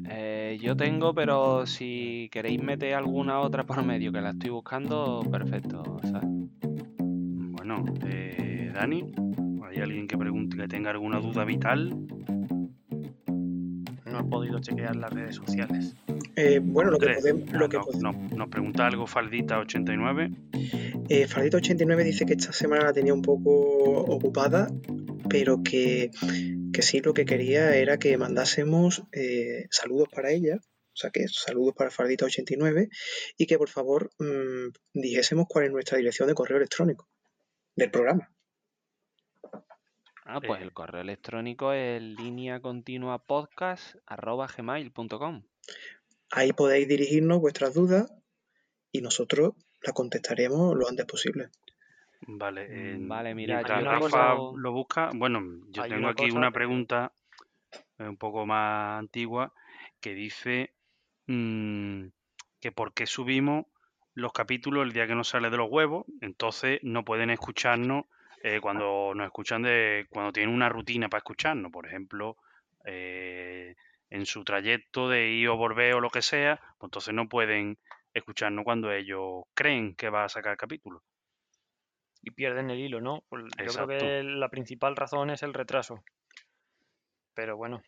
Eh, 0.09 0.59
yo 0.61 0.77
tengo, 0.77 1.14
pero 1.14 1.66
si 1.66 2.29
queréis 2.33 2.62
meter 2.62 2.94
alguna 2.94 3.38
otra 3.40 3.64
por 3.64 3.85
medio 3.85 4.12
que 4.12 4.20
la 4.20 4.31
estoy 4.31 4.51
buscando, 4.51 5.23
perfecto. 5.31 5.83
Bueno, 7.03 7.85
eh, 8.07 8.73
Dani, 8.75 9.12
¿hay 9.62 9.79
alguien 9.79 10.09
que 10.09 10.18
pregunte 10.18 10.57
que 10.57 10.66
tenga 10.68 10.90
alguna 10.90 11.20
duda 11.20 11.44
vital? 11.44 11.94
No 14.21 14.27
he 14.27 14.31
podido 14.31 14.61
chequear 14.61 14.97
las 14.97 15.13
redes 15.13 15.37
sociales. 15.37 15.95
Eh, 16.37 16.61
bueno, 16.63 16.91
lo 16.91 16.99
que 16.99 17.09
podemos... 17.09 17.53
Lo 17.53 17.69
que 17.69 17.79
nos 18.37 18.49
pregunta 18.49 18.87
algo 18.87 19.07
Faldita89. 19.07 21.05
Eh, 21.09 21.27
Faldita89 21.27 22.05
dice 22.05 22.27
que 22.27 22.35
esta 22.35 22.53
semana 22.53 22.85
la 22.85 22.93
tenía 22.93 23.15
un 23.15 23.23
poco 23.23 23.51
ocupada, 23.51 24.69
pero 25.29 25.63
que, 25.63 26.11
que 26.73 26.83
sí 26.83 27.01
lo 27.01 27.15
que 27.15 27.25
quería 27.25 27.75
era 27.77 27.99
que 27.99 28.17
mandásemos 28.17 29.05
eh, 29.13 29.67
saludos 29.71 30.09
para 30.15 30.31
ella, 30.31 30.57
o 30.57 30.97
sea 30.97 31.11
que 31.11 31.27
saludos 31.29 31.75
para 31.75 31.91
Faldita89, 31.91 32.89
y 33.37 33.47
que 33.47 33.59
por 33.59 33.69
favor 33.69 34.11
mmm, 34.19 34.69
dijésemos 34.93 35.47
cuál 35.49 35.67
es 35.67 35.73
nuestra 35.73 35.99
dirección 35.99 36.29
de 36.29 36.35
correo 36.35 36.59
electrónico 36.59 37.09
del 37.75 37.91
programa. 37.91 38.31
Ah, 40.33 40.40
pues 40.40 40.62
el 40.62 40.73
correo 40.73 41.01
electrónico 41.01 41.73
es 41.73 42.01
línea 42.01 42.61
continua 42.61 43.19
podcast 43.19 43.97
gmail.com. 44.57 45.43
Ahí 46.31 46.53
podéis 46.53 46.87
dirigirnos 46.87 47.40
vuestras 47.40 47.75
dudas 47.75 48.14
y 48.93 49.01
nosotros 49.01 49.55
las 49.83 49.93
contestaremos 49.93 50.77
lo 50.77 50.88
antes 50.88 51.05
posible. 51.07 51.49
Vale, 52.21 52.69
mm, 52.69 53.09
vale 53.09 53.35
mira, 53.35 53.62
Rafa 53.62 54.37
lo 54.55 54.73
busca. 54.73 55.11
Bueno, 55.12 55.43
yo 55.71 55.83
tengo 55.83 56.07
aquí 56.07 56.31
una 56.31 56.53
pregunta 56.53 57.12
eh, 57.99 58.05
un 58.05 58.16
poco 58.16 58.47
más 58.47 59.01
antigua 59.01 59.53
que 60.01 60.14
dice 60.14 60.74
mm, 61.26 62.05
que 62.61 62.70
por 62.70 62.95
qué 62.95 63.07
subimos 63.07 63.66
los 64.14 64.33
capítulos 64.33 64.87
el 64.87 64.93
día 64.93 65.09
que 65.09 65.16
nos 65.16 65.31
sale 65.31 65.51
de 65.51 65.57
los 65.57 65.68
huevos, 65.68 66.07
entonces 66.20 66.78
no 66.85 67.05
pueden 67.05 67.31
escucharnos 67.31 68.05
eh, 68.43 68.61
cuando 68.61 69.12
nos 69.14 69.26
escuchan 69.26 69.62
de 69.62 70.07
cuando 70.09 70.32
tienen 70.32 70.55
una 70.55 70.68
rutina 70.68 71.09
para 71.09 71.18
escucharnos, 71.18 71.70
por 71.70 71.86
ejemplo, 71.86 72.36
eh, 72.84 73.74
en 74.09 74.26
su 74.26 74.45
trayecto 74.45 75.09
de 75.09 75.28
ir 75.28 75.49
o 75.49 75.57
volver 75.57 75.95
o 75.95 76.01
lo 76.01 76.11
que 76.11 76.22
sea, 76.22 76.57
pues 76.78 76.88
entonces 76.88 77.14
no 77.14 77.28
pueden 77.28 77.78
escucharnos 78.14 78.64
cuando 78.64 78.91
ellos 78.93 79.45
creen 79.55 79.95
que 79.95 80.09
va 80.09 80.24
a 80.24 80.28
sacar 80.28 80.57
capítulo. 80.57 81.03
Y 82.22 82.30
pierden 82.32 82.70
el 82.70 82.80
hilo, 82.80 83.01
¿no? 83.01 83.24
Pues 83.28 83.45
yo 83.59 83.72
creo 83.72 83.86
que 83.86 84.22
la 84.22 84.49
principal 84.49 84.97
razón 84.97 85.30
es 85.30 85.43
el 85.43 85.55
retraso. 85.55 86.03
Pero 87.34 87.57
bueno. 87.57 87.82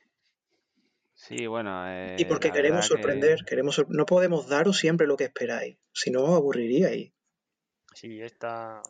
Sí, 1.14 1.46
bueno. 1.46 1.84
y 2.16 2.24
porque 2.24 2.48
eh, 2.48 2.53
queremos 2.53 2.86
sorprender, 2.86 3.44
queremos 3.46 3.82
no 3.88 4.07
podemos 4.07 4.48
daros 4.48 4.78
siempre 4.78 5.07
lo 5.07 5.16
que 5.16 5.24
esperáis, 5.24 5.76
si 5.92 6.11
no 6.11 6.34
aburriríais. 6.34 7.12
Sí, 7.94 8.20
esta... 8.22 8.82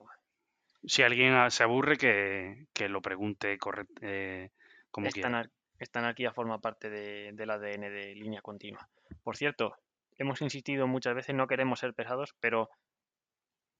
Si 0.85 1.03
alguien 1.03 1.33
ah, 1.35 1.51
se 1.51 1.63
aburre, 1.63 1.97
que, 1.97 2.67
que 2.73 2.89
lo 2.89 3.03
pregunte 3.03 3.57
correcto, 3.59 3.95
eh, 4.03 4.51
como 4.91 5.07
esta, 5.07 5.15
quiera. 5.15 5.29
anar- 5.29 5.51
esta 5.79 5.99
anarquía 6.01 6.33
forma 6.33 6.61
parte 6.61 6.91
de- 6.91 7.33
del 7.35 7.51
ADN 7.51 7.91
de 7.91 8.15
línea 8.15 8.41
continua. 8.43 8.89
Por 9.23 9.37
cierto, 9.37 9.75
hemos 10.17 10.41
insistido 10.43 10.87
muchas 10.87 11.15
veces, 11.15 11.35
no 11.35 11.47
queremos 11.47 11.81
ser 11.81 11.95
pesados, 11.95 12.35
pero 12.41 12.69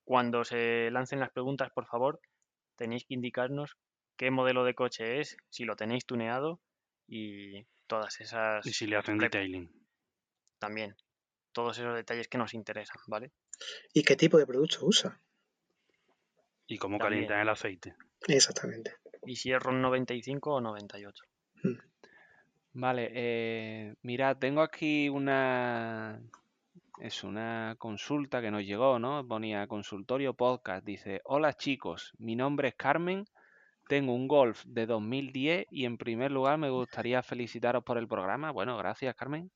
cuando 0.05 0.43
se 0.43 0.89
lancen 0.91 1.19
las 1.19 1.31
preguntas, 1.31 1.69
por 1.73 1.85
favor, 1.85 2.19
tenéis 2.77 3.05
que 3.05 3.13
indicarnos 3.15 3.77
qué 4.17 4.31
modelo 4.31 4.63
de 4.63 4.75
coche 4.75 5.19
es, 5.19 5.37
si 5.49 5.65
lo 5.65 5.75
tenéis 5.75 6.05
tuneado 6.05 6.61
y 7.07 7.65
todas 7.87 8.19
esas 8.21 8.65
Y 8.65 8.71
si 8.73 8.87
le 8.87 8.97
hacen 8.97 9.17
detailing. 9.17 9.69
también, 10.59 10.95
todos 11.53 11.77
esos 11.79 11.95
detalles 11.95 12.27
que 12.27 12.37
nos 12.37 12.53
interesan, 12.53 12.97
¿vale? 13.07 13.31
¿Y 13.93 14.03
qué 14.03 14.15
tipo 14.15 14.37
de 14.37 14.45
producto 14.47 14.85
usa? 14.85 15.22
Y 16.67 16.77
cómo 16.77 16.97
También. 16.97 17.27
calientan 17.27 17.41
el 17.41 17.49
aceite. 17.49 17.95
Exactamente. 18.27 18.95
Y 19.25 19.35
si 19.35 19.51
es 19.51 19.61
RON 19.61 19.81
95 19.81 20.53
o 20.55 20.61
98. 20.61 21.23
Vale, 22.73 23.11
eh, 23.13 23.95
mira, 24.01 24.37
tengo 24.37 24.61
aquí 24.61 25.09
una... 25.09 26.21
Es 26.99 27.23
una 27.23 27.75
consulta 27.79 28.39
que 28.41 28.51
nos 28.51 28.63
llegó, 28.63 28.99
¿no? 28.99 29.27
Ponía 29.27 29.67
consultorio 29.67 30.35
podcast. 30.35 30.85
Dice, 30.85 31.21
hola 31.25 31.53
chicos, 31.53 32.13
mi 32.19 32.35
nombre 32.35 32.69
es 32.69 32.75
Carmen, 32.75 33.25
tengo 33.87 34.13
un 34.13 34.27
Golf 34.27 34.63
de 34.65 34.85
2010 34.85 35.67
y 35.71 35.85
en 35.85 35.97
primer 35.97 36.31
lugar 36.31 36.57
me 36.59 36.69
gustaría 36.69 37.23
felicitaros 37.23 37.83
por 37.83 37.97
el 37.97 38.07
programa. 38.07 38.51
Bueno, 38.51 38.77
gracias 38.77 39.15
Carmen. 39.15 39.51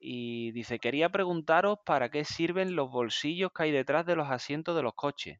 Y 0.00 0.52
dice, 0.52 0.78
quería 0.78 1.10
preguntaros 1.10 1.78
para 1.84 2.10
qué 2.10 2.24
sirven 2.24 2.74
los 2.74 2.90
bolsillos 2.90 3.52
que 3.52 3.64
hay 3.64 3.70
detrás 3.70 4.04
de 4.06 4.16
los 4.16 4.30
asientos 4.30 4.74
de 4.74 4.82
los 4.82 4.94
coches. 4.94 5.38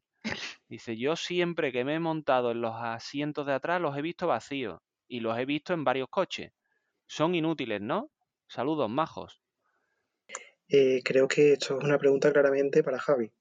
Dice, 0.67 0.95
yo 0.95 1.15
siempre 1.15 1.71
que 1.71 1.83
me 1.83 1.95
he 1.95 1.99
montado 1.99 2.51
en 2.51 2.61
los 2.61 2.75
asientos 2.75 3.47
de 3.47 3.53
atrás 3.53 3.81
los 3.81 3.97
he 3.97 4.03
visto 4.03 4.27
vacíos 4.27 4.79
y 5.07 5.19
los 5.19 5.37
he 5.39 5.45
visto 5.45 5.73
en 5.73 5.83
varios 5.83 6.07
coches. 6.09 6.51
Son 7.07 7.35
inútiles, 7.35 7.81
¿no? 7.81 8.11
Saludos, 8.47 8.89
majos. 8.89 9.41
Eh, 10.67 11.01
creo 11.03 11.27
que 11.27 11.53
esto 11.53 11.79
es 11.79 11.83
una 11.83 11.97
pregunta 11.97 12.31
claramente 12.31 12.83
para 12.83 12.99
Javi. 12.99 13.31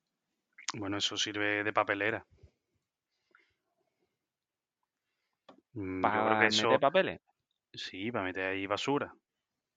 Bueno, 0.75 0.99
eso 0.99 1.16
sirve 1.16 1.64
de 1.64 1.72
papelera. 1.72 2.27
Mm, 5.75 6.01
¿Para 6.01 6.25
meter 6.25 6.49
eso, 6.49 6.79
papeles? 6.81 7.20
sí, 7.72 8.11
para 8.12 8.25
meter 8.25 8.45
ahí 8.47 8.66
basura. 8.66 9.14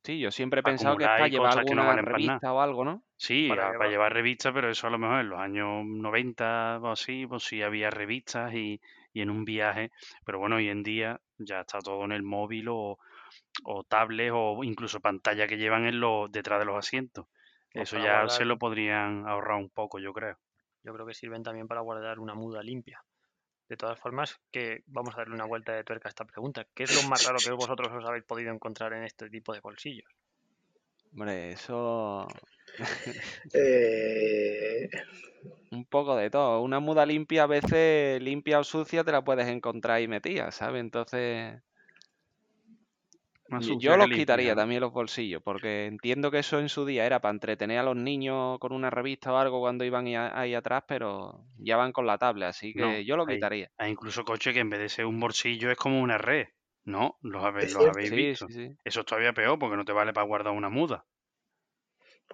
Sí, 0.07 0.19
yo 0.19 0.31
siempre 0.31 0.61
he 0.61 0.63
pensado 0.63 0.95
que 0.95 1.03
es 1.03 1.09
para 1.09 1.27
llevar 1.27 1.53
no 1.53 1.59
alguna 1.59 1.81
para 1.85 2.01
revista 2.01 2.53
o 2.53 2.61
algo, 2.61 2.85
¿no? 2.85 3.03
Sí, 3.17 3.47
Para 3.49 3.73
llevar- 3.89 4.13
revistas, 4.13 4.53
pero 4.53 4.69
eso 4.69 4.87
a 4.87 4.89
lo 4.89 4.97
mejor 4.97 5.19
en 5.19 5.29
los 5.29 5.37
años 5.37 5.85
90 5.85 6.79
o 6.81 6.91
así, 6.91 7.27
pues 7.27 7.43
sí 7.43 7.61
había 7.61 7.89
revistas 7.89 8.53
y, 8.53 8.79
y 9.11 9.19
en 9.21 9.29
un 9.29 9.43
viaje, 9.43 9.91
pero 10.23 10.39
bueno, 10.39 10.55
hoy 10.55 10.69
en 10.69 10.81
día 10.81 11.19
ya 11.37 11.59
está 11.59 11.79
todo 11.79 12.05
en 12.05 12.13
el 12.13 12.23
móvil 12.23 12.69
o, 12.69 12.97
o 13.65 13.83
tablet 13.83 14.31
o 14.33 14.63
incluso 14.63 15.01
pantalla 15.01 15.45
que 15.45 15.57
llevan 15.57 15.85
en 15.85 15.99
los, 15.99 16.31
detrás 16.31 16.59
de 16.59 16.65
los 16.65 16.77
asientos. 16.77 17.25
O 17.25 17.81
Eso 17.81 17.97
ya 17.97 18.19
guardar- 18.21 18.29
se 18.29 18.45
lo 18.45 18.57
podrían 18.57 19.27
ahorrar 19.27 19.57
un 19.57 19.69
poco, 19.69 19.99
yo 19.99 20.13
creo. 20.13 20.37
Yo 20.83 20.93
creo 20.93 21.05
que 21.05 21.15
sirven 21.15 21.43
también 21.43 21.67
para 21.67 21.81
guardar 21.81 22.17
una 22.19 22.33
muda 22.33 22.63
limpia. 22.63 23.03
De 23.69 23.75
todas 23.75 23.99
formas, 23.99 24.39
que 24.51 24.83
vamos 24.87 25.15
a 25.15 25.19
darle 25.19 25.35
una 25.35 25.45
vuelta 25.45 25.73
de 25.73 25.83
tuerca 25.83 26.07
a 26.07 26.11
esta 26.11 26.25
pregunta. 26.25 26.65
¿Qué 26.73 26.83
es 26.83 27.03
lo 27.03 27.09
más 27.09 27.25
raro 27.25 27.37
que 27.43 27.51
vosotros 27.51 27.89
os 27.91 28.05
habéis 28.05 28.23
podido 28.23 28.53
encontrar 28.53 28.93
en 28.93 29.03
este 29.03 29.29
tipo 29.29 29.53
de 29.53 29.59
bolsillos? 29.59 30.09
Hombre, 31.13 31.51
eso... 31.51 32.27
Eh, 33.53 34.89
Un 35.71 35.85
poco 35.85 36.15
de 36.15 36.29
todo. 36.29 36.61
Una 36.61 36.79
muda 36.79 37.05
limpia 37.05 37.43
a 37.43 37.47
veces 37.47 38.21
limpia 38.21 38.59
o 38.59 38.63
sucia 38.63 39.03
te 39.03 39.11
la 39.11 39.23
puedes 39.23 39.47
encontrar 39.47 39.97
ahí 39.97 40.07
metida, 40.07 40.51
¿sabes? 40.51 40.81
Entonces... 40.81 41.61
Más 43.49 43.65
Yo 43.79 43.95
los 43.95 44.09
quitaría 44.09 44.53
¿no? 44.53 44.61
también 44.61 44.81
los 44.81 44.91
bolsillos, 44.91 45.41
porque 45.41 45.85
entiendo 45.85 46.31
que 46.31 46.39
eso 46.39 46.59
en 46.59 46.67
su 46.69 46.85
día 46.85 47.05
era 47.05 47.21
para 47.21 47.33
entretener 47.33 47.79
a 47.79 47.83
los 47.83 47.95
niños 47.95 48.59
con 48.59 48.73
una 48.73 48.89
revista 48.89 49.31
o 49.31 49.37
algo 49.37 49.59
cuando 49.61 49.85
iban 49.85 50.05
ahí, 50.07 50.15
a- 50.15 50.37
ahí 50.39 50.53
atrás, 50.53 50.83
pero 50.87 51.45
ya 51.57 51.77
van 51.77 51.93
con 51.93 52.05
la 52.05 52.17
tablet, 52.17 52.49
así 52.49 52.73
que 52.73 52.81
No, 52.81 52.99
yo 52.99 53.15
lo 53.15 53.25
quitaría. 53.25 53.69
Hay 53.77 53.91
incluso 53.91 54.25
coches 54.25 54.53
que 54.53 54.59
en 54.59 54.69
vez 54.69 54.79
de 54.81 54.89
ser 54.89 55.05
un 55.05 55.19
bolsillo 55.19 55.71
es 55.71 55.77
como 55.77 56.01
una 56.01 56.17
red. 56.17 56.47
¿No? 56.83 57.17
¿Los 57.21 57.43
habéis, 57.43 57.65
Es 57.67 57.73
los 57.75 57.85
habéis 57.85 58.09
Sí, 58.09 58.15
visto? 58.15 58.47
sí, 58.47 58.53
sí. 58.53 58.75
Eso 58.85 59.01
es 59.01 59.05
todavía 59.05 59.33
peor 59.33 59.59
porque 59.59 59.75
no 59.75 59.83
te 59.83 59.91
vale 59.91 60.13
para 60.13 60.25
guardar 60.25 60.53
una 60.53 60.69
muda. 60.69 61.03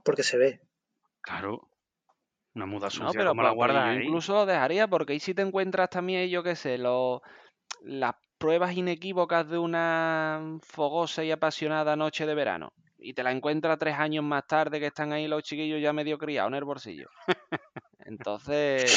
porque 0.04 0.22
se 0.24 0.38
ve. 0.38 0.60
Claro. 1.22 1.70
Una 2.56 2.68
muda 2.68 2.88
No, 2.88 2.92
sucia, 2.92 3.20
pero, 3.20 3.30
¿cómo 3.32 3.42
la 3.42 3.50
pues- 3.50 3.56
guardas 3.56 3.86
yo 3.86 4.00
ahí? 4.00 4.06
incluso 4.06 4.34
lo 4.34 4.46
dejaría 4.46 4.88
porque 4.88 5.14
ahí 5.14 5.20
sí 5.20 5.34
te 5.34 5.42
encuentras 5.42 5.90
también, 5.90 6.30
yo 6.30 6.44
qué 6.44 6.56
sé, 6.56 6.78
los, 6.78 7.22
las 7.82 8.14
pruebas 8.44 8.76
inequívocas 8.76 9.48
de 9.48 9.58
una 9.58 10.60
fogosa 10.64 11.24
y 11.24 11.32
apasionada 11.32 11.96
noche 11.96 12.26
de 12.26 12.36
verano. 12.36 12.74
Y 12.98 13.14
te 13.14 13.24
la 13.24 13.32
encuentras 13.32 13.80
tres 13.80 13.96
años 13.98 14.22
más 14.26 14.46
tarde 14.46 14.82
que 14.82 14.88
están 14.88 15.14
ahí 15.14 15.30
los 15.30 15.44
chiquillos 15.44 15.82
ya 15.82 15.94
medio 15.94 16.18
criados 16.18 16.50
en 16.50 16.56
el 16.56 16.66
bolsillo. 16.66 17.08
Entonces, 18.00 18.92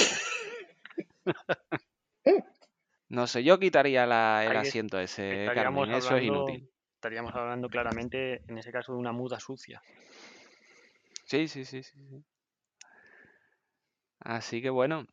no 3.08 3.28
sé, 3.28 3.44
yo 3.44 3.56
quitaría 3.60 4.04
la- 4.04 4.44
el 4.44 4.56
asiento 4.56 4.98
ese, 4.98 5.42
Estaríamos 5.42 5.86
Carmen, 5.86 5.94
eso 6.02 6.16
es 6.16 6.24
hablando, 6.24 6.38
inútil. 6.48 6.68
estaríamos 6.96 7.32
hablando 7.36 7.68
claramente, 7.68 8.42
en 8.48 8.58
ese 8.58 8.72
caso, 8.72 8.94
de 8.94 8.98
una 8.98 9.12
muda 9.12 9.38
sucia. 9.38 9.80
Sí, 11.24 11.46
sí, 11.46 11.64
sí, 11.64 11.84
sí. 11.84 11.92
sí. 12.10 12.24
Así 14.18 14.60
que 14.60 14.70
bueno, 14.70 15.06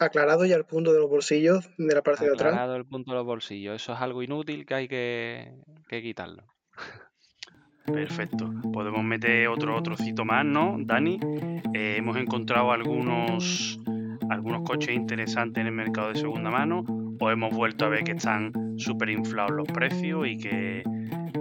Aclarado 0.00 0.44
ya 0.46 0.56
el 0.56 0.64
punto 0.64 0.92
de 0.92 1.00
los 1.00 1.10
bolsillos 1.10 1.68
de 1.76 1.94
la 1.94 2.02
parte 2.02 2.24
de 2.24 2.32
atrás. 2.32 2.52
aclarado 2.52 2.76
el 2.76 2.86
punto 2.86 3.10
de 3.10 3.16
los 3.16 3.26
bolsillos. 3.26 3.76
Eso 3.76 3.92
es 3.92 4.00
algo 4.00 4.22
inútil 4.22 4.64
que 4.64 4.74
hay 4.74 4.88
que, 4.88 5.54
que 5.88 6.02
quitarlo. 6.02 6.44
Perfecto. 7.84 8.52
Podemos 8.72 9.02
meter 9.02 9.48
otro 9.48 9.82
trocito 9.82 10.24
más, 10.24 10.44
¿no, 10.44 10.76
Dani? 10.78 11.18
Eh, 11.74 11.96
hemos 11.98 12.16
encontrado 12.16 12.70
algunos, 12.70 13.78
algunos 14.28 14.62
coches 14.62 14.94
interesantes 14.94 15.60
en 15.60 15.68
el 15.68 15.72
mercado 15.72 16.10
de 16.12 16.16
segunda 16.16 16.50
mano 16.50 16.84
o 17.18 17.30
hemos 17.30 17.54
vuelto 17.54 17.86
a 17.86 17.88
ver 17.88 18.04
que 18.04 18.12
están 18.12 18.78
súper 18.78 19.10
inflados 19.10 19.52
los 19.52 19.66
precios 19.68 20.26
y 20.26 20.38
que, 20.38 20.82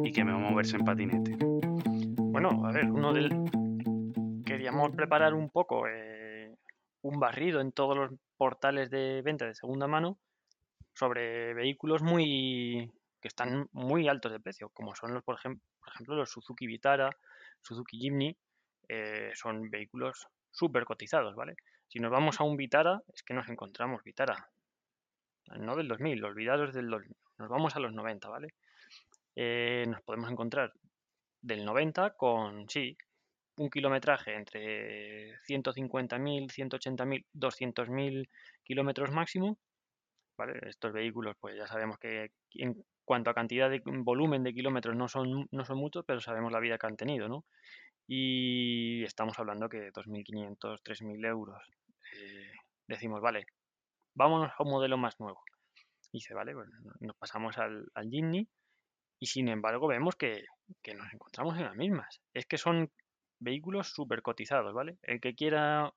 y 0.04 0.12
que 0.12 0.24
mejor 0.24 0.42
moverse 0.42 0.78
en 0.78 0.86
patinete. 0.86 1.38
Bueno, 2.18 2.66
a 2.66 2.72
ver, 2.72 2.86
uno 2.86 3.14
del... 3.14 3.30
Queríamos 4.46 4.92
preparar 4.96 5.34
un 5.34 5.50
poco 5.50 5.88
eh, 5.88 6.56
un 7.02 7.20
barrido 7.20 7.60
en 7.60 7.72
todos 7.74 7.98
los 7.98 8.12
portales 8.38 8.90
de 8.90 9.22
venta 9.24 9.46
de 9.46 9.56
segunda 9.56 9.88
mano 9.88 10.18
sobre 10.94 11.54
vehículos 11.54 12.02
muy 12.02 12.92
que 13.22 13.28
están 13.28 13.68
muy 13.72 14.08
altos 14.08 14.32
de 14.32 14.40
precio, 14.40 14.70
como 14.70 14.96
son 14.96 15.14
los, 15.14 15.24
por 15.24 15.36
ejemplo, 15.36 15.64
por 15.80 15.90
ejemplo 15.90 16.16
los 16.16 16.30
Suzuki 16.30 16.68
Vitara, 16.68 17.10
Suzuki 17.62 17.98
Jimny, 18.00 18.36
eh, 18.90 19.32
son 19.34 19.70
vehículos 19.70 20.28
súper 20.52 20.86
cotizados, 20.86 21.36
¿vale? 21.36 21.56
Si 21.88 22.00
nos 22.00 22.12
vamos 22.12 22.40
a 22.40 22.44
un 22.44 22.58
Vitara, 22.58 23.02
es 23.14 23.24
que 23.24 23.34
nos 23.34 23.50
encontramos 23.50 24.04
Vitara, 24.04 24.50
no 25.60 25.76
del 25.76 25.88
2000, 25.88 26.24
olvidados 26.24 26.74
del 26.74 26.90
2000, 26.90 27.16
nos 27.40 27.50
vamos 27.50 27.76
a 27.76 27.80
los 27.80 27.94
90, 27.94 28.30
¿vale? 28.30 28.54
Eh, 29.36 29.86
nos 29.88 30.02
podemos 30.02 30.32
encontrar 30.32 30.74
del 31.42 31.64
90 31.66 32.12
con, 32.12 32.70
sí, 32.70 32.98
un 33.58 33.70
kilometraje 33.70 34.36
entre 34.36 35.36
150.000, 35.42 36.48
180.000, 36.50 37.26
200.000 37.34 38.30
kilómetros 38.64 39.12
máximo. 39.12 39.58
Estos 40.62 40.94
vehículos, 40.94 41.36
pues 41.40 41.56
ya 41.58 41.66
sabemos 41.66 41.98
que 41.98 42.32
en 42.54 42.86
cuanto 43.04 43.32
a 43.32 43.34
cantidad 43.34 43.70
de 43.70 43.82
volumen 43.86 44.44
de 44.44 44.54
kilómetros 44.54 44.96
no 44.96 45.08
son, 45.08 45.48
no 45.52 45.66
son 45.66 45.78
muchos, 45.80 46.06
pero 46.06 46.22
sabemos 46.22 46.52
la 46.52 46.60
vida 46.60 46.78
que 46.78 46.86
han 46.86 46.98
tenido, 46.98 47.28
¿no? 47.28 47.46
Y 48.08 49.04
estamos 49.04 49.40
hablando 49.40 49.68
que 49.68 49.92
2.500, 49.92 50.82
3.000 50.84 51.26
euros. 51.26 51.62
Eh, 52.14 52.54
decimos, 52.88 53.20
vale, 53.22 53.48
vámonos 54.14 54.52
a 54.56 54.64
un 54.64 54.70
modelo 54.70 54.98
más 54.98 55.20
nuevo. 55.20 55.42
Y 56.12 56.20
dice, 56.20 56.36
vale, 56.36 56.54
bueno, 56.54 56.72
nos 57.00 57.16
pasamos 57.18 57.58
al, 57.58 57.88
al 57.96 58.10
y 59.20 59.26
sin 59.26 59.50
embargo 59.50 59.88
vemos 59.88 60.16
que, 60.16 60.46
que 60.84 60.94
nos 60.94 61.12
encontramos 61.12 61.58
en 61.58 61.64
las 61.64 61.76
mismas. 61.76 62.22
Es 62.34 62.46
que 62.46 62.58
son 62.58 62.92
vehículos 63.40 63.90
súper 63.90 64.22
cotizados, 64.22 64.74
¿vale? 64.74 64.98
El 65.04 65.20
que 65.20 65.36
quiera 65.36 65.94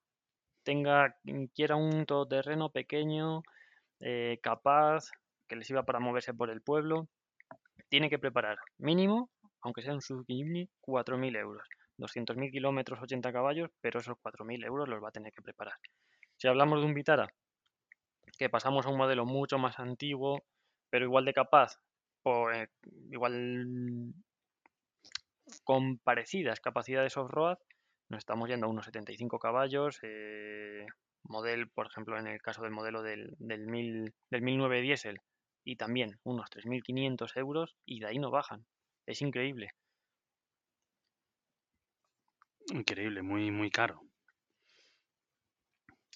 tenga 0.63 1.17
quiera 1.55 1.77
un 1.77 2.07
todoterreno 2.07 2.71
pequeño, 2.71 3.43
eh, 4.01 4.39
capaz, 4.43 5.11
que 5.49 5.57
les 5.57 5.67
sirva 5.67 5.85
para 5.85 6.01
moverse 6.01 6.35
por 6.35 6.51
el 6.51 6.63
pueblo, 6.63 7.09
tiene 7.89 8.11
que 8.11 8.19
preparar 8.19 8.59
mínimo, 8.79 9.31
aunque 9.63 9.83
sea 9.83 9.95
un 9.95 10.01
Suzuki 10.01 10.37
Jimny, 10.37 10.69
4.000 10.81 11.37
euros. 11.37 11.67
200.000 11.99 12.51
kilómetros, 12.51 13.01
80 13.03 13.33
caballos, 13.33 13.71
pero 13.81 14.01
esos 14.01 14.17
4.000 14.23 14.65
euros 14.65 14.89
los 14.89 15.03
va 15.03 15.09
a 15.09 15.13
tener 15.13 15.33
que 15.33 15.43
preparar. 15.43 15.75
Si 16.37 16.49
hablamos 16.49 16.81
de 16.81 16.87
un 16.87 16.95
Vitara, 16.95 17.29
que 18.39 18.49
pasamos 18.49 18.87
a 18.87 18.89
un 18.89 18.97
modelo 18.97 19.27
mucho 19.27 19.59
más 19.59 19.79
antiguo, 19.79 20.43
pero 20.89 21.05
igual 21.05 21.25
de 21.27 21.35
capaz, 21.35 21.77
eh, 22.25 22.69
igual 23.11 24.15
con 25.71 25.99
parecidas 25.99 26.59
capacidades 26.59 27.17
off-road, 27.17 27.57
nos 28.09 28.19
estamos 28.19 28.49
yendo 28.49 28.67
a 28.67 28.71
unos 28.71 28.87
75 28.87 29.39
caballos, 29.39 30.01
eh, 30.03 30.85
modelo, 31.23 31.69
por 31.73 31.87
ejemplo, 31.87 32.19
en 32.19 32.27
el 32.27 32.43
caso 32.43 32.63
del 32.63 32.73
modelo 32.73 33.03
del, 33.05 33.37
del, 33.39 33.69
mil, 33.69 34.13
del 34.33 34.43
1009 34.43 34.81
diésel, 34.81 35.21
y 35.63 35.77
también 35.77 36.19
unos 36.25 36.51
3.500 36.51 37.37
euros 37.37 37.77
y 37.87 38.01
de 38.01 38.09
ahí 38.09 38.19
no 38.19 38.33
bajan. 38.33 38.67
Es 39.07 39.23
increíble. 39.23 39.71
Increíble, 42.73 43.23
muy, 43.23 43.53
muy 43.53 43.71
caro. 43.71 44.01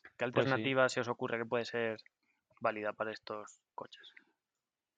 ¿Qué 0.03 0.25
Pues 0.33 0.47
sí. 0.47 0.51
alternativa 0.51 0.89
se 0.89 0.99
os 0.99 1.07
ocurre 1.07 1.39
que 1.39 1.47
puede 1.47 1.65
ser 1.65 1.99
válida 2.61 2.93
para 2.93 3.13
estos 3.13 3.61
coches? 3.77 4.13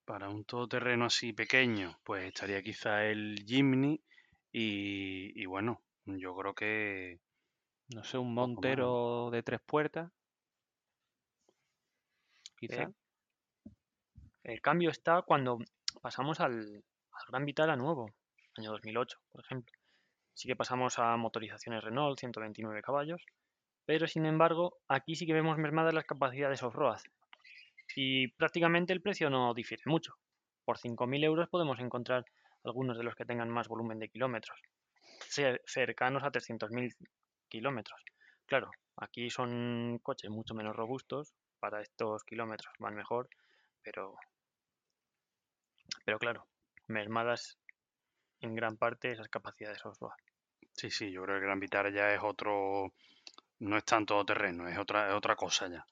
Para 0.07 0.31
un 0.31 0.47
todoterreno 0.47 1.05
así 1.05 1.35
pequeño, 1.35 1.99
pues 2.05 2.25
estaría 2.25 2.63
quizá 2.63 3.05
el 3.05 3.45
Jimny 3.47 4.01
y, 4.59 5.39
y 5.39 5.45
bueno, 5.45 5.83
yo 6.07 6.35
creo 6.35 6.55
que 6.55 7.21
No 7.95 8.03
sé, 8.05 8.17
un. 8.17 8.33
Montero 8.33 9.29
de 9.31 9.43
tres 9.43 9.61
puertas. 9.61 10.11
Quizá. 12.59 12.91
El 14.45 14.63
cambio 14.63 14.89
está 14.89 15.21
cuando 15.21 15.59
pasamos 16.01 16.41
al, 16.41 16.83
al 17.13 17.27
Gran 17.29 17.45
Vitara 17.45 17.77
nuevo, 17.77 18.15
año 18.57 18.71
2008, 18.71 19.19
por 19.31 19.43
ejemplo. 19.43 19.75
Sí 20.33 20.49
que 20.49 20.57
pasamos 20.57 20.99
a 20.99 21.15
motorizaciones 21.19 21.85
Renault, 21.85 22.19
129 22.19 22.81
caballos, 22.81 23.27
pero 23.85 24.07
sin 24.07 24.25
embargo, 24.25 24.79
aquí 24.89 25.17
sí 25.17 25.27
que 25.27 25.35
vemos 25.35 25.59
mermadas 25.59 25.93
las 25.93 26.07
capacidades 26.07 26.63
off-road. 26.63 27.01
Y 27.95 28.29
prácticamente 28.29 28.95
el 28.95 29.03
precio 29.03 29.29
no 29.29 29.53
difiere 29.53 29.83
mucho. 29.85 30.15
Por 30.65 30.79
5.000 30.79 31.25
euros 31.25 31.49
podemos 31.51 31.79
encontrar 31.79 32.25
algunos 32.67 32.99
de 32.99 33.05
los 33.05 33.15
que 33.15 33.25
tengan 33.25 33.51
más 33.51 33.69
volumen 33.69 33.99
de 33.99 34.09
kilómetros, 34.09 34.61
cer- 35.21 35.63
cercanos 35.67 36.23
a 36.25 36.31
300.000 36.31 36.95
kilómetros. 37.49 38.03
Claro, 38.47 38.71
aquí 38.97 39.31
son 39.31 39.99
coches 40.03 40.31
mucho 40.31 40.55
menos 40.55 40.77
robustos, 40.77 41.35
para 41.59 41.81
estos 41.81 42.23
kilómetros 42.25 42.75
van 42.79 42.95
mejor, 42.95 43.29
pero 43.83 44.17
pero 46.05 46.19
claro, 46.19 46.47
mermadas 46.87 47.59
en 48.41 48.55
gran 48.55 48.77
parte 48.77 49.13
esas 49.13 49.29
capacidades 49.29 49.85
off-road. 49.85 50.13
sí, 50.73 50.91
sí, 50.91 51.11
yo 51.11 51.23
creo 51.23 51.35
que 51.37 51.41
el 51.41 51.47
Gran 51.47 51.61
Vitara 51.61 51.91
ya 51.91 52.13
es 52.15 52.21
otro, 52.23 52.93
no 53.61 53.77
es 53.77 53.85
tanto 53.85 54.25
terreno, 54.25 54.69
es 54.69 54.79
otra, 54.79 55.09
es 55.09 55.15
otra 55.15 55.37
cosa 55.37 55.69
ya. 55.69 55.87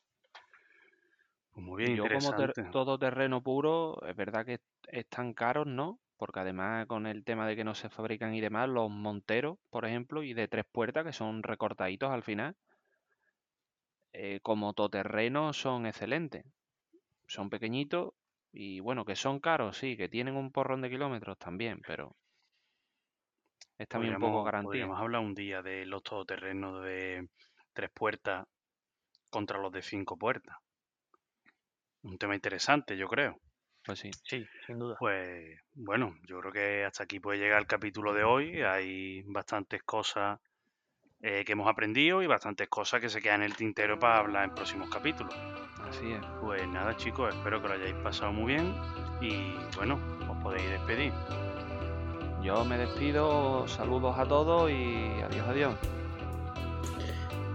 Pues 1.52 1.64
muy 1.64 1.82
bien, 1.84 1.96
Yo 1.96 2.04
como 2.08 2.34
ter- 2.36 2.70
todoterreno 2.70 3.42
puro, 3.42 4.00
es 4.06 4.14
verdad 4.16 4.44
que 4.44 4.60
están 4.88 5.32
caros, 5.34 5.66
¿no? 5.66 6.00
Porque 6.16 6.40
además 6.40 6.86
con 6.86 7.06
el 7.06 7.24
tema 7.24 7.46
de 7.46 7.56
que 7.56 7.64
no 7.64 7.74
se 7.74 7.88
fabrican 7.90 8.34
y 8.34 8.40
demás, 8.40 8.68
los 8.68 8.90
monteros, 8.90 9.58
por 9.70 9.84
ejemplo, 9.84 10.22
y 10.22 10.34
de 10.34 10.48
tres 10.48 10.64
puertas, 10.70 11.04
que 11.04 11.12
son 11.12 11.42
recortaditos 11.42 12.10
al 12.10 12.22
final, 12.22 12.56
eh, 14.12 14.40
como 14.42 14.72
todoterreno 14.72 15.52
son 15.52 15.86
excelentes. 15.86 16.44
Son 17.26 17.50
pequeñitos 17.50 18.14
y 18.52 18.80
bueno, 18.80 19.04
que 19.04 19.16
son 19.16 19.40
caros, 19.40 19.76
sí, 19.78 19.96
que 19.96 20.08
tienen 20.08 20.36
un 20.36 20.52
porrón 20.52 20.80
de 20.80 20.90
kilómetros 20.90 21.38
también, 21.38 21.80
pero 21.86 22.16
es 23.78 23.88
también 23.88 24.14
un 24.14 24.20
poco 24.20 24.42
Podríamos, 24.42 24.44
garantía. 24.44 24.68
podríamos 24.68 25.00
hablar 25.00 25.20
un 25.20 25.34
día 25.34 25.62
de 25.62 25.86
los 25.86 26.02
todoterrenos 26.02 26.82
de 26.84 27.28
tres 27.72 27.90
puertas 27.92 28.46
contra 29.30 29.58
los 29.58 29.72
de 29.72 29.82
cinco 29.82 30.16
puertas. 30.16 30.56
Un 32.04 32.16
tema 32.18 32.36
interesante, 32.36 32.96
yo 32.96 33.08
creo. 33.08 33.40
Pues 33.84 33.98
sí. 33.98 34.10
Sí, 34.22 34.46
sin 34.66 34.78
duda. 34.78 34.96
Pues 34.98 35.60
bueno, 35.74 36.16
yo 36.26 36.40
creo 36.40 36.52
que 36.52 36.84
hasta 36.84 37.04
aquí 37.04 37.20
puede 37.20 37.38
llegar 37.38 37.60
el 37.60 37.66
capítulo 37.66 38.14
de 38.14 38.24
hoy. 38.24 38.62
Hay 38.62 39.22
bastantes 39.26 39.82
cosas 39.82 40.40
eh, 41.20 41.44
que 41.44 41.52
hemos 41.52 41.68
aprendido 41.68 42.22
y 42.22 42.26
bastantes 42.26 42.68
cosas 42.68 43.00
que 43.00 43.08
se 43.08 43.20
quedan 43.20 43.42
en 43.42 43.50
el 43.50 43.56
tintero 43.56 43.98
para 43.98 44.18
hablar 44.18 44.44
en 44.44 44.54
próximos 44.54 44.88
capítulos. 44.90 45.34
Así 45.88 46.12
es. 46.12 46.20
Pues 46.40 46.66
nada 46.68 46.96
chicos, 46.96 47.34
espero 47.34 47.60
que 47.60 47.68
lo 47.68 47.74
hayáis 47.74 47.94
pasado 47.96 48.32
muy 48.32 48.54
bien 48.54 48.74
y 49.20 49.54
bueno, 49.76 49.98
os 50.30 50.42
podéis 50.42 50.68
despedir. 50.70 51.12
Yo 52.42 52.64
me 52.64 52.76
despido, 52.76 53.66
saludos 53.68 54.18
a 54.18 54.26
todos 54.26 54.70
y 54.70 55.22
adiós, 55.22 55.48
adiós. 55.48 55.74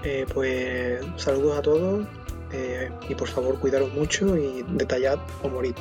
Eh, 0.03 0.25
pues 0.33 1.05
saludos 1.17 1.57
a 1.57 1.61
todos 1.61 2.07
eh, 2.51 2.89
y 3.07 3.13
por 3.13 3.27
favor 3.27 3.59
cuidaros 3.59 3.93
mucho 3.93 4.35
y 4.35 4.63
detallad 4.69 5.19
o 5.43 5.49
morid. 5.49 5.75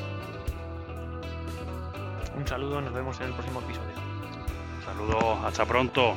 Un 2.39 2.47
saludo, 2.47 2.81
nos 2.81 2.93
vemos 2.95 3.19
en 3.19 3.27
el 3.27 3.33
próximo 3.33 3.61
episodio. 3.61 3.95
Saludos, 4.85 5.39
hasta 5.45 5.67
pronto. 5.67 6.15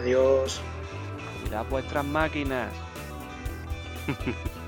Adiós. 0.00 0.62
Cuidad 1.42 1.66
vuestras 1.68 2.06
máquinas. 2.06 2.72